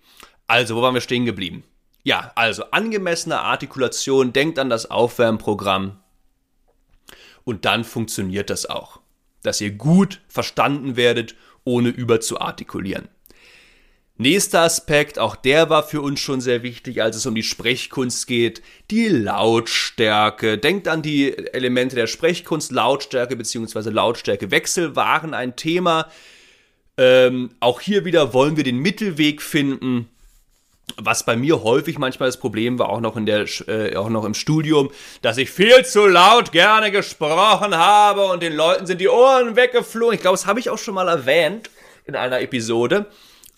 Also, 0.47 0.75
wo 0.75 0.81
waren 0.81 0.93
wir 0.93 1.01
stehen 1.01 1.25
geblieben? 1.25 1.63
Ja, 2.03 2.31
also 2.35 2.65
angemessene 2.71 3.39
Artikulation. 3.39 4.33
Denkt 4.33 4.59
an 4.59 4.69
das 4.69 4.89
Aufwärmprogramm. 4.89 5.99
Und 7.43 7.65
dann 7.65 7.83
funktioniert 7.83 8.49
das 8.49 8.65
auch. 8.65 8.99
Dass 9.41 9.61
ihr 9.61 9.71
gut 9.71 10.21
verstanden 10.27 10.95
werdet, 10.95 11.35
ohne 11.65 11.89
überzuartikulieren. 11.89 13.09
Nächster 14.17 14.61
Aspekt, 14.61 15.17
auch 15.17 15.35
der 15.35 15.71
war 15.71 15.83
für 15.83 16.01
uns 16.01 16.19
schon 16.19 16.39
sehr 16.39 16.61
wichtig, 16.61 17.01
als 17.01 17.15
es 17.15 17.25
um 17.25 17.33
die 17.33 17.41
Sprechkunst 17.41 18.27
geht, 18.27 18.61
die 18.91 19.07
Lautstärke. 19.07 20.59
Denkt 20.59 20.87
an 20.87 21.01
die 21.01 21.35
Elemente 21.35 21.95
der 21.95 22.05
Sprechkunst, 22.05 22.71
Lautstärke 22.71 23.35
bzw. 23.35 23.89
Lautstärkewechsel 23.89 24.95
waren 24.95 25.33
ein 25.33 25.55
Thema. 25.55 26.11
Ähm, 26.95 27.55
auch 27.59 27.81
hier 27.81 28.05
wieder 28.05 28.33
wollen 28.33 28.55
wir 28.55 28.63
den 28.63 28.77
Mittelweg 28.77 29.41
finden 29.41 30.09
was 30.97 31.25
bei 31.25 31.35
mir 31.35 31.63
häufig 31.63 31.97
manchmal 31.97 32.29
das 32.29 32.37
Problem 32.37 32.77
war, 32.77 32.89
auch 32.89 32.99
noch 32.99 33.15
in 33.15 33.25
der, 33.25 33.45
äh, 33.67 33.95
auch 33.95 34.09
noch 34.09 34.25
im 34.25 34.33
Studium, 34.33 34.91
dass 35.21 35.37
ich 35.37 35.49
viel 35.49 35.85
zu 35.85 36.05
laut 36.07 36.51
gerne 36.51 36.91
gesprochen 36.91 37.75
habe 37.75 38.25
und 38.25 38.43
den 38.43 38.53
Leuten 38.53 38.85
sind 38.85 39.01
die 39.01 39.07
Ohren 39.07 39.55
weggeflogen. 39.55 40.15
Ich 40.15 40.21
glaube, 40.21 40.37
das 40.37 40.45
habe 40.45 40.59
ich 40.59 40.69
auch 40.69 40.77
schon 40.77 40.93
mal 40.93 41.07
erwähnt 41.07 41.69
in 42.05 42.15
einer 42.15 42.41
Episode. 42.41 43.07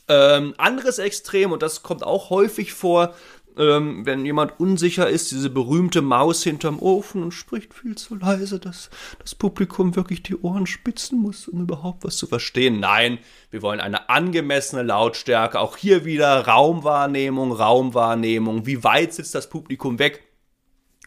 Ähm, 0.07 0.53
anderes 0.57 0.99
Extrem, 0.99 1.51
und 1.51 1.61
das 1.61 1.83
kommt 1.83 2.03
auch 2.03 2.29
häufig 2.29 2.73
vor, 2.73 3.13
ähm, 3.57 4.05
wenn 4.05 4.25
jemand 4.25 4.59
unsicher 4.59 5.09
ist, 5.09 5.31
diese 5.31 5.49
berühmte 5.49 6.01
Maus 6.01 6.43
hinterm 6.43 6.79
Ofen 6.79 7.23
und 7.23 7.31
spricht 7.31 7.73
viel 7.73 7.95
zu 7.95 8.15
leise, 8.15 8.59
dass 8.59 8.89
das 9.19 9.35
Publikum 9.35 9.95
wirklich 9.95 10.23
die 10.23 10.35
Ohren 10.35 10.67
spitzen 10.67 11.19
muss, 11.19 11.47
um 11.47 11.61
überhaupt 11.61 12.03
was 12.03 12.17
zu 12.17 12.27
verstehen. 12.27 12.79
Nein, 12.79 13.19
wir 13.51 13.61
wollen 13.61 13.79
eine 13.79 14.09
angemessene 14.09 14.83
Lautstärke. 14.83 15.59
Auch 15.59 15.77
hier 15.77 16.05
wieder 16.05 16.45
Raumwahrnehmung, 16.47 17.51
Raumwahrnehmung. 17.51 18.65
Wie 18.65 18.83
weit 18.83 19.13
sitzt 19.13 19.35
das 19.35 19.49
Publikum 19.49 19.99
weg? 19.99 20.21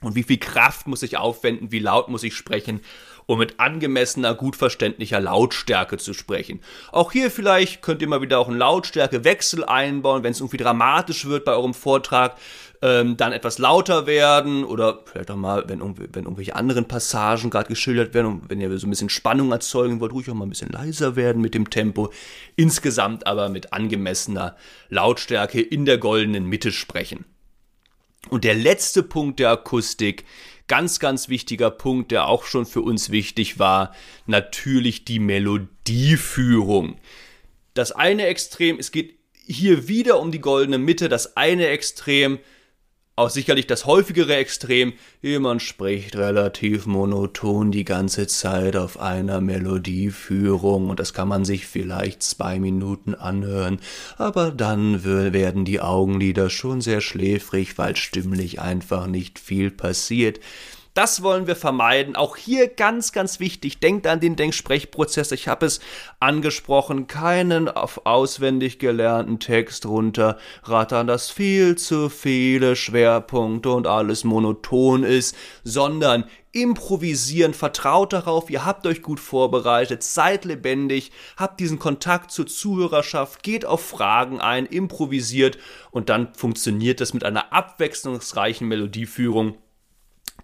Und 0.00 0.14
wie 0.14 0.22
viel 0.22 0.38
Kraft 0.38 0.86
muss 0.86 1.02
ich 1.02 1.16
aufwenden? 1.18 1.72
Wie 1.72 1.80
laut 1.80 2.08
muss 2.08 2.22
ich 2.22 2.34
sprechen? 2.34 2.80
Um 3.28 3.38
mit 3.38 3.60
angemessener, 3.60 4.34
gut 4.34 4.56
verständlicher 4.56 5.20
Lautstärke 5.20 5.98
zu 5.98 6.14
sprechen. 6.14 6.60
Auch 6.90 7.12
hier 7.12 7.30
vielleicht 7.30 7.82
könnt 7.82 8.00
ihr 8.00 8.08
mal 8.08 8.22
wieder 8.22 8.38
auch 8.38 8.48
einen 8.48 8.56
Lautstärkewechsel 8.56 9.64
einbauen, 9.66 10.22
wenn 10.22 10.32
es 10.32 10.40
irgendwie 10.40 10.56
dramatisch 10.56 11.26
wird 11.26 11.44
bei 11.44 11.52
eurem 11.52 11.74
Vortrag, 11.74 12.36
ähm, 12.80 13.18
dann 13.18 13.32
etwas 13.32 13.58
lauter 13.58 14.06
werden 14.06 14.64
oder 14.64 15.00
vielleicht 15.04 15.30
auch 15.30 15.36
mal, 15.36 15.64
wenn, 15.68 15.80
wenn 15.80 16.24
irgendwelche 16.24 16.56
anderen 16.56 16.88
Passagen 16.88 17.50
gerade 17.50 17.68
geschildert 17.68 18.14
werden 18.14 18.26
und 18.26 18.50
wenn 18.50 18.62
ihr 18.62 18.78
so 18.78 18.86
ein 18.86 18.90
bisschen 18.90 19.10
Spannung 19.10 19.52
erzeugen 19.52 20.00
wollt, 20.00 20.12
ruhig 20.12 20.30
auch 20.30 20.34
mal 20.34 20.46
ein 20.46 20.50
bisschen 20.50 20.70
leiser 20.70 21.14
werden 21.14 21.42
mit 21.42 21.52
dem 21.52 21.68
Tempo. 21.68 22.10
Insgesamt 22.56 23.26
aber 23.26 23.50
mit 23.50 23.74
angemessener 23.74 24.56
Lautstärke 24.88 25.60
in 25.60 25.84
der 25.84 25.98
goldenen 25.98 26.46
Mitte 26.46 26.72
sprechen. 26.72 27.26
Und 28.30 28.44
der 28.44 28.54
letzte 28.54 29.02
Punkt 29.02 29.38
der 29.38 29.50
Akustik 29.50 30.24
ganz, 30.68 31.00
ganz 31.00 31.28
wichtiger 31.28 31.70
Punkt, 31.70 32.12
der 32.12 32.26
auch 32.26 32.44
schon 32.44 32.66
für 32.66 32.82
uns 32.82 33.10
wichtig 33.10 33.58
war, 33.58 33.94
natürlich 34.26 35.04
die 35.04 35.18
Melodieführung. 35.18 36.96
Das 37.74 37.92
eine 37.92 38.26
Extrem, 38.26 38.78
es 38.78 38.92
geht 38.92 39.18
hier 39.32 39.88
wieder 39.88 40.20
um 40.20 40.30
die 40.30 40.40
goldene 40.40 40.78
Mitte, 40.78 41.08
das 41.08 41.36
eine 41.36 41.68
Extrem 41.68 42.38
auch 43.18 43.30
sicherlich 43.30 43.66
das 43.66 43.84
häufigere 43.84 44.36
Extrem, 44.36 44.92
jemand 45.22 45.60
spricht 45.60 46.16
relativ 46.16 46.86
monoton 46.86 47.72
die 47.72 47.84
ganze 47.84 48.28
Zeit 48.28 48.76
auf 48.76 49.00
einer 49.00 49.40
Melodieführung 49.40 50.88
und 50.88 51.00
das 51.00 51.12
kann 51.12 51.26
man 51.26 51.44
sich 51.44 51.66
vielleicht 51.66 52.22
zwei 52.22 52.60
Minuten 52.60 53.14
anhören, 53.14 53.80
aber 54.16 54.52
dann 54.52 55.04
werden 55.04 55.64
die 55.64 55.80
Augenlider 55.80 56.48
schon 56.48 56.80
sehr 56.80 57.00
schläfrig, 57.00 57.76
weil 57.76 57.96
stimmlich 57.96 58.60
einfach 58.60 59.08
nicht 59.08 59.40
viel 59.40 59.72
passiert. 59.72 60.38
Das 60.98 61.22
wollen 61.22 61.46
wir 61.46 61.54
vermeiden. 61.54 62.16
Auch 62.16 62.36
hier 62.36 62.66
ganz, 62.66 63.12
ganz 63.12 63.38
wichtig. 63.38 63.78
Denkt 63.78 64.08
an 64.08 64.18
den 64.18 64.34
Denksprechprozess. 64.34 65.30
Ich 65.30 65.46
habe 65.46 65.64
es 65.64 65.78
angesprochen. 66.18 67.06
Keinen 67.06 67.68
auf 67.68 68.04
auswendig 68.04 68.80
gelernten 68.80 69.38
Text 69.38 69.86
runterrattern, 69.86 71.06
dass 71.06 71.30
viel 71.30 71.76
zu 71.76 72.08
viele 72.08 72.74
Schwerpunkte 72.74 73.70
und 73.70 73.86
alles 73.86 74.24
monoton 74.24 75.04
ist, 75.04 75.36
sondern 75.62 76.24
improvisieren, 76.50 77.54
vertraut 77.54 78.12
darauf, 78.12 78.50
ihr 78.50 78.64
habt 78.64 78.84
euch 78.84 79.00
gut 79.00 79.20
vorbereitet, 79.20 80.02
seid 80.02 80.44
lebendig, 80.44 81.12
habt 81.36 81.60
diesen 81.60 81.78
Kontakt 81.78 82.32
zur 82.32 82.48
Zuhörerschaft, 82.48 83.44
geht 83.44 83.64
auf 83.64 83.86
Fragen 83.86 84.40
ein, 84.40 84.66
improvisiert 84.66 85.58
und 85.92 86.08
dann 86.08 86.34
funktioniert 86.34 87.00
das 87.00 87.14
mit 87.14 87.22
einer 87.22 87.52
abwechslungsreichen 87.52 88.66
Melodieführung 88.66 89.58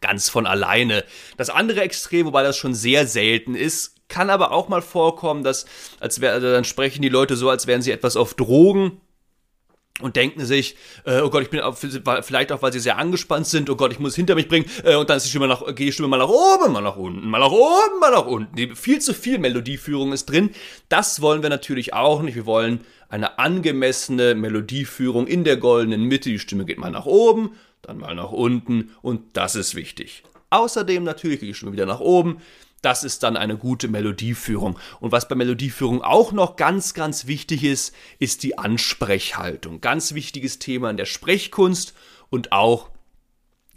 ganz 0.05 0.29
von 0.29 0.47
alleine. 0.47 1.03
Das 1.39 1.49
andere 1.49 1.81
Extrem, 1.81 2.27
wobei 2.27 2.43
das 2.43 2.59
schon 2.59 2.75
sehr 2.75 3.07
selten 3.07 3.55
ist, 3.55 3.95
kann 4.09 4.29
aber 4.29 4.53
auch 4.53 4.69
mal 4.69 4.83
vorkommen, 4.83 5.43
dass 5.43 5.65
als 5.99 6.21
wär, 6.21 6.33
also 6.33 6.53
dann 6.53 6.65
sprechen 6.65 7.01
die 7.01 7.09
Leute 7.09 7.37
so, 7.37 7.49
als 7.49 7.67
wären 7.67 7.81
sie 7.81 7.91
etwas 7.91 8.17
auf 8.17 8.35
Drogen 8.35 9.01
und 10.03 10.17
denken 10.17 10.45
sich, 10.45 10.77
äh, 11.07 11.21
oh 11.21 11.31
Gott, 11.31 11.45
ich 11.45 11.51
bin 11.51 11.61
auf, 11.61 11.79
vielleicht 11.79 12.53
auch, 12.53 12.61
weil 12.61 12.73
sie 12.73 12.81
sehr 12.81 12.99
angespannt 12.99 13.47
sind, 13.47 13.71
oh 13.71 13.77
Gott, 13.77 13.93
ich 13.93 13.99
muss 13.99 14.15
hinter 14.15 14.35
mich 14.35 14.49
bringen, 14.49 14.67
äh, 14.85 14.97
und 14.97 15.09
dann 15.09 15.17
ist 15.17 15.25
die 15.25 15.31
Stimme 15.31 15.49
nach, 15.49 15.65
geht 15.69 15.79
die 15.79 15.93
Stimme 15.93 16.09
mal 16.09 16.19
nach 16.19 16.29
oben, 16.29 16.73
mal 16.75 16.83
nach 16.83 16.97
unten, 16.97 17.27
mal 17.27 17.39
nach 17.39 17.51
oben, 17.51 17.99
mal 17.99 18.11
nach 18.11 18.27
unten. 18.27 18.55
Die, 18.57 18.75
viel 18.75 19.01
zu 19.01 19.15
viel 19.15 19.39
Melodieführung 19.39 20.13
ist 20.13 20.27
drin. 20.27 20.51
Das 20.91 21.23
wollen 21.23 21.43
wir 21.43 21.49
natürlich 21.49 21.95
auch 21.95 22.21
nicht. 22.21 22.35
Wir 22.35 22.45
wollen 22.45 22.81
eine 23.09 23.39
angemessene 23.39 24.35
Melodieführung 24.35 25.27
in 25.27 25.45
der 25.45 25.57
goldenen 25.57 26.03
Mitte. 26.03 26.29
Die 26.29 26.39
Stimme 26.39 26.67
geht 26.67 26.79
mal 26.79 26.91
nach 26.91 27.07
oben, 27.07 27.53
dann 27.87 27.99
mal 27.99 28.15
nach 28.15 28.33
unten 28.33 28.91
und 29.03 29.37
das 29.37 29.55
ist 29.55 29.75
wichtig. 29.75 30.25
Außerdem 30.51 31.03
natürlich 31.05 31.41
geht 31.41 31.49
die 31.49 31.55
Stimme 31.55 31.73
wieder 31.73 31.87
nach 31.87 32.01
oben. 32.01 32.39
Das 32.81 33.03
ist 33.03 33.23
dann 33.23 33.37
eine 33.37 33.57
gute 33.57 33.89
Melodieführung. 33.89 34.79
Und 35.01 35.11
was 35.11 35.27
bei 35.27 35.35
Melodieführung 35.35 36.03
auch 36.03 36.33
noch 36.33 36.57
ganz, 36.57 36.93
ganz 36.93 37.27
wichtig 37.27 37.65
ist, 37.65 37.95
ist 38.19 38.43
die 38.43 38.59
Ansprechhaltung. 38.59 39.81
Ganz 39.81 40.13
wichtiges 40.13 40.59
Thema 40.59 40.91
in 40.91 40.99
der 40.99 41.07
Sprechkunst 41.07 41.95
und 42.29 42.53
auch 42.53 42.91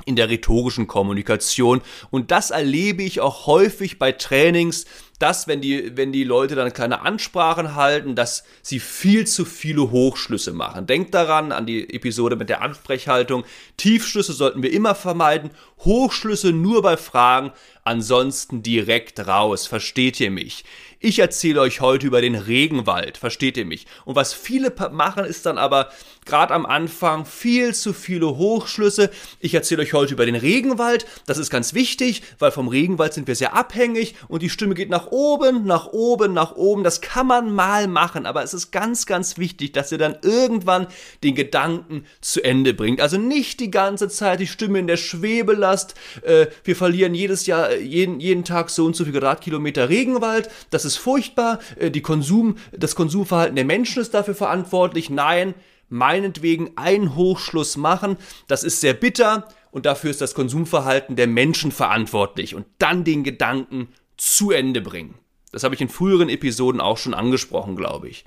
in 0.08 0.16
der 0.16 0.30
rhetorischen 0.30 0.88
Kommunikation. 0.88 1.82
Und 2.10 2.32
das 2.32 2.52
erlebe 2.52 3.04
ich 3.04 3.20
auch 3.20 3.46
häufig 3.46 4.00
bei 4.00 4.14
Trainings, 4.14 4.86
dass, 5.20 5.48
wenn 5.48 5.62
die, 5.62 5.98
wenn 5.98 6.12
die 6.12 6.24
Leute 6.24 6.56
dann 6.56 6.72
keine 6.74 7.02
Ansprachen 7.02 7.76
halten, 7.76 8.16
dass 8.16 8.44
sie 8.62 8.80
viel 8.80 9.26
zu 9.26 9.46
viele 9.46 9.92
Hochschlüsse 9.92 10.54
machen. 10.54 10.86
Denkt 10.86 11.14
daran, 11.14 11.52
an 11.52 11.66
die 11.66 11.94
Episode 11.94 12.36
mit 12.36 12.50
der 12.50 12.62
Ansprechhaltung. 12.62 13.44
Tiefschlüsse 13.78 14.34
sollten 14.34 14.62
wir 14.62 14.72
immer 14.72 14.96
vermeiden. 14.96 15.52
Hochschlüsse 15.80 16.52
nur 16.52 16.84
bei 16.84 16.98
Fragen, 16.98 17.52
ansonsten 17.84 18.62
direkt 18.62 19.28
raus. 19.28 19.66
Versteht 19.66 20.20
ihr 20.20 20.32
mich? 20.32 20.64
Ich 21.00 21.20
erzähle 21.20 21.62
euch 21.62 21.82
heute 21.82 22.08
über 22.08 22.22
den 22.22 22.36
Regenwald, 22.36 23.18
versteht 23.18 23.58
ihr 23.58 23.66
mich? 23.66 23.86
Und 24.06 24.16
was 24.16 24.34
viele 24.34 24.74
machen, 24.92 25.26
ist 25.26 25.46
dann 25.46 25.60
aber 25.60 25.90
gerade 26.28 26.54
am 26.54 26.66
Anfang 26.66 27.26
viel 27.26 27.74
zu 27.74 27.94
viele 27.94 28.38
Hochschlüsse. 28.38 29.10
Ich 29.40 29.54
erzähle 29.54 29.82
euch 29.82 29.94
heute 29.94 30.14
über 30.14 30.26
den 30.26 30.36
Regenwald. 30.36 31.06
Das 31.26 31.38
ist 31.38 31.50
ganz 31.50 31.74
wichtig, 31.74 32.24
weil 32.40 32.52
vom 32.52 32.68
Regenwald 32.68 33.14
sind 33.14 33.28
wir 33.28 33.36
sehr 33.36 33.56
abhängig 33.56 34.16
und 34.28 34.42
die 34.42 34.50
Stimme 34.50 34.76
geht 34.76 34.90
nach 34.90 35.08
oben, 35.08 35.66
nach 35.66 35.88
oben, 35.88 36.34
nach 36.34 36.56
oben. 36.56 36.84
Das 36.84 37.02
kann 37.02 37.28
man 37.28 37.54
mal 37.54 37.88
machen, 37.88 38.26
aber 38.26 38.44
es 38.44 38.54
ist 38.54 38.72
ganz, 38.72 39.06
ganz 39.06 39.38
wichtig, 39.38 39.72
dass 39.72 39.92
ihr 39.92 39.98
dann 39.98 40.18
irgendwann 40.22 40.88
den 41.24 41.36
Gedanken 41.36 42.06
zu 42.22 42.44
Ende 42.44 42.74
bringt. 42.74 43.02
Also 43.02 43.18
nicht 43.18 43.60
die 43.60 43.72
ganze 43.72 44.10
Zeit 44.10 44.40
die 44.40 44.48
Stimme 44.48 44.80
in 44.80 44.88
der 44.88 44.98
Schwebe 44.98 45.54
lasst. 45.54 45.96
Äh, 46.24 46.48
wir 46.64 46.76
verlieren 46.76 47.16
jedes 47.16 47.46
Jahr, 47.46 47.76
jeden, 47.76 48.20
jeden 48.20 48.44
Tag 48.44 48.70
so 48.70 48.86
und 48.86 48.96
so 48.96 49.04
viel 49.04 49.14
Quadratkilometer 49.14 49.90
Regenwald. 49.90 50.50
Das 50.70 50.86
ist 50.86 50.98
furchtbar, 50.98 51.60
äh, 51.80 51.92
die 51.92 52.02
Konsum, 52.02 52.58
das 52.72 52.96
Konsumverhalten 52.96 53.56
der 53.56 53.66
Menschen 53.66 54.02
ist 54.02 54.14
dafür 54.14 54.36
verantwortlich. 54.36 55.10
Nein, 55.10 55.54
meinetwegen 55.90 56.72
einen 56.76 57.16
Hochschluss 57.16 57.78
machen. 57.78 58.18
Das 58.48 58.64
ist 58.64 58.82
sehr 58.82 58.94
bitter 58.94 59.48
und 59.72 59.86
dafür 59.86 60.10
ist 60.10 60.22
das 60.22 60.34
Konsumverhalten 60.34 61.16
der 61.16 61.28
Menschen 61.28 61.72
verantwortlich 61.72 62.56
und 62.56 62.66
dann 62.80 63.04
den 63.04 63.24
Gedanken 63.24 63.90
zu 64.18 64.52
Ende 64.52 64.82
bringen. 64.82 65.16
Das 65.52 65.64
habe 65.64 65.76
ich 65.76 65.82
in 65.82 65.90
früheren 65.90 66.30
Episoden 66.30 66.82
auch 66.82 66.98
schon 66.98 67.14
angesprochen, 67.14 67.76
glaube 67.76 68.10
ich. 68.10 68.26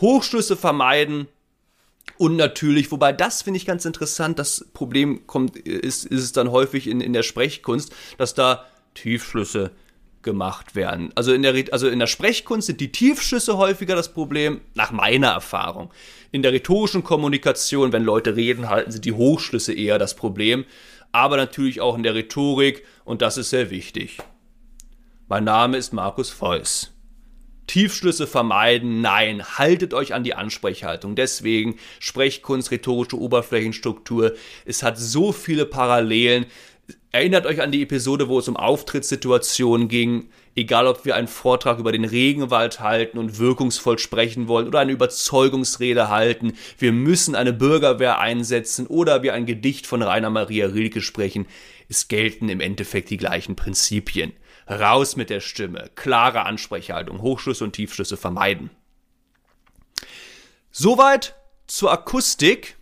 Hochschlüsse 0.00 0.56
vermeiden 0.56 1.28
und 2.16 2.36
natürlich, 2.36 2.90
wobei 2.90 3.12
das 3.12 3.42
finde 3.42 3.58
ich 3.58 3.66
ganz 3.66 3.84
interessant, 3.84 4.38
das 4.38 4.66
Problem 4.72 5.26
kommt, 5.26 5.56
ist, 5.56 6.04
ist 6.04 6.22
es 6.22 6.32
dann 6.32 6.50
häufig 6.50 6.88
in, 6.88 7.00
in 7.00 7.12
der 7.12 7.22
Sprechkunst, 7.22 7.94
dass 8.16 8.34
da 8.34 8.64
Tiefschlüsse 8.94 9.70
gemacht 10.22 10.74
werden. 10.74 11.10
Also 11.14 11.32
in, 11.32 11.42
der, 11.42 11.54
also 11.72 11.88
in 11.88 11.98
der 11.98 12.06
Sprechkunst 12.06 12.66
sind 12.66 12.80
die 12.80 12.92
Tiefschüsse 12.92 13.56
häufiger 13.56 13.94
das 13.94 14.12
Problem, 14.12 14.60
nach 14.74 14.90
meiner 14.90 15.28
Erfahrung. 15.28 15.90
In 16.32 16.42
der 16.42 16.52
rhetorischen 16.52 17.04
Kommunikation, 17.04 17.92
wenn 17.92 18.04
Leute 18.04 18.36
reden 18.36 18.68
halten, 18.68 18.90
sind 18.90 19.04
die 19.04 19.12
Hochschlüsse 19.12 19.72
eher 19.72 19.98
das 19.98 20.14
Problem. 20.14 20.64
Aber 21.12 21.36
natürlich 21.36 21.80
auch 21.80 21.96
in 21.96 22.02
der 22.02 22.14
Rhetorik 22.14 22.84
und 23.04 23.22
das 23.22 23.38
ist 23.38 23.50
sehr 23.50 23.70
wichtig. 23.70 24.18
Mein 25.28 25.44
Name 25.44 25.76
ist 25.76 25.92
Markus 25.92 26.30
Feuss. 26.30 26.92
Tiefschlüsse 27.68 28.26
vermeiden, 28.26 29.00
nein, 29.02 29.44
haltet 29.58 29.94
euch 29.94 30.14
an 30.14 30.24
die 30.24 30.34
Ansprechhaltung. 30.34 31.14
Deswegen 31.14 31.76
Sprechkunst, 32.00 32.70
rhetorische 32.70 33.18
Oberflächenstruktur. 33.18 34.34
Es 34.64 34.82
hat 34.82 34.98
so 34.98 35.32
viele 35.32 35.66
Parallelen. 35.66 36.46
Erinnert 37.10 37.46
euch 37.46 37.62
an 37.62 37.72
die 37.72 37.82
Episode, 37.82 38.28
wo 38.28 38.38
es 38.38 38.48
um 38.48 38.56
Auftrittssituationen 38.58 39.88
ging, 39.88 40.28
egal 40.54 40.86
ob 40.86 41.06
wir 41.06 41.16
einen 41.16 41.26
Vortrag 41.28 41.78
über 41.78 41.90
den 41.90 42.04
Regenwald 42.04 42.80
halten 42.80 43.16
und 43.16 43.38
wirkungsvoll 43.38 43.98
sprechen 43.98 44.46
wollen 44.46 44.66
oder 44.66 44.80
eine 44.80 44.92
Überzeugungsrede 44.92 46.10
halten, 46.10 46.52
wir 46.78 46.92
müssen 46.92 47.34
eine 47.34 47.54
Bürgerwehr 47.54 48.18
einsetzen 48.18 48.86
oder 48.86 49.22
wir 49.22 49.32
ein 49.32 49.46
Gedicht 49.46 49.86
von 49.86 50.02
Rainer 50.02 50.28
Maria 50.28 50.66
Rilke 50.66 51.00
sprechen, 51.00 51.46
es 51.88 52.08
gelten 52.08 52.50
im 52.50 52.60
Endeffekt 52.60 53.08
die 53.08 53.16
gleichen 53.16 53.56
Prinzipien. 53.56 54.34
Raus 54.68 55.16
mit 55.16 55.30
der 55.30 55.40
Stimme, 55.40 55.90
klare 55.94 56.44
Ansprechhaltung, 56.44 57.22
Hochschlüsse 57.22 57.64
und 57.64 57.72
Tiefschlüsse 57.72 58.18
vermeiden. 58.18 58.68
Soweit 60.70 61.34
zur 61.66 61.90
Akustik 61.90 62.77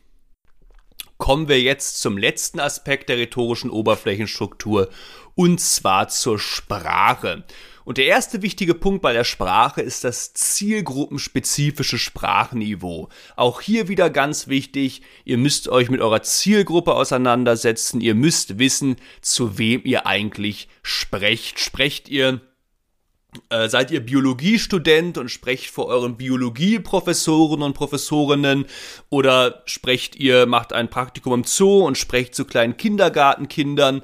kommen 1.19 1.49
wir 1.49 1.61
jetzt 1.61 2.01
zum 2.01 2.19
letzten 2.19 2.61
Aspekt 2.61 3.09
der 3.09 3.19
rhetorischen 3.19 3.71
Oberflächenstruktur 3.71 4.89
und 5.35 5.61
zwar 5.61 6.09
zur 6.09 6.39
Sprache. 6.39 7.45
Und 7.85 7.99
der 7.99 8.07
erste 8.07 8.43
wichtige 8.43 8.75
Punkt 8.75 9.01
bei 9.01 9.13
der 9.13 9.23
Sprache 9.23 9.81
ist 9.81 10.03
das 10.03 10.35
zielgruppenspezifische 10.35 11.99
Sprachniveau. 11.99 13.11
Auch 13.37 13.61
hier 13.61 13.87
wieder 13.87 14.11
ganz 14.11 14.49
wichtig, 14.49 15.03
ihr 15.25 15.39
müsst 15.39 15.69
euch 15.69 15.89
mit 15.89 16.01
eurer 16.01 16.23
Zielgruppe 16.23 16.95
auseinandersetzen, 16.95 18.01
ihr 18.01 18.17
müsst 18.17 18.59
wissen, 18.59 18.97
zu 19.21 19.57
wem 19.59 19.83
ihr 19.85 20.05
eigentlich 20.05 20.69
sprecht. 20.83 21.61
Sprecht 21.61 22.09
ihr 22.09 22.41
äh, 23.51 23.69
seid 23.69 23.91
ihr 23.91 24.01
Biologiestudent 24.01 25.19
und 25.19 25.31
sprecht 25.31 25.71
vor 25.71 25.87
euren 25.87 26.17
Biologieprofessoren 26.17 27.63
und 27.63 27.75
Professorinnen 27.75 28.67
oder 29.11 29.63
sprecht 29.67 30.17
ihr, 30.17 30.47
macht 30.47 30.73
ein 30.73 30.91
Praktikum 30.91 31.33
im 31.33 31.45
Zoo 31.45 31.87
und 31.87 31.99
sprecht 31.99 32.35
zu 32.35 32.45
kleinen 32.45 32.77
Kindergartenkindern. 32.77 34.03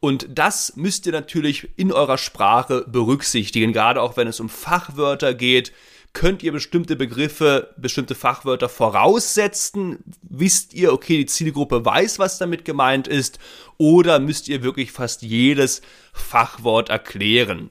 Und 0.00 0.26
das 0.30 0.76
müsst 0.76 1.06
ihr 1.06 1.12
natürlich 1.12 1.68
in 1.76 1.92
eurer 1.92 2.18
Sprache 2.18 2.84
berücksichtigen, 2.86 3.72
gerade 3.72 4.02
auch 4.02 4.16
wenn 4.16 4.28
es 4.28 4.40
um 4.40 4.48
Fachwörter 4.48 5.34
geht. 5.34 5.72
Könnt 6.12 6.42
ihr 6.42 6.52
bestimmte 6.52 6.96
Begriffe, 6.96 7.74
bestimmte 7.76 8.14
Fachwörter 8.14 8.70
voraussetzen? 8.70 9.98
Wisst 10.22 10.72
ihr, 10.72 10.94
okay, 10.94 11.18
die 11.18 11.26
Zielgruppe 11.26 11.84
weiß, 11.84 12.18
was 12.18 12.38
damit 12.38 12.64
gemeint 12.64 13.06
ist? 13.06 13.38
Oder 13.76 14.18
müsst 14.18 14.48
ihr 14.48 14.62
wirklich 14.62 14.92
fast 14.92 15.20
jedes 15.20 15.82
Fachwort 16.14 16.88
erklären? 16.88 17.68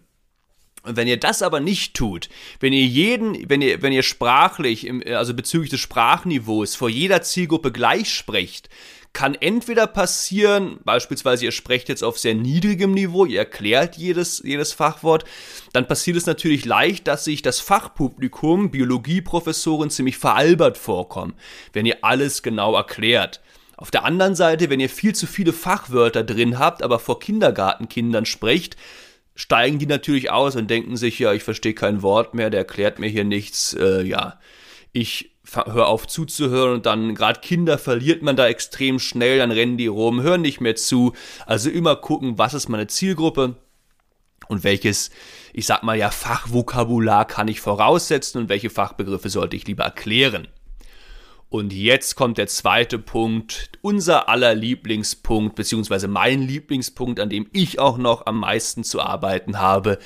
Und 0.85 0.97
wenn 0.97 1.07
ihr 1.07 1.19
das 1.19 1.41
aber 1.41 1.59
nicht 1.59 1.95
tut, 1.95 2.29
wenn 2.59 2.73
ihr 2.73 2.85
jeden, 2.85 3.49
wenn 3.49 3.61
ihr, 3.61 3.81
wenn 3.81 3.93
ihr 3.93 4.03
sprachlich, 4.03 4.85
im, 4.85 5.03
also 5.07 5.33
bezüglich 5.33 5.71
des 5.71 5.79
Sprachniveaus 5.79 6.75
vor 6.75 6.89
jeder 6.89 7.21
Zielgruppe 7.21 7.71
gleich 7.71 8.13
sprecht, 8.13 8.69
kann 9.15 9.33
entweder 9.33 9.87
passieren, 9.87 10.77
beispielsweise 10.83 11.45
ihr 11.45 11.53
sprecht 11.53 11.87
jetzt 11.87 12.03
auf 12.03 12.19
sehr 12.19 12.35
niedrigem 12.35 12.91
Niveau, 12.93 13.25
ihr 13.25 13.39
erklärt 13.39 13.95
jedes, 13.95 14.43
jedes 14.43 14.73
Fachwort, 14.73 15.23
dann 15.71 15.87
passiert 15.87 16.17
es 16.17 16.25
natürlich 16.25 16.65
leicht, 16.65 17.07
dass 17.07 17.23
sich 17.23 17.41
das 17.41 17.61
Fachpublikum, 17.61 18.71
Biologieprofessoren 18.71 19.89
ziemlich 19.89 20.17
veralbert 20.17 20.77
vorkommen, 20.77 21.33
wenn 21.71 21.85
ihr 21.85 22.03
alles 22.03 22.43
genau 22.43 22.75
erklärt. 22.75 23.41
Auf 23.77 23.89
der 23.89 24.03
anderen 24.03 24.35
Seite, 24.35 24.69
wenn 24.69 24.81
ihr 24.81 24.89
viel 24.89 25.15
zu 25.15 25.27
viele 25.27 25.53
Fachwörter 25.53 26.23
drin 26.23 26.59
habt, 26.59 26.83
aber 26.83 26.99
vor 26.99 27.19
Kindergartenkindern 27.19 28.25
sprecht, 28.25 28.75
steigen 29.35 29.79
die 29.79 29.85
natürlich 29.85 30.31
aus 30.31 30.55
und 30.55 30.69
denken 30.69 30.97
sich, 30.97 31.19
ja, 31.19 31.33
ich 31.33 31.43
verstehe 31.43 31.73
kein 31.73 32.01
Wort 32.01 32.33
mehr, 32.33 32.49
der 32.49 32.61
erklärt 32.61 32.99
mir 32.99 33.09
hier 33.09 33.25
nichts, 33.25 33.73
äh, 33.73 34.01
ja, 34.01 34.39
ich 34.93 35.35
höre 35.53 35.87
auf 35.87 36.07
zuzuhören 36.07 36.73
und 36.73 36.85
dann 36.85 37.13
gerade 37.13 37.41
Kinder 37.41 37.77
verliert 37.77 38.21
man 38.21 38.35
da 38.35 38.47
extrem 38.47 38.97
schnell, 38.97 39.37
dann 39.37 39.51
rennen 39.51 39.77
die 39.77 39.87
rum, 39.87 40.21
hören 40.21 40.41
nicht 40.41 40.61
mehr 40.61 40.75
zu. 40.75 41.13
Also 41.45 41.69
immer 41.69 41.95
gucken, 41.97 42.37
was 42.37 42.53
ist 42.53 42.69
meine 42.69 42.87
Zielgruppe 42.87 43.57
und 44.47 44.63
welches, 44.63 45.11
ich 45.53 45.65
sag 45.65 45.83
mal 45.83 45.97
ja, 45.97 46.09
Fachvokabular 46.11 47.25
kann 47.25 47.47
ich 47.47 47.61
voraussetzen 47.61 48.41
und 48.41 48.49
welche 48.49 48.69
Fachbegriffe 48.69 49.29
sollte 49.29 49.55
ich 49.55 49.67
lieber 49.67 49.83
erklären. 49.83 50.47
Und 51.49 51.71
jetzt 51.71 52.15
kommt 52.15 52.37
der 52.37 52.47
zweite 52.47 52.99
Punkt, 52.99 53.69
unser 53.81 54.27
aller 54.29 54.55
Lieblingspunkt, 54.55 55.55
beziehungsweise 55.55 56.07
mein 56.07 56.41
Lieblingspunkt, 56.41 57.19
an 57.19 57.29
dem 57.29 57.47
ich 57.53 57.79
auch 57.79 57.97
noch 57.97 58.25
am 58.25 58.39
meisten 58.39 58.83
zu 58.83 58.99
arbeiten 58.99 59.59
habe, 59.59 59.99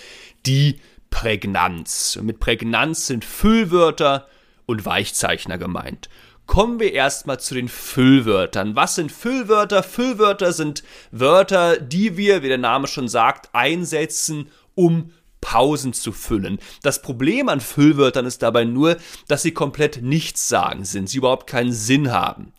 die 0.45 0.79
Prägnanz. 1.09 2.17
Und 2.19 2.25
mit 2.25 2.39
Prägnanz 2.39 3.07
sind 3.07 3.25
Füllwörter 3.25 4.27
und 4.65 4.85
Weichzeichner 4.85 5.57
gemeint. 5.57 6.09
Kommen 6.45 6.79
wir 6.79 6.93
erstmal 6.93 7.39
zu 7.39 7.53
den 7.53 7.67
Füllwörtern. 7.67 8.75
Was 8.75 8.95
sind 8.95 9.11
Füllwörter? 9.11 9.83
Füllwörter 9.83 10.51
sind 10.51 10.83
Wörter, 11.11 11.79
die 11.79 12.17
wir, 12.17 12.43
wie 12.43 12.47
der 12.47 12.57
Name 12.57 12.87
schon 12.87 13.07
sagt, 13.07 13.49
einsetzen, 13.53 14.49
um 14.75 15.11
Pausen 15.41 15.93
zu 15.93 16.11
füllen. 16.11 16.59
Das 16.83 17.01
Problem 17.01 17.49
an 17.49 17.61
Füllwörtern 17.61 18.25
ist 18.25 18.41
dabei 18.41 18.65
nur, 18.65 18.97
dass 19.27 19.41
sie 19.41 19.51
komplett 19.51 20.01
nichts 20.01 20.49
sagen 20.49 20.85
sind, 20.85 21.09
sie 21.09 21.17
überhaupt 21.17 21.47
keinen 21.47 21.73
Sinn 21.73 22.11
haben. 22.11 22.53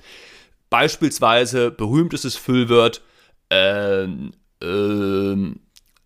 Beispielsweise 0.71 1.71
berühmtestes 1.71 2.37
Füllwort, 2.37 3.03
ähm, 3.51 4.33
ähm, 4.63 5.61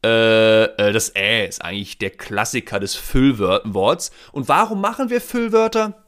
äh, 0.05 0.65
äh, 0.65 0.93
das 0.93 1.15
Ä 1.15 1.47
ist 1.47 1.65
eigentlich 1.65 1.99
der 1.99 2.11
Klassiker 2.11 2.81
des 2.81 2.95
Füllworts. 2.95 4.11
Und 4.33 4.49
warum 4.49 4.81
machen 4.81 5.11
wir 5.11 5.21
Füllwörter? 5.21 6.04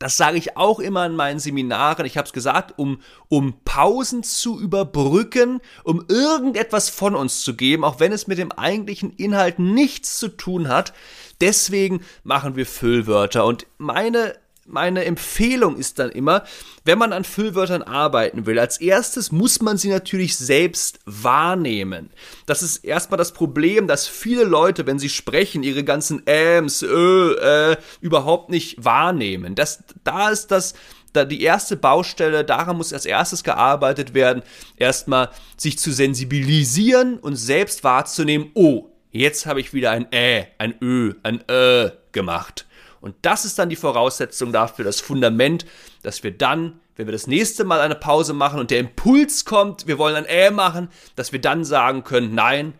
Das 0.00 0.16
sage 0.16 0.38
ich 0.38 0.56
auch 0.56 0.80
immer 0.80 1.04
in 1.04 1.14
meinen 1.14 1.38
Seminaren. 1.38 2.06
Ich 2.06 2.16
habe 2.16 2.26
es 2.26 2.32
gesagt, 2.32 2.78
um, 2.78 3.02
um 3.28 3.60
Pausen 3.66 4.22
zu 4.22 4.58
überbrücken, 4.58 5.60
um 5.84 6.06
irgendetwas 6.08 6.88
von 6.88 7.14
uns 7.14 7.42
zu 7.42 7.54
geben, 7.54 7.84
auch 7.84 8.00
wenn 8.00 8.10
es 8.10 8.26
mit 8.26 8.38
dem 8.38 8.50
eigentlichen 8.50 9.10
Inhalt 9.10 9.58
nichts 9.58 10.18
zu 10.18 10.28
tun 10.28 10.68
hat. 10.68 10.94
Deswegen 11.42 12.00
machen 12.24 12.56
wir 12.56 12.64
Füllwörter. 12.64 13.44
Und 13.44 13.66
meine 13.76 14.36
meine 14.70 15.04
Empfehlung 15.04 15.76
ist 15.76 15.98
dann 15.98 16.10
immer, 16.10 16.44
wenn 16.84 16.98
man 16.98 17.12
an 17.12 17.24
Füllwörtern 17.24 17.82
arbeiten 17.82 18.46
will, 18.46 18.58
als 18.58 18.80
erstes 18.80 19.32
muss 19.32 19.60
man 19.60 19.76
sie 19.76 19.88
natürlich 19.88 20.36
selbst 20.36 21.00
wahrnehmen. 21.04 22.10
Das 22.46 22.62
ist 22.62 22.78
erstmal 22.78 23.18
das 23.18 23.32
Problem, 23.32 23.86
dass 23.86 24.06
viele 24.06 24.44
Leute, 24.44 24.86
wenn 24.86 24.98
sie 24.98 25.08
sprechen, 25.08 25.62
ihre 25.62 25.84
ganzen 25.84 26.26
Äms, 26.26 26.82
ö, 26.82 27.34
äh, 27.34 27.76
überhaupt 28.00 28.50
nicht 28.50 28.82
wahrnehmen. 28.84 29.54
Das, 29.54 29.82
da 30.04 30.30
ist 30.30 30.50
das, 30.50 30.74
da 31.12 31.24
die 31.24 31.42
erste 31.42 31.76
Baustelle, 31.76 32.44
daran 32.44 32.76
muss 32.76 32.92
als 32.92 33.06
erstes 33.06 33.42
gearbeitet 33.42 34.14
werden, 34.14 34.42
erstmal 34.76 35.30
sich 35.56 35.78
zu 35.78 35.92
sensibilisieren 35.92 37.18
und 37.18 37.36
selbst 37.36 37.84
wahrzunehmen, 37.84 38.50
oh, 38.54 38.86
jetzt 39.10 39.46
habe 39.46 39.60
ich 39.60 39.74
wieder 39.74 39.90
ein 39.90 40.06
Ä, 40.12 40.46
ein 40.58 40.74
Ö, 40.80 41.14
ein 41.22 41.42
Ö 41.50 41.90
gemacht. 42.12 42.66
Und 43.00 43.16
das 43.22 43.44
ist 43.44 43.58
dann 43.58 43.70
die 43.70 43.76
Voraussetzung 43.76 44.52
dafür, 44.52 44.84
das 44.84 45.00
Fundament, 45.00 45.64
dass 46.02 46.22
wir 46.22 46.36
dann, 46.36 46.80
wenn 46.96 47.06
wir 47.06 47.12
das 47.12 47.26
nächste 47.26 47.64
Mal 47.64 47.80
eine 47.80 47.94
Pause 47.94 48.34
machen 48.34 48.60
und 48.60 48.70
der 48.70 48.80
Impuls 48.80 49.44
kommt, 49.44 49.86
wir 49.86 49.98
wollen 49.98 50.16
ein 50.16 50.26
Äh 50.26 50.50
machen, 50.50 50.88
dass 51.16 51.32
wir 51.32 51.40
dann 51.40 51.64
sagen 51.64 52.04
können, 52.04 52.34
nein, 52.34 52.74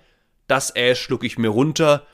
das 0.47 0.75
Äh 0.77 0.95
schlucke 0.95 1.27
ich 1.27 1.39
mir 1.39 1.49
runter 1.49 2.07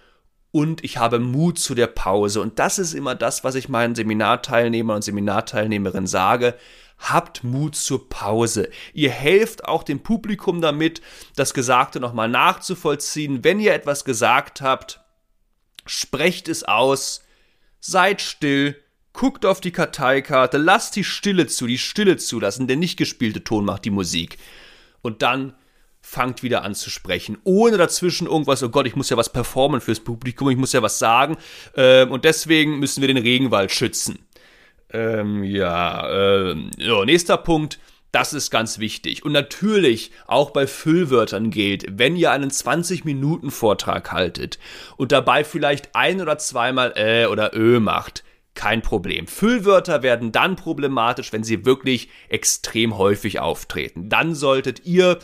und 0.52 0.84
ich 0.84 0.96
habe 0.96 1.18
Mut 1.18 1.58
zu 1.58 1.74
der 1.74 1.88
Pause. 1.88 2.40
Und 2.40 2.58
das 2.58 2.78
ist 2.78 2.94
immer 2.94 3.14
das, 3.14 3.44
was 3.44 3.56
ich 3.56 3.68
meinen 3.68 3.94
Seminarteilnehmern 3.94 4.96
und 4.96 5.02
Seminarteilnehmerinnen 5.02 6.06
sage. 6.06 6.54
Habt 6.98 7.44
Mut 7.44 7.76
zur 7.76 8.08
Pause. 8.08 8.70
Ihr 8.94 9.10
helft 9.10 9.66
auch 9.66 9.82
dem 9.82 10.00
Publikum 10.00 10.62
damit, 10.62 11.02
das 11.34 11.52
Gesagte 11.52 12.00
nochmal 12.00 12.28
nachzuvollziehen. 12.30 13.44
Wenn 13.44 13.60
ihr 13.60 13.74
etwas 13.74 14.06
gesagt 14.06 14.62
habt, 14.62 15.00
sprecht 15.84 16.48
es 16.48 16.64
aus, 16.64 17.25
Seid 17.86 18.20
still, 18.20 18.76
guckt 19.12 19.46
auf 19.46 19.60
die 19.60 19.70
Karteikarte, 19.70 20.58
lasst 20.58 20.96
die 20.96 21.04
Stille 21.04 21.46
zu, 21.46 21.66
die 21.66 21.78
Stille 21.78 22.16
zulassen, 22.16 22.66
der 22.66 22.76
nicht 22.76 22.96
gespielte 22.96 23.44
Ton 23.44 23.64
macht 23.64 23.84
die 23.84 23.90
Musik. 23.90 24.38
und 25.02 25.22
dann 25.22 25.54
fangt 26.00 26.42
wieder 26.42 26.62
an 26.62 26.74
zu 26.74 26.90
sprechen, 26.90 27.38
ohne 27.44 27.78
dazwischen 27.78 28.26
irgendwas, 28.26 28.62
oh 28.62 28.68
Gott, 28.68 28.86
ich 28.86 28.94
muss 28.94 29.10
ja 29.10 29.16
was 29.16 29.32
performen 29.32 29.80
fürs 29.80 30.00
Publikum, 30.00 30.50
ich 30.50 30.56
muss 30.56 30.72
ja 30.72 30.82
was 30.82 30.98
sagen 30.98 31.36
ähm, 31.76 32.12
und 32.12 32.24
deswegen 32.24 32.78
müssen 32.78 33.00
wir 33.00 33.08
den 33.08 33.16
Regenwald 33.16 33.72
schützen. 33.72 34.18
Ähm, 34.90 35.42
ja, 35.42 36.08
ähm, 36.08 36.70
ja, 36.76 37.04
nächster 37.04 37.36
Punkt, 37.36 37.80
das 38.16 38.32
ist 38.32 38.50
ganz 38.50 38.78
wichtig. 38.78 39.26
Und 39.26 39.32
natürlich 39.32 40.10
auch 40.26 40.48
bei 40.48 40.66
Füllwörtern 40.66 41.50
gilt, 41.50 41.84
wenn 41.98 42.16
ihr 42.16 42.30
einen 42.30 42.50
20-Minuten-Vortrag 42.50 44.10
haltet 44.10 44.58
und 44.96 45.12
dabei 45.12 45.44
vielleicht 45.44 45.94
ein 45.94 46.22
oder 46.22 46.38
zweimal 46.38 46.94
äh 46.96 47.26
oder 47.26 47.54
ö 47.54 47.78
macht, 47.78 48.24
kein 48.54 48.80
Problem. 48.80 49.26
Füllwörter 49.26 50.02
werden 50.02 50.32
dann 50.32 50.56
problematisch, 50.56 51.30
wenn 51.34 51.44
sie 51.44 51.66
wirklich 51.66 52.08
extrem 52.30 52.96
häufig 52.96 53.38
auftreten. 53.38 54.08
Dann 54.08 54.34
solltet 54.34 54.86
ihr 54.86 55.18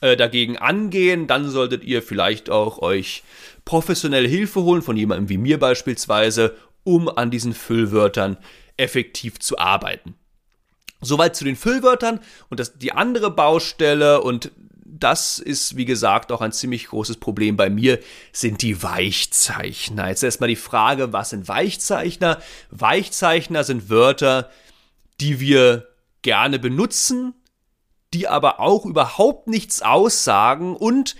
äh, 0.00 0.16
dagegen 0.16 0.58
angehen, 0.58 1.28
dann 1.28 1.48
solltet 1.48 1.84
ihr 1.84 2.02
vielleicht 2.02 2.50
auch 2.50 2.78
euch 2.78 3.22
professionelle 3.64 4.26
Hilfe 4.26 4.62
holen, 4.62 4.82
von 4.82 4.96
jemandem 4.96 5.28
wie 5.28 5.38
mir 5.38 5.60
beispielsweise, 5.60 6.56
um 6.82 7.08
an 7.08 7.30
diesen 7.30 7.54
Füllwörtern 7.54 8.38
effektiv 8.76 9.38
zu 9.38 9.56
arbeiten. 9.56 10.16
Soweit 11.04 11.36
zu 11.36 11.44
den 11.44 11.56
Füllwörtern 11.56 12.20
und 12.50 12.60
das, 12.60 12.78
die 12.78 12.92
andere 12.92 13.30
Baustelle 13.30 14.20
und 14.20 14.50
das 15.04 15.38
ist, 15.38 15.76
wie 15.76 15.84
gesagt, 15.84 16.30
auch 16.32 16.40
ein 16.40 16.52
ziemlich 16.52 16.86
großes 16.86 17.16
Problem 17.16 17.56
bei 17.56 17.68
mir, 17.68 17.98
sind 18.32 18.62
die 18.62 18.82
Weichzeichner. 18.82 20.08
Jetzt 20.08 20.22
erstmal 20.22 20.48
die 20.48 20.56
Frage, 20.56 21.12
was 21.12 21.30
sind 21.30 21.48
Weichzeichner? 21.48 22.40
Weichzeichner 22.70 23.64
sind 23.64 23.90
Wörter, 23.90 24.50
die 25.20 25.40
wir 25.40 25.88
gerne 26.22 26.58
benutzen, 26.58 27.34
die 28.14 28.28
aber 28.28 28.60
auch 28.60 28.86
überhaupt 28.86 29.48
nichts 29.48 29.82
aussagen 29.82 30.76
und 30.76 31.16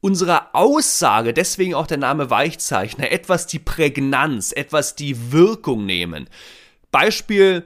unserer 0.00 0.50
Aussage, 0.52 1.32
deswegen 1.32 1.74
auch 1.74 1.86
der 1.86 1.96
Name 1.96 2.28
Weichzeichner, 2.28 3.10
etwas 3.10 3.46
die 3.46 3.58
Prägnanz, 3.58 4.52
etwas 4.52 4.96
die 4.96 5.32
Wirkung 5.32 5.86
nehmen. 5.86 6.28
Beispiel 6.90 7.64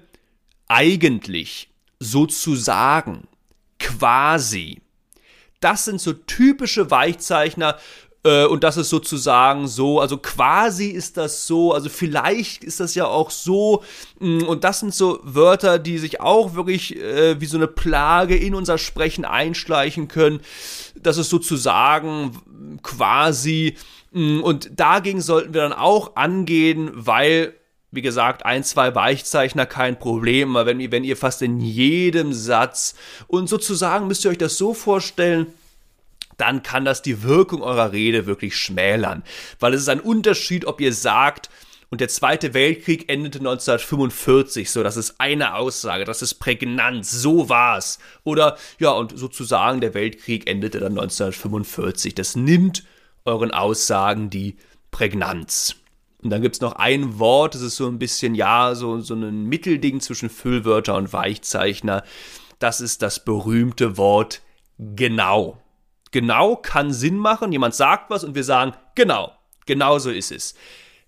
eigentlich, 0.68 1.70
sozusagen, 1.98 3.26
quasi. 3.78 4.80
Das 5.60 5.84
sind 5.84 6.00
so 6.00 6.12
typische 6.12 6.90
Weichzeichner, 6.90 7.78
äh, 8.24 8.46
und 8.46 8.64
das 8.64 8.76
ist 8.76 8.90
sozusagen 8.90 9.68
so, 9.68 10.00
also 10.00 10.18
quasi 10.18 10.88
ist 10.88 11.16
das 11.16 11.46
so, 11.46 11.72
also 11.72 11.88
vielleicht 11.88 12.64
ist 12.64 12.80
das 12.80 12.94
ja 12.94 13.06
auch 13.06 13.30
so. 13.30 13.82
Mm, 14.18 14.42
und 14.42 14.64
das 14.64 14.80
sind 14.80 14.94
so 14.94 15.20
Wörter, 15.22 15.78
die 15.78 15.98
sich 15.98 16.20
auch 16.20 16.54
wirklich 16.54 16.96
äh, 16.96 17.40
wie 17.40 17.46
so 17.46 17.56
eine 17.56 17.68
Plage 17.68 18.36
in 18.36 18.54
unser 18.54 18.78
Sprechen 18.78 19.24
einschleichen 19.24 20.08
können. 20.08 20.40
Das 20.96 21.16
ist 21.16 21.30
sozusagen 21.30 22.78
quasi. 22.82 23.76
Mm, 24.12 24.40
und 24.40 24.70
dagegen 24.74 25.20
sollten 25.20 25.54
wir 25.54 25.62
dann 25.62 25.72
auch 25.72 26.16
angehen, 26.16 26.90
weil 26.94 27.54
wie 27.90 28.02
gesagt, 28.02 28.44
ein, 28.44 28.64
zwei 28.64 28.94
Weichzeichner 28.94 29.66
kein 29.66 29.98
Problem, 29.98 30.56
aber 30.56 30.66
wenn 30.66 30.80
ihr, 30.80 30.92
wenn 30.92 31.04
ihr 31.04 31.16
fast 31.16 31.42
in 31.42 31.60
jedem 31.60 32.32
Satz 32.32 32.94
und 33.26 33.48
sozusagen 33.48 34.06
müsst 34.06 34.24
ihr 34.24 34.30
euch 34.30 34.38
das 34.38 34.58
so 34.58 34.74
vorstellen, 34.74 35.46
dann 36.36 36.62
kann 36.62 36.84
das 36.84 37.02
die 37.02 37.22
Wirkung 37.22 37.62
eurer 37.62 37.92
Rede 37.92 38.26
wirklich 38.26 38.56
schmälern. 38.56 39.24
Weil 39.58 39.74
es 39.74 39.82
ist 39.82 39.88
ein 39.88 40.00
Unterschied, 40.00 40.66
ob 40.66 40.80
ihr 40.80 40.92
sagt, 40.92 41.50
und 41.90 42.02
der 42.02 42.08
Zweite 42.08 42.52
Weltkrieg 42.52 43.08
endete 43.10 43.38
1945, 43.38 44.70
so, 44.70 44.82
das 44.82 44.98
ist 44.98 45.14
eine 45.18 45.54
Aussage, 45.54 46.04
das 46.04 46.20
ist 46.20 46.34
prägnant, 46.34 47.06
so 47.06 47.48
war's. 47.48 47.98
Oder, 48.24 48.58
ja, 48.78 48.90
und 48.90 49.18
sozusagen 49.18 49.80
der 49.80 49.94
Weltkrieg 49.94 50.48
endete 50.48 50.80
dann 50.80 50.92
1945. 50.92 52.14
Das 52.14 52.36
nimmt 52.36 52.84
euren 53.24 53.50
Aussagen 53.50 54.28
die 54.28 54.56
Prägnanz. 54.90 55.76
Und 56.22 56.30
dann 56.30 56.42
gibt's 56.42 56.60
noch 56.60 56.72
ein 56.72 57.18
Wort, 57.18 57.54
das 57.54 57.62
ist 57.62 57.76
so 57.76 57.86
ein 57.86 57.98
bisschen, 57.98 58.34
ja, 58.34 58.74
so, 58.74 59.00
so 59.00 59.14
ein 59.14 59.44
Mittelding 59.44 60.00
zwischen 60.00 60.30
Füllwörter 60.30 60.96
und 60.96 61.12
Weichzeichner. 61.12 62.02
Das 62.58 62.80
ist 62.80 63.02
das 63.02 63.24
berühmte 63.24 63.96
Wort 63.96 64.42
genau 64.78 65.58
genau 66.10 66.56
kann 66.56 66.92
Sinn 66.92 67.16
machen. 67.16 67.52
Jemand 67.52 67.74
sagt 67.74 68.10
was 68.10 68.24
und 68.24 68.34
wir 68.34 68.44
sagen, 68.44 68.72
genau, 68.94 69.32
genau 69.66 69.98
so 69.98 70.10
ist 70.10 70.32
es. 70.32 70.54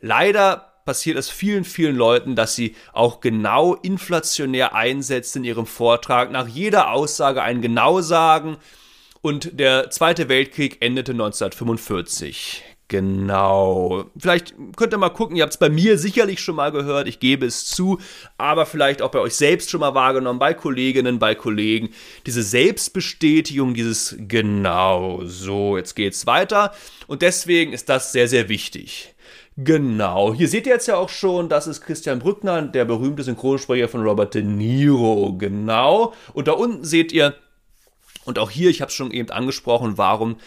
Leider 0.01 0.73
passiert 0.85 1.19
es 1.19 1.29
vielen, 1.29 1.65
vielen 1.65 1.97
Leuten, 1.97 2.37
dass 2.37 2.55
sie 2.55 2.75
auch 2.93 3.21
genau 3.21 3.75
inflationär 3.75 4.75
einsetzen 4.75 5.39
in 5.39 5.45
ihrem 5.45 5.67
Vortrag, 5.67 6.31
nach 6.31 6.49
jeder 6.49 6.91
Aussage 6.93 7.43
ein 7.43 7.63
genau 7.63 8.01
sagen. 8.01 8.57
Und 9.23 9.61
der 9.61 9.91
Zweite 9.91 10.29
Weltkrieg 10.29 10.79
endete 10.81 11.13
1945. 11.13 12.65
Genau. 12.91 14.07
Vielleicht 14.19 14.53
könnt 14.75 14.93
ihr 14.93 14.99
mal 14.99 15.11
gucken, 15.11 15.37
ihr 15.37 15.45
habt 15.45 15.53
es 15.53 15.61
bei 15.61 15.69
mir 15.69 15.97
sicherlich 15.97 16.41
schon 16.41 16.57
mal 16.57 16.73
gehört, 16.73 17.07
ich 17.07 17.21
gebe 17.21 17.47
es 17.47 17.65
zu, 17.67 18.01
aber 18.37 18.67
vielleicht 18.67 19.01
auch 19.01 19.13
bei 19.13 19.21
euch 19.21 19.37
selbst 19.37 19.71
schon 19.71 19.79
mal 19.79 19.95
wahrgenommen, 19.95 20.41
bei 20.41 20.55
Kolleginnen, 20.55 21.21
bei 21.21 21.37
Kollegen. 21.37 21.91
Diese 22.27 22.43
Selbstbestätigung, 22.43 23.75
dieses 23.75 24.17
genau, 24.19 25.21
so, 25.23 25.77
jetzt 25.77 25.95
geht's 25.95 26.27
weiter. 26.27 26.73
Und 27.07 27.23
deswegen 27.23 27.73
ist 27.73 27.89
das 27.89 28.11
sehr, 28.11 28.27
sehr 28.27 28.49
wichtig. 28.49 29.15
Genau. 29.57 30.35
Hier 30.35 30.49
seht 30.49 30.67
ihr 30.67 30.73
jetzt 30.73 30.89
ja 30.89 30.97
auch 30.97 31.11
schon, 31.11 31.49
das 31.49 31.69
ist 31.69 31.83
Christian 31.83 32.19
Brückner, 32.19 32.63
der 32.63 32.87
berühmte 32.87 33.23
Synchronsprecher 33.23 33.87
von 33.87 34.03
Robert 34.03 34.35
De 34.35 34.43
Niro. 34.43 35.37
Genau. 35.39 36.13
Und 36.33 36.49
da 36.49 36.53
unten 36.55 36.85
seht 36.85 37.13
ihr, 37.13 37.37
und 38.25 38.41
auch 38.41 38.51
hier, 38.51 38.69
ich 38.69 38.81
habe 38.81 38.89
es 38.89 38.97
schon 38.97 39.13
eben 39.13 39.31
angesprochen, 39.31 39.97
warum 39.97 40.39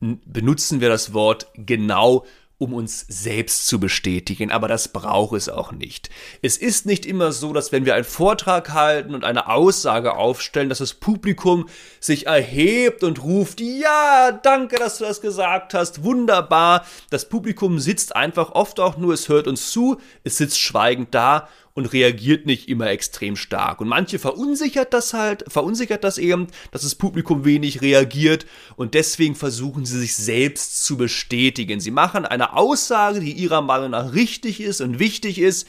benutzen 0.00 0.80
wir 0.80 0.88
das 0.88 1.12
Wort 1.12 1.46
genau, 1.54 2.24
um 2.58 2.74
uns 2.74 3.06
selbst 3.08 3.68
zu 3.68 3.78
bestätigen, 3.78 4.50
aber 4.50 4.66
das 4.66 4.88
braucht 4.88 5.36
es 5.36 5.48
auch 5.48 5.70
nicht. 5.70 6.10
Es 6.42 6.56
ist 6.56 6.86
nicht 6.86 7.06
immer 7.06 7.30
so, 7.30 7.52
dass 7.52 7.70
wenn 7.70 7.84
wir 7.84 7.94
einen 7.94 8.04
Vortrag 8.04 8.72
halten 8.72 9.14
und 9.14 9.24
eine 9.24 9.48
Aussage 9.48 10.16
aufstellen, 10.16 10.68
dass 10.68 10.78
das 10.78 10.94
Publikum 10.94 11.68
sich 12.00 12.26
erhebt 12.26 13.04
und 13.04 13.22
ruft, 13.22 13.60
ja, 13.60 14.32
danke, 14.32 14.76
dass 14.76 14.98
du 14.98 15.04
das 15.04 15.20
gesagt 15.20 15.72
hast, 15.72 16.02
wunderbar. 16.02 16.84
Das 17.10 17.28
Publikum 17.28 17.78
sitzt 17.78 18.16
einfach 18.16 18.50
oft 18.50 18.80
auch 18.80 18.96
nur, 18.96 19.14
es 19.14 19.28
hört 19.28 19.46
uns 19.46 19.70
zu, 19.70 19.98
es 20.24 20.36
sitzt 20.36 20.58
schweigend 20.58 21.14
da 21.14 21.48
und 21.78 21.92
reagiert 21.92 22.44
nicht 22.44 22.68
immer 22.68 22.88
extrem 22.88 23.36
stark. 23.36 23.80
Und 23.80 23.86
manche 23.86 24.18
verunsichert 24.18 24.92
das 24.92 25.14
halt, 25.14 25.44
verunsichert 25.46 26.02
das 26.02 26.18
eben, 26.18 26.48
dass 26.72 26.82
das 26.82 26.96
Publikum 26.96 27.44
wenig 27.44 27.82
reagiert 27.82 28.46
und 28.74 28.94
deswegen 28.94 29.36
versuchen 29.36 29.86
sie 29.86 30.00
sich 30.00 30.16
selbst 30.16 30.84
zu 30.84 30.96
bestätigen. 30.96 31.78
Sie 31.78 31.92
machen 31.92 32.26
eine 32.26 32.56
Aussage, 32.56 33.20
die 33.20 33.30
ihrer 33.30 33.62
Meinung 33.62 33.92
nach 33.92 34.12
richtig 34.12 34.60
ist 34.60 34.80
und 34.80 34.98
wichtig 34.98 35.38
ist. 35.38 35.68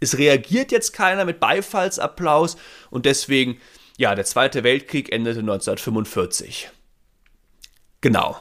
Es 0.00 0.16
reagiert 0.16 0.72
jetzt 0.72 0.94
keiner 0.94 1.26
mit 1.26 1.40
Beifallsapplaus 1.40 2.56
und 2.88 3.04
deswegen, 3.04 3.58
ja, 3.98 4.14
der 4.14 4.24
Zweite 4.24 4.64
Weltkrieg 4.64 5.12
endete 5.12 5.40
1945. 5.40 6.70
Genau. 8.00 8.40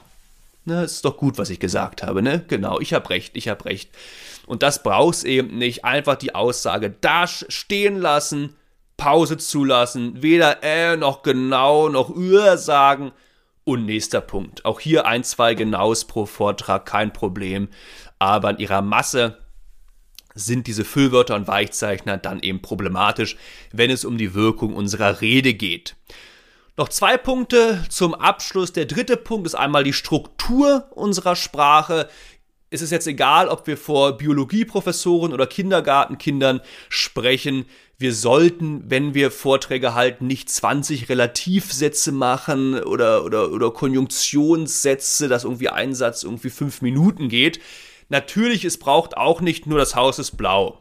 Ne, 0.69 0.84
ist 0.84 1.03
doch 1.03 1.17
gut, 1.17 1.39
was 1.39 1.49
ich 1.49 1.60
gesagt 1.60 2.03
habe, 2.03 2.21
ne? 2.21 2.45
Genau, 2.47 2.79
ich 2.79 2.93
habe 2.93 3.10
recht, 3.10 3.36
ich 3.36 3.47
habe 3.47 3.65
recht. 3.65 3.89
Und 4.45 4.62
das 4.62 4.84
brauchst 4.84 5.25
eben 5.25 5.58
nicht. 5.58 5.84
Einfach 5.84 6.15
die 6.15 6.36
Aussage 6.36 6.93
da 7.01 7.25
stehen 7.25 7.97
lassen, 7.97 8.55
Pause 8.95 9.38
zulassen, 9.38 10.21
weder 10.21 10.62
äh 10.62 10.95
noch 10.95 11.23
genau 11.23 11.89
noch 11.89 12.15
ür 12.15 12.60
sagen. 12.60 13.12
Und 13.63 13.88
nächster 13.88 14.21
Punkt. 14.21 14.63
Auch 14.63 14.79
hier 14.79 15.08
ein, 15.08 15.23
zwei 15.23 15.55
Genaus 15.55 16.05
pro 16.05 16.27
Vortrag, 16.27 16.86
kein 16.86 17.13
Problem. 17.13 17.69
Aber 18.19 18.51
in 18.51 18.60
ihrer 18.60 18.84
Masse 18.84 19.39
sind 20.36 20.67
diese 20.67 20.86
Füllwörter 20.86 21.36
und 21.36 21.47
Weichzeichner 21.47 22.17
dann 22.17 22.41
eben 22.41 22.62
problematisch, 22.62 23.38
wenn 23.71 23.89
es 23.89 24.05
um 24.05 24.19
die 24.19 24.36
Wirkung 24.36 24.75
unserer 24.75 25.19
Rede 25.19 25.55
geht. 25.55 25.95
Noch 26.79 26.87
zwei 26.87 27.17
Punkte 27.17 27.83
zum 27.89 28.15
Abschluss. 28.15 28.71
Der 28.71 28.85
dritte 28.85 29.17
Punkt 29.17 29.45
ist 29.45 29.53
einmal 29.53 29.83
die 29.83 29.91
Struktur 29.91 30.87
unserer 30.95 31.35
Sprache 31.35 32.07
es 32.71 32.81
ist 32.81 32.91
jetzt 32.91 33.07
egal, 33.07 33.49
ob 33.49 33.65
wir 33.67 33.77
vor 33.77 34.17
Biologieprofessoren 34.17 35.33
oder 35.33 35.47
Kindergartenkindern 35.47 36.61
sprechen. 36.87 37.65
Wir 37.97 38.13
sollten, 38.13 38.83
wenn 38.89 39.13
wir 39.13 39.31
Vorträge 39.31 39.93
halten, 39.95 40.27
nicht 40.27 40.49
20 40.49 41.09
Relativsätze 41.09 42.11
machen 42.11 42.82
oder, 42.82 43.25
oder, 43.25 43.51
oder 43.51 43.71
Konjunktionssätze, 43.71 45.27
dass 45.27 45.43
irgendwie 45.43 45.69
ein 45.69 45.95
Satz 45.95 46.23
irgendwie 46.23 46.51
fünf 46.51 46.82
Minuten 46.82 47.27
geht. 47.27 47.59
Natürlich, 48.09 48.65
es 48.65 48.77
braucht 48.77 49.17
auch 49.17 49.41
nicht 49.41 49.65
nur 49.65 49.80
das 49.80 49.95
Haus 49.95 50.19
ist 50.19 50.38
blau. 50.38 50.80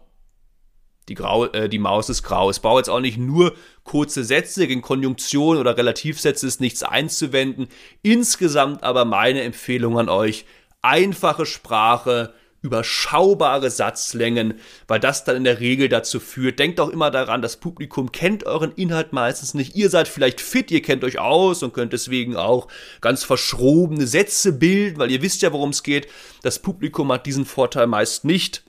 Die, 1.08 1.14
Grau, 1.14 1.46
äh, 1.46 1.68
die 1.68 1.78
Maus 1.78 2.08
ist 2.08 2.22
grau. 2.22 2.50
Es 2.50 2.60
braucht 2.60 2.80
jetzt 2.80 2.90
auch 2.90 3.00
nicht 3.00 3.18
nur 3.18 3.54
kurze 3.84 4.24
Sätze, 4.24 4.66
gegen 4.66 4.82
Konjunktion 4.82 5.56
oder 5.56 5.76
Relativsätze 5.76 6.46
ist 6.46 6.60
nichts 6.60 6.82
einzuwenden. 6.82 7.68
Insgesamt 8.02 8.82
aber 8.82 9.04
meine 9.04 9.42
Empfehlung 9.42 9.98
an 9.98 10.08
euch, 10.08 10.44
einfache 10.82 11.46
Sprache, 11.46 12.34
überschaubare 12.60 13.70
Satzlängen, 13.70 14.54
weil 14.88 14.98
das 14.98 15.24
dann 15.24 15.36
in 15.36 15.44
der 15.44 15.60
Regel 15.60 15.88
dazu 15.88 16.18
führt. 16.18 16.58
Denkt 16.58 16.80
auch 16.80 16.88
immer 16.88 17.10
daran, 17.10 17.40
das 17.40 17.56
Publikum 17.56 18.10
kennt 18.10 18.44
euren 18.44 18.72
Inhalt 18.72 19.12
meistens 19.12 19.54
nicht. 19.54 19.76
Ihr 19.76 19.90
seid 19.90 20.08
vielleicht 20.08 20.40
fit, 20.40 20.70
ihr 20.70 20.82
kennt 20.82 21.04
euch 21.04 21.18
aus 21.18 21.62
und 21.62 21.72
könnt 21.72 21.92
deswegen 21.92 22.36
auch 22.36 22.68
ganz 23.00 23.22
verschrobene 23.24 24.06
Sätze 24.06 24.52
bilden, 24.52 24.98
weil 24.98 25.10
ihr 25.10 25.22
wisst 25.22 25.42
ja, 25.42 25.52
worum 25.52 25.70
es 25.70 25.82
geht. 25.82 26.08
Das 26.42 26.58
Publikum 26.58 27.12
hat 27.12 27.26
diesen 27.26 27.44
Vorteil 27.44 27.86
meist 27.86 28.24
nicht. 28.24 28.64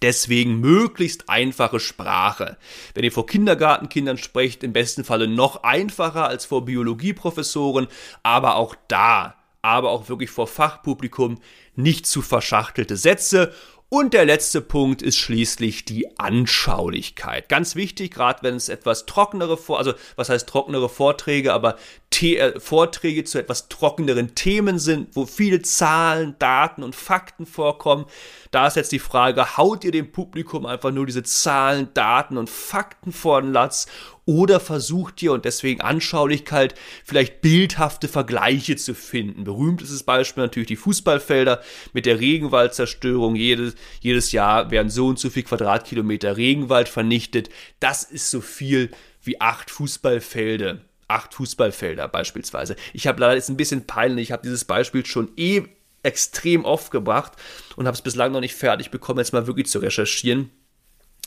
Deswegen 0.00 0.60
möglichst 0.60 1.28
einfache 1.28 1.80
Sprache. 1.80 2.56
Wenn 2.94 3.04
ihr 3.04 3.12
vor 3.12 3.26
Kindergartenkindern 3.26 4.18
sprecht, 4.18 4.64
im 4.64 4.72
besten 4.72 5.04
Falle 5.04 5.28
noch 5.28 5.62
einfacher 5.62 6.26
als 6.26 6.44
vor 6.44 6.64
Biologieprofessoren, 6.64 7.88
aber 8.22 8.56
auch 8.56 8.74
da, 8.88 9.36
aber 9.60 9.90
auch 9.90 10.08
wirklich 10.08 10.30
vor 10.30 10.46
Fachpublikum 10.46 11.40
nicht 11.76 12.06
zu 12.06 12.22
verschachtelte 12.22 12.96
Sätze 12.96 13.52
und 13.92 14.14
der 14.14 14.24
letzte 14.24 14.62
Punkt 14.62 15.02
ist 15.02 15.18
schließlich 15.18 15.84
die 15.84 16.18
Anschaulichkeit. 16.18 17.50
Ganz 17.50 17.76
wichtig, 17.76 18.14
gerade 18.14 18.42
wenn 18.42 18.54
es 18.54 18.70
etwas 18.70 19.04
trockenere, 19.04 19.58
also 19.68 19.92
was 20.16 20.30
heißt 20.30 20.48
trockenere 20.48 20.88
Vorträge, 20.88 21.52
aber 21.52 21.76
The 22.22 22.36
äh, 22.36 22.60
Vorträge 22.60 23.24
zu 23.24 23.38
etwas 23.38 23.68
trockeneren 23.68 24.36
Themen 24.36 24.78
sind, 24.78 25.16
wo 25.16 25.26
viele 25.26 25.60
Zahlen, 25.62 26.36
Daten 26.38 26.84
und 26.84 26.94
Fakten 26.94 27.46
vorkommen. 27.46 28.06
Da 28.52 28.68
ist 28.68 28.76
jetzt 28.76 28.92
die 28.92 29.00
Frage, 29.00 29.56
haut 29.56 29.82
ihr 29.82 29.90
dem 29.90 30.12
Publikum 30.12 30.64
einfach 30.64 30.92
nur 30.92 31.04
diese 31.04 31.24
Zahlen, 31.24 31.88
Daten 31.94 32.38
und 32.38 32.48
Fakten 32.48 33.12
vor 33.12 33.42
den 33.42 33.52
Latz 33.52 33.86
oder 34.24 34.60
versucht 34.60 35.22
ihr, 35.22 35.32
und 35.32 35.44
deswegen 35.44 35.80
Anschaulichkeit, 35.80 36.74
vielleicht 37.04 37.40
bildhafte 37.40 38.08
Vergleiche 38.08 38.76
zu 38.76 38.94
finden. 38.94 39.44
Berühmt 39.44 39.82
ist 39.82 39.92
das 39.92 40.04
Beispiel 40.04 40.44
natürlich 40.44 40.68
die 40.68 40.76
Fußballfelder 40.76 41.60
mit 41.92 42.06
der 42.06 42.20
Regenwaldzerstörung. 42.20 43.34
Jedes, 43.34 43.74
jedes 44.00 44.32
Jahr 44.32 44.70
werden 44.70 44.90
so 44.90 45.08
und 45.08 45.18
so 45.18 45.30
viel 45.30 45.42
Quadratkilometer 45.42 46.36
Regenwald 46.36 46.88
vernichtet. 46.88 47.50
Das 47.80 48.04
ist 48.04 48.30
so 48.30 48.40
viel 48.40 48.90
wie 49.22 49.40
acht 49.40 49.70
Fußballfelder 49.70 50.80
acht 51.08 51.34
Fußballfelder 51.34 52.08
beispielsweise. 52.08 52.74
Ich 52.94 53.06
habe 53.06 53.20
leider, 53.20 53.36
ist 53.36 53.50
ein 53.50 53.56
bisschen 53.58 53.86
peinlich, 53.86 54.28
ich 54.28 54.32
habe 54.32 54.42
dieses 54.42 54.64
Beispiel 54.64 55.04
schon 55.04 55.30
eh 55.36 55.62
extrem 56.02 56.64
oft 56.64 56.90
gebracht 56.90 57.32
und 57.76 57.86
habe 57.86 57.94
es 57.94 58.02
bislang 58.02 58.32
noch 58.32 58.40
nicht 58.40 58.54
fertig 58.54 58.90
bekommen, 58.90 59.18
jetzt 59.18 59.32
mal 59.32 59.46
wirklich 59.46 59.68
zu 59.68 59.78
recherchieren, 59.78 60.50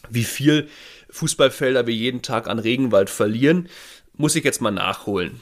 wie 0.10 0.24
viel 0.24 0.70
Fußballfelder 1.10 1.88
wir 1.88 1.94
jeden 1.94 2.22
Tag 2.22 2.48
an 2.48 2.60
Regenwald 2.60 3.10
verlieren, 3.10 3.70
muss 4.18 4.36
ich 4.36 4.44
jetzt 4.44 4.62
mal 4.62 4.72
nachholen. 4.72 5.42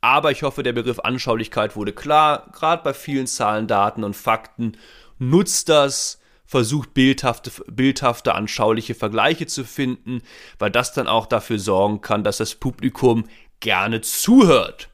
Aber 0.00 0.32
ich 0.32 0.42
hoffe, 0.42 0.62
der 0.62 0.72
Begriff 0.72 0.98
Anschaulichkeit 0.98 1.76
wurde 1.76 1.92
klar. 1.92 2.50
Gerade 2.52 2.82
bei 2.82 2.92
vielen 2.92 3.26
Zahlen, 3.26 3.68
Daten 3.68 4.02
und 4.02 4.16
Fakten 4.16 4.76
nutzt 5.18 5.68
das, 5.68 6.18
versucht 6.44 6.92
bildhafte, 6.92 7.52
bildhafte, 7.68 8.34
anschauliche 8.34 8.94
Vergleiche 8.94 9.46
zu 9.46 9.64
finden, 9.64 10.22
weil 10.58 10.70
das 10.70 10.92
dann 10.92 11.06
auch 11.06 11.26
dafür 11.26 11.58
sorgen 11.58 12.00
kann, 12.00 12.24
dass 12.24 12.38
das 12.38 12.56
Publikum 12.56 13.24
gerne 13.60 14.00
zuhört. 14.00 14.91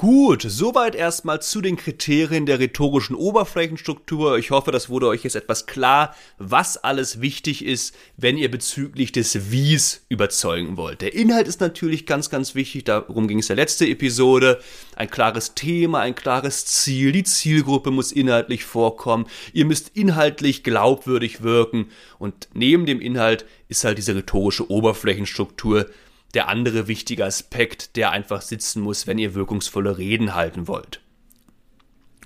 Gut, 0.00 0.46
soweit 0.48 0.94
erstmal 0.94 1.42
zu 1.42 1.60
den 1.60 1.76
Kriterien 1.76 2.46
der 2.46 2.58
rhetorischen 2.58 3.14
Oberflächenstruktur. 3.14 4.38
Ich 4.38 4.50
hoffe, 4.50 4.70
das 4.70 4.88
wurde 4.88 5.08
euch 5.08 5.24
jetzt 5.24 5.36
etwas 5.36 5.66
klar, 5.66 6.16
was 6.38 6.78
alles 6.78 7.20
wichtig 7.20 7.62
ist, 7.62 7.94
wenn 8.16 8.38
ihr 8.38 8.50
bezüglich 8.50 9.12
des 9.12 9.50
Wies 9.50 10.06
überzeugen 10.08 10.78
wollt. 10.78 11.02
Der 11.02 11.12
Inhalt 11.12 11.46
ist 11.46 11.60
natürlich 11.60 12.06
ganz, 12.06 12.30
ganz 12.30 12.54
wichtig, 12.54 12.84
darum 12.84 13.28
ging 13.28 13.40
es 13.40 13.48
der 13.48 13.56
letzte 13.56 13.86
Episode. 13.86 14.62
Ein 14.96 15.10
klares 15.10 15.54
Thema, 15.54 16.00
ein 16.00 16.14
klares 16.14 16.64
Ziel, 16.64 17.12
die 17.12 17.24
Zielgruppe 17.24 17.90
muss 17.90 18.10
inhaltlich 18.10 18.64
vorkommen, 18.64 19.26
ihr 19.52 19.66
müsst 19.66 19.90
inhaltlich 19.94 20.62
glaubwürdig 20.62 21.42
wirken 21.42 21.90
und 22.18 22.48
neben 22.54 22.86
dem 22.86 23.02
Inhalt 23.02 23.44
ist 23.68 23.84
halt 23.84 23.98
diese 23.98 24.14
rhetorische 24.14 24.70
Oberflächenstruktur 24.70 25.90
der 26.34 26.48
andere 26.48 26.86
wichtige 26.88 27.24
Aspekt, 27.24 27.96
der 27.96 28.10
einfach 28.10 28.42
sitzen 28.42 28.82
muss, 28.82 29.06
wenn 29.06 29.18
ihr 29.18 29.34
wirkungsvolle 29.34 29.98
Reden 29.98 30.34
halten 30.34 30.68
wollt. 30.68 31.00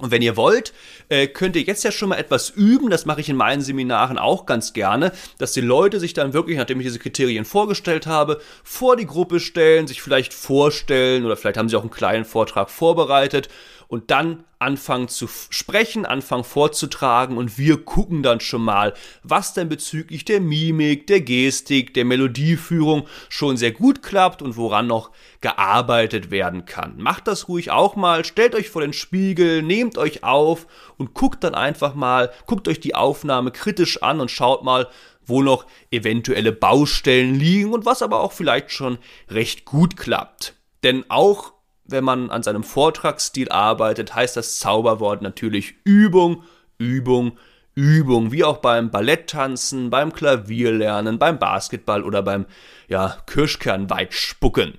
Und 0.00 0.10
wenn 0.10 0.22
ihr 0.22 0.36
wollt, 0.36 0.72
äh, 1.08 1.28
könnt 1.28 1.54
ihr 1.54 1.62
jetzt 1.62 1.84
ja 1.84 1.92
schon 1.92 2.08
mal 2.08 2.18
etwas 2.18 2.50
üben. 2.50 2.90
Das 2.90 3.06
mache 3.06 3.20
ich 3.20 3.28
in 3.28 3.36
meinen 3.36 3.62
Seminaren 3.62 4.18
auch 4.18 4.44
ganz 4.44 4.72
gerne, 4.72 5.12
dass 5.38 5.52
die 5.52 5.60
Leute 5.60 6.00
sich 6.00 6.14
dann 6.14 6.32
wirklich, 6.32 6.58
nachdem 6.58 6.80
ich 6.80 6.86
diese 6.86 6.98
Kriterien 6.98 7.44
vorgestellt 7.44 8.08
habe, 8.08 8.40
vor 8.64 8.96
die 8.96 9.06
Gruppe 9.06 9.38
stellen, 9.38 9.86
sich 9.86 10.02
vielleicht 10.02 10.34
vorstellen 10.34 11.24
oder 11.24 11.36
vielleicht 11.36 11.58
haben 11.58 11.68
sie 11.68 11.76
auch 11.76 11.82
einen 11.82 11.90
kleinen 11.90 12.24
Vortrag 12.24 12.70
vorbereitet 12.70 13.48
und 13.88 14.10
dann 14.10 14.44
anfangen 14.58 15.08
zu 15.08 15.28
sprechen, 15.28 16.06
anfangen 16.06 16.44
vorzutragen 16.44 17.36
und 17.36 17.58
wir 17.58 17.84
gucken 17.84 18.22
dann 18.22 18.40
schon 18.40 18.62
mal, 18.62 18.94
was 19.22 19.52
denn 19.52 19.68
bezüglich 19.68 20.24
der 20.24 20.40
Mimik, 20.40 21.06
der 21.06 21.20
Gestik, 21.20 21.92
der 21.94 22.04
Melodieführung 22.04 23.06
schon 23.28 23.56
sehr 23.56 23.72
gut 23.72 24.02
klappt 24.02 24.40
und 24.40 24.56
woran 24.56 24.86
noch 24.86 25.10
gearbeitet 25.40 26.30
werden 26.30 26.64
kann. 26.64 26.96
Macht 26.96 27.26
das 27.26 27.48
ruhig 27.48 27.70
auch 27.70 27.94
mal, 27.96 28.24
stellt 28.24 28.54
euch 28.54 28.70
vor 28.70 28.82
den 28.82 28.94
Spiegel, 28.94 29.62
nehmt 29.62 29.98
euch 29.98 30.24
auf 30.24 30.66
und 30.96 31.14
guckt 31.14 31.44
dann 31.44 31.54
einfach 31.54 31.94
mal, 31.94 32.30
guckt 32.46 32.66
euch 32.68 32.80
die 32.80 32.94
Aufnahme 32.94 33.50
kritisch 33.50 34.02
an 34.02 34.20
und 34.20 34.30
schaut 34.30 34.64
mal, 34.64 34.88
wo 35.26 35.42
noch 35.42 35.66
eventuelle 35.90 36.52
Baustellen 36.52 37.34
liegen 37.34 37.72
und 37.72 37.86
was 37.86 38.02
aber 38.02 38.20
auch 38.20 38.32
vielleicht 38.32 38.70
schon 38.70 38.98
recht 39.28 39.64
gut 39.64 39.96
klappt. 39.96 40.54
Denn 40.82 41.04
auch 41.08 41.53
wenn 41.86 42.04
man 42.04 42.30
an 42.30 42.42
seinem 42.42 42.64
Vortragsstil 42.64 43.50
arbeitet, 43.50 44.14
heißt 44.14 44.36
das 44.36 44.58
Zauberwort 44.58 45.22
natürlich 45.22 45.74
Übung, 45.84 46.42
Übung, 46.78 47.38
Übung, 47.74 48.32
wie 48.32 48.44
auch 48.44 48.58
beim 48.58 48.90
Balletttanzen, 48.90 49.90
beim 49.90 50.12
Klavierlernen, 50.12 51.18
beim 51.18 51.38
Basketball 51.38 52.02
oder 52.02 52.22
beim 52.22 52.46
ja, 52.88 53.16
Kirschkernweitspucken. 53.26 54.78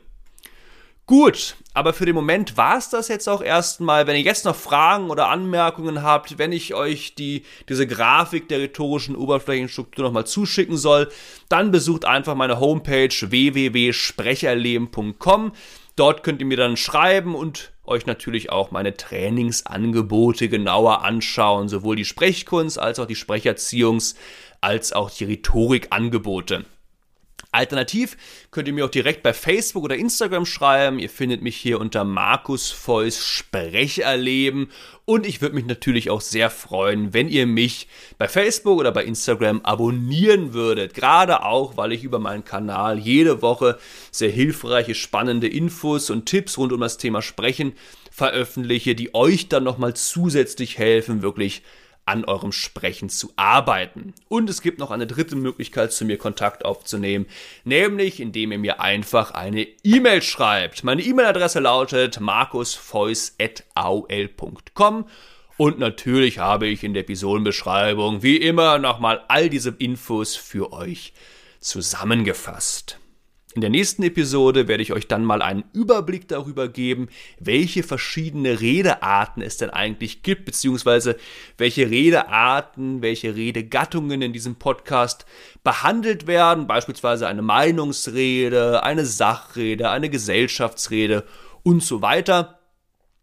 Gut, 1.08 1.56
aber 1.76 1.94
für 1.94 2.08
den 2.08 2.16
Moment 2.16 2.58
war 2.58 2.78
es 2.78 2.90
das 2.90 3.10
jetzt 3.10 3.30
auch 3.30 3.44
erstmal. 3.44 4.08
Wenn 4.08 4.16
ihr 4.16 4.24
jetzt 4.24 4.44
noch 4.44 4.56
Fragen 4.56 5.12
oder 5.12 5.28
Anmerkungen 5.28 6.02
habt, 6.02 6.40
wenn 6.40 6.52
ich 6.52 6.74
euch 6.74 7.14
die, 7.14 7.44
diese 7.70 7.86
Grafik 7.86 8.50
der 8.50 8.58
rhetorischen 8.58 9.16
Oberflächenstruktur 9.16 10.04
nochmal 10.04 10.26
zuschicken 10.26 10.78
soll, 10.78 11.12
dann 11.48 11.70
besucht 11.70 12.06
einfach 12.06 12.34
meine 12.34 12.60
Homepage 12.60 13.10
www.sprecherleben.com. 13.10 15.52
Dort 15.96 16.24
könnt 16.24 16.42
ihr 16.42 16.46
mir 16.46 16.58
dann 16.58 16.76
schreiben 16.76 17.36
und 17.36 17.72
euch 17.86 18.06
natürlich 18.06 18.52
auch 18.52 18.72
meine 18.72 18.98
Trainingsangebote 18.98 20.50
genauer 20.50 21.04
anschauen, 21.04 21.70
sowohl 21.70 21.96
die 21.96 22.06
Sprechkunst 22.06 22.78
als 22.78 23.00
auch 23.00 23.06
die 23.06 23.16
Sprecherziehungs- 23.16 24.16
als 24.60 24.94
auch 24.94 25.12
die 25.12 25.26
Rhetorikangebote. 25.26 26.66
Alternativ 27.56 28.18
könnt 28.52 28.68
ihr 28.68 28.74
mir 28.74 28.86
auch 28.86 28.92
direkt 28.92 29.24
bei 29.24 29.34
Facebook 29.34 29.84
oder 29.84 29.96
Instagram 29.96 30.46
schreiben. 30.46 31.00
Ihr 31.00 31.10
findet 31.10 31.42
mich 31.42 31.56
hier 31.56 31.80
unter 31.80 32.04
Markus 32.04 32.72
Feuss 32.72 33.26
Sprecherleben. 33.26 34.70
Und 35.06 35.26
ich 35.26 35.42
würde 35.42 35.56
mich 35.56 35.66
natürlich 35.66 36.10
auch 36.10 36.22
sehr 36.22 36.50
freuen, 36.50 37.14
wenn 37.14 37.30
ihr 37.30 37.48
mich 37.48 37.88
bei 38.18 38.28
Facebook 38.28 38.80
oder 38.80 38.92
bei 38.92 39.06
Instagram 39.06 39.62
abonnieren 39.62 40.54
würdet. 40.54 40.94
Gerade 40.94 41.44
auch, 41.44 41.78
weil 41.78 41.92
ich 41.92 42.04
über 42.04 42.20
meinen 42.20 42.44
Kanal 42.44 43.00
jede 43.00 43.42
Woche 43.42 43.78
sehr 44.12 44.32
hilfreiche, 44.32 44.96
spannende 44.96 45.48
Infos 45.48 46.10
und 46.10 46.26
Tipps 46.26 46.58
rund 46.58 46.74
um 46.74 46.82
das 46.82 46.98
Thema 46.98 47.22
Sprechen 47.22 47.74
veröffentliche, 48.12 48.96
die 48.96 49.14
euch 49.14 49.50
dann 49.50 49.64
nochmal 49.64 49.94
zusätzlich 49.94 50.78
helfen, 50.78 51.22
wirklich 51.22 51.62
an 52.06 52.26
eurem 52.26 52.52
Sprechen 52.52 53.10
zu 53.10 53.32
arbeiten. 53.36 54.14
Und 54.28 54.48
es 54.50 54.62
gibt 54.62 54.80
noch 54.80 54.92
eine 54.92 55.08
dritte 55.08 55.36
Möglichkeit, 55.36 55.92
zu 55.92 56.06
mir 56.06 56.18
Kontakt 56.18 56.64
aufzunehmen, 56.66 57.26
nämlich 57.64 58.20
indem 58.20 58.52
ihr 58.52 58.60
mir 58.60 58.80
einfach 58.80 59.32
eine 59.32 59.68
E-Mail 59.84 60.22
schreibt. 60.22 60.84
Meine 60.84 61.02
E-Mail-Adresse 61.02 61.60
lautet 61.60 62.20
markusfeuss.aol.com 62.20 65.06
und 65.58 65.80
natürlich 65.80 66.40
habe 66.40 66.68
ich 66.68 66.84
in 66.84 66.94
der 66.94 67.04
Episodenbeschreibung 67.04 68.24
wie 68.24 68.38
immer 68.38 68.78
nochmal 68.78 69.24
all 69.28 69.50
diese 69.50 69.74
Infos 69.78 70.36
für 70.36 70.74
euch 70.74 71.14
zusammengefasst. 71.60 73.00
In 73.56 73.62
der 73.62 73.70
nächsten 73.70 74.04
Episode 74.04 74.68
werde 74.68 74.84
ich 74.84 74.92
euch 74.92 75.08
dann 75.08 75.24
mal 75.24 75.42
einen 75.42 75.64
Überblick 75.72 76.28
darüber 76.28 76.68
geben, 76.68 77.08
welche 77.40 77.84
verschiedene 77.84 78.60
Redearten 78.60 79.42
es 79.42 79.56
denn 79.56 79.70
eigentlich 79.70 80.24
gibt, 80.24 80.44
beziehungsweise 80.44 81.16
welche 81.58 81.90
Redearten, 81.90 83.02
welche 83.02 83.34
Redegattungen 83.34 84.22
in 84.22 84.34
diesem 84.34 84.56
Podcast 84.56 85.26
behandelt 85.64 86.28
werden, 86.28 86.68
beispielsweise 86.68 87.30
eine 87.30 87.44
Meinungsrede, 87.44 88.84
eine 88.84 89.06
Sachrede, 89.06 89.90
eine 89.90 90.10
Gesellschaftsrede 90.10 91.24
und 91.64 91.82
so 91.82 92.02
weiter. 92.02 92.60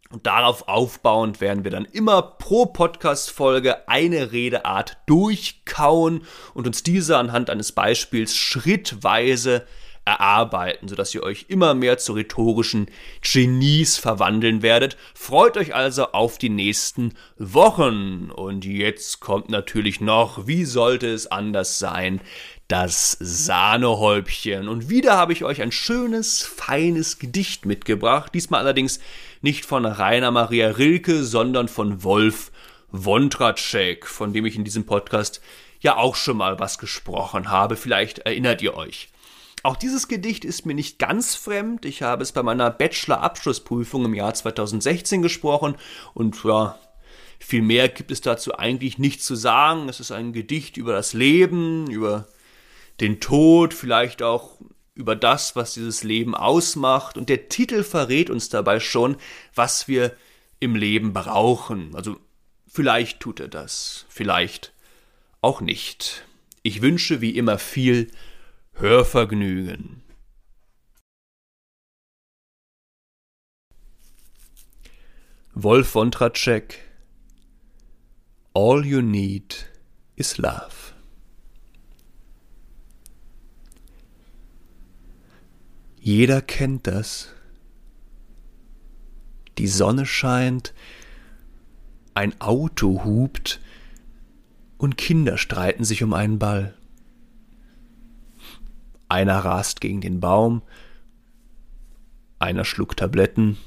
Und 0.08 0.26
darauf 0.26 0.66
aufbauend 0.66 1.42
werden 1.42 1.64
wir 1.64 1.70
dann 1.70 1.84
immer 1.84 2.22
pro 2.22 2.64
Podcast-Folge 2.64 3.86
eine 3.86 4.32
Redeart 4.32 4.96
durchkauen 5.04 6.24
und 6.54 6.66
uns 6.66 6.82
diese 6.82 7.18
anhand 7.18 7.50
eines 7.50 7.72
Beispiels 7.72 8.34
schrittweise 8.34 9.66
erarbeiten, 10.04 10.88
sodass 10.88 11.14
ihr 11.14 11.22
euch 11.22 11.46
immer 11.48 11.74
mehr 11.74 11.98
zu 11.98 12.14
rhetorischen 12.14 12.86
Genies 13.20 13.98
verwandeln 13.98 14.62
werdet. 14.62 14.96
Freut 15.14 15.56
euch 15.56 15.74
also 15.74 16.08
auf 16.12 16.38
die 16.38 16.48
nächsten 16.48 17.14
Wochen. 17.38 18.30
Und 18.30 18.64
jetzt 18.64 19.20
kommt 19.20 19.48
natürlich 19.48 20.00
noch, 20.00 20.46
wie 20.46 20.64
sollte 20.64 21.06
es 21.06 21.28
anders 21.28 21.78
sein, 21.78 22.20
das 22.66 23.16
Sahnehäubchen. 23.20 24.68
Und 24.68 24.88
wieder 24.88 25.16
habe 25.16 25.32
ich 25.32 25.44
euch 25.44 25.62
ein 25.62 25.72
schönes, 25.72 26.42
feines 26.42 27.18
Gedicht 27.18 27.66
mitgebracht. 27.66 28.32
Diesmal 28.34 28.60
allerdings 28.60 28.98
nicht 29.40 29.66
von 29.66 29.84
Rainer 29.84 30.30
Maria 30.30 30.70
Rilke, 30.70 31.22
sondern 31.22 31.68
von 31.68 32.02
Wolf 32.02 32.50
Wondracek, 32.90 34.06
von 34.06 34.32
dem 34.32 34.46
ich 34.46 34.56
in 34.56 34.64
diesem 34.64 34.86
Podcast 34.86 35.40
ja 35.80 35.96
auch 35.96 36.16
schon 36.16 36.36
mal 36.36 36.58
was 36.58 36.78
gesprochen 36.78 37.50
habe. 37.50 37.76
Vielleicht 37.76 38.20
erinnert 38.20 38.62
ihr 38.62 38.74
euch. 38.74 39.11
Auch 39.62 39.76
dieses 39.76 40.08
Gedicht 40.08 40.44
ist 40.44 40.66
mir 40.66 40.74
nicht 40.74 40.98
ganz 40.98 41.34
fremd. 41.34 41.84
Ich 41.84 42.02
habe 42.02 42.22
es 42.22 42.32
bei 42.32 42.42
meiner 42.42 42.70
Bachelor-Abschlussprüfung 42.70 44.04
im 44.04 44.14
Jahr 44.14 44.34
2016 44.34 45.22
gesprochen 45.22 45.76
und 46.14 46.42
ja, 46.44 46.78
viel 47.38 47.62
mehr 47.62 47.88
gibt 47.88 48.10
es 48.10 48.20
dazu 48.20 48.56
eigentlich 48.56 48.98
nicht 48.98 49.22
zu 49.22 49.34
sagen. 49.34 49.88
Es 49.88 50.00
ist 50.00 50.12
ein 50.12 50.32
Gedicht 50.32 50.76
über 50.76 50.92
das 50.92 51.12
Leben, 51.12 51.90
über 51.90 52.28
den 53.00 53.20
Tod, 53.20 53.74
vielleicht 53.74 54.22
auch 54.22 54.58
über 54.94 55.16
das, 55.16 55.56
was 55.56 55.74
dieses 55.74 56.04
Leben 56.04 56.34
ausmacht. 56.34 57.16
Und 57.16 57.28
der 57.28 57.48
Titel 57.48 57.82
verrät 57.82 58.30
uns 58.30 58.48
dabei 58.48 58.80
schon, 58.80 59.16
was 59.54 59.88
wir 59.88 60.14
im 60.60 60.76
Leben 60.76 61.12
brauchen. 61.12 61.94
Also 61.94 62.16
vielleicht 62.68 63.20
tut 63.20 63.40
er 63.40 63.48
das, 63.48 64.06
vielleicht 64.08 64.72
auch 65.40 65.60
nicht. 65.60 66.24
Ich 66.62 66.82
wünsche 66.82 67.20
wie 67.20 67.36
immer 67.36 67.58
viel 67.58 68.10
Hörvergnügen. 68.74 70.02
Wolf 75.54 75.94
Wontracek 75.94 76.78
All 78.54 78.84
you 78.84 79.00
need 79.00 79.70
is 80.16 80.38
love. 80.38 80.92
Jeder 86.00 86.42
kennt 86.42 86.86
das. 86.86 87.28
Die 89.58 89.68
Sonne 89.68 90.04
scheint, 90.04 90.74
ein 92.14 92.40
Auto 92.40 93.04
hupt 93.04 93.60
und 94.78 94.98
Kinder 94.98 95.38
streiten 95.38 95.84
sich 95.84 96.02
um 96.02 96.12
einen 96.12 96.38
Ball. 96.38 96.74
Einer 99.12 99.40
rast 99.40 99.82
gegen 99.82 100.00
den 100.00 100.20
Baum, 100.20 100.62
einer 102.38 102.64
schluckt 102.64 103.00
Tabletten, 103.00 103.58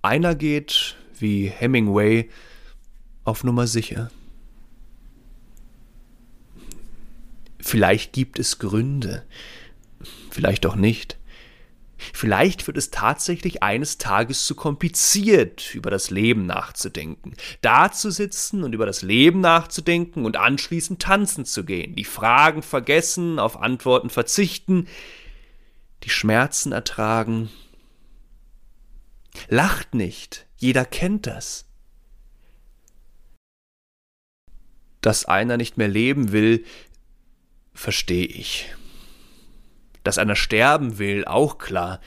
einer 0.00 0.34
geht, 0.34 0.96
wie 1.18 1.48
Hemingway, 1.48 2.30
auf 3.24 3.44
Nummer 3.44 3.66
sicher. 3.66 4.10
Vielleicht 7.60 8.14
gibt 8.14 8.38
es 8.38 8.58
Gründe, 8.58 9.26
vielleicht 10.30 10.64
auch 10.64 10.76
nicht. 10.76 11.18
Vielleicht 12.12 12.66
wird 12.66 12.76
es 12.76 12.90
tatsächlich 12.90 13.62
eines 13.62 13.98
Tages 13.98 14.46
zu 14.46 14.54
kompliziert, 14.54 15.74
über 15.74 15.90
das 15.90 16.10
Leben 16.10 16.46
nachzudenken. 16.46 17.34
Da 17.60 17.90
zu 17.90 18.10
sitzen 18.10 18.64
und 18.64 18.72
über 18.72 18.86
das 18.86 19.02
Leben 19.02 19.40
nachzudenken 19.40 20.24
und 20.24 20.36
anschließend 20.36 21.02
tanzen 21.02 21.44
zu 21.44 21.64
gehen. 21.64 21.94
Die 21.94 22.04
Fragen 22.04 22.62
vergessen, 22.62 23.38
auf 23.38 23.60
Antworten 23.60 24.10
verzichten, 24.10 24.88
die 26.04 26.10
Schmerzen 26.10 26.72
ertragen. 26.72 27.50
Lacht 29.48 29.94
nicht, 29.94 30.46
jeder 30.56 30.84
kennt 30.84 31.26
das. 31.26 31.66
Dass 35.00 35.24
einer 35.24 35.56
nicht 35.56 35.76
mehr 35.76 35.88
leben 35.88 36.32
will, 36.32 36.64
verstehe 37.72 38.26
ich 38.26 38.74
dass 40.08 40.16
einer 40.16 40.36
sterben 40.36 40.96
will, 40.96 41.26
auch 41.26 41.58
klar. 41.58 42.00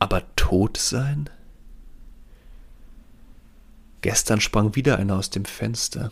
Aber 0.00 0.24
tot 0.34 0.78
sein? 0.78 1.30
Gestern 4.00 4.40
sprang 4.40 4.74
wieder 4.74 4.98
einer 4.98 5.14
aus 5.14 5.30
dem 5.30 5.44
Fenster. 5.44 6.10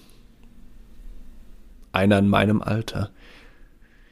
Einer 1.91 2.21
in 2.21 2.29
meinem 2.29 2.63
Alter. 2.63 3.11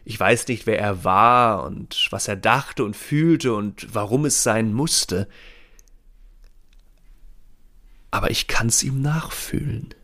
Ich 0.05 0.19
weiß 0.19 0.49
nicht, 0.49 0.67
wer 0.67 0.81
er 0.81 1.05
war 1.05 1.63
und 1.63 2.09
was 2.11 2.27
er 2.27 2.35
dachte 2.35 2.83
und 2.83 2.97
fühlte 2.97 3.55
und 3.55 3.95
warum 3.95 4.25
es 4.25 4.43
sein 4.43 4.73
musste. 4.73 5.29
Aber 8.11 8.33
ich 8.33 8.49
kann's 8.49 8.83
ihm 8.83 9.01
nachfühlen 9.01 9.95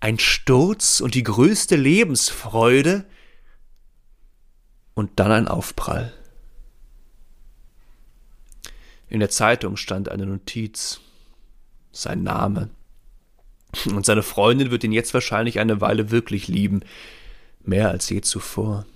ein 0.00 0.18
Sturz 0.18 1.00
und 1.00 1.14
die 1.14 1.22
größte 1.22 1.76
Lebensfreude 1.76 3.04
und 4.94 5.20
dann 5.20 5.30
ein 5.30 5.48
Aufprall. 5.48 6.12
In 9.08 9.20
der 9.20 9.30
Zeitung 9.30 9.76
stand 9.76 10.08
eine 10.08 10.24
Notiz, 10.24 11.00
sein 11.92 12.22
Name. 12.22 12.70
Und 13.86 14.06
seine 14.06 14.22
Freundin 14.22 14.70
wird 14.70 14.84
ihn 14.84 14.92
jetzt 14.92 15.14
wahrscheinlich 15.14 15.58
eine 15.58 15.80
Weile 15.80 16.10
wirklich 16.10 16.48
lieben, 16.48 16.80
mehr 17.62 17.90
als 17.90 18.08
je 18.08 18.20
zuvor. 18.20 18.86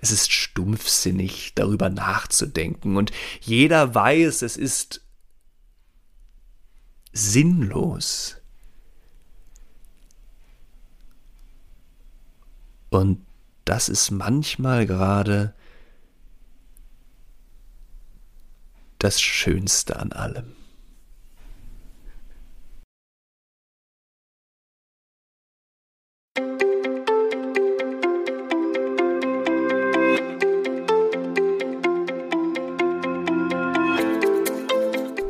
Es 0.00 0.10
ist 0.10 0.32
stumpfsinnig, 0.32 1.52
darüber 1.54 1.90
nachzudenken, 1.90 2.96
und 2.96 3.12
jeder 3.40 3.94
weiß, 3.94 4.42
es 4.42 4.56
ist 4.56 5.02
sinnlos. 7.12 8.36
Und 12.90 13.24
das 13.64 13.88
ist 13.88 14.10
manchmal 14.10 14.86
gerade 14.86 15.54
das 18.98 19.20
Schönste 19.20 19.98
an 19.98 20.12
allem. 20.12 20.61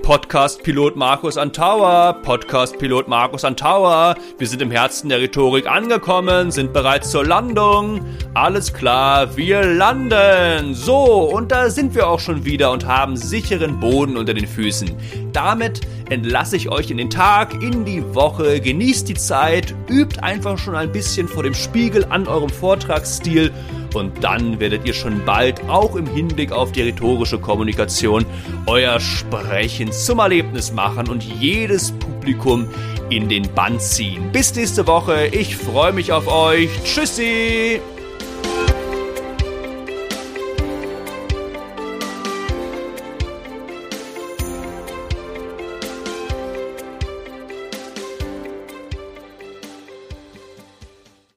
Podcast-Pilot 0.03 0.96
Markus 0.96 1.38
Antauer, 1.38 2.14
Podcast-Pilot 2.22 3.07
Markus 3.07 3.44
Antauer. 3.44 4.16
Wir 4.36 4.48
sind 4.48 4.61
im 4.61 4.72
Herzen 4.72 5.09
der 5.09 5.20
Rhetorik 5.20 5.68
angekommen, 5.70 6.50
sind 6.50 6.72
bereit 6.72 7.05
zur 7.05 7.24
Landung. 7.24 8.05
Alles 8.34 8.74
klar, 8.74 9.36
wir 9.36 9.62
landen. 9.64 10.74
So, 10.74 11.05
und 11.05 11.53
da 11.53 11.70
sind 11.70 11.94
wir 11.94 12.09
auch 12.09 12.18
schon 12.18 12.44
wieder 12.44 12.72
und 12.72 12.84
haben 12.84 13.16
sicheren 13.16 13.78
Boden 13.78 14.16
unter 14.16 14.34
den 14.34 14.48
Füßen. 14.48 14.90
Damit 15.32 15.82
entlasse 16.11 16.57
ich 16.57 16.68
euch 16.68 16.90
in 16.90 16.96
den 16.96 17.09
Tag, 17.09 17.62
in 17.62 17.84
die 17.84 18.03
Woche. 18.14 18.61
Genießt 18.61 19.09
die 19.09 19.14
Zeit, 19.14 19.72
übt 19.88 20.20
einfach 20.20 20.59
schon 20.59 20.74
ein 20.74 20.90
bisschen 20.90 21.28
vor 21.28 21.44
dem 21.44 21.55
Spiegel 21.55 22.05
an 22.11 22.26
eurem 22.26 22.50
Vortragsstil 22.50 23.53
und 23.95 24.24
dann 24.24 24.61
werdet 24.61 24.86
ihr 24.86 24.95
schon 24.95 25.24
bald 25.24 25.61
auch 25.68 25.97
im 25.97 26.07
Hinblick 26.07 26.53
auf 26.53 26.72
die 26.72 26.82
rhetorische 26.82 27.38
Kommunikation 27.38 28.24
euer 28.66 29.01
Sprechen 29.01 29.93
zum 29.93 30.18
Erlebnis 30.18 30.72
machen 30.72 31.09
und 31.09 31.22
jedes 31.22 31.93
Publikum 31.93 32.68
in 33.11 33.28
den 33.28 33.53
Bann 33.55 33.78
ziehen. 33.78 34.32
Bis 34.32 34.55
nächste 34.55 34.86
Woche. 34.86 35.26
Ich 35.26 35.57
freue 35.57 35.93
mich 35.93 36.12
auf 36.12 36.26
euch. 36.28 36.70
Tschüssi! 36.84 37.80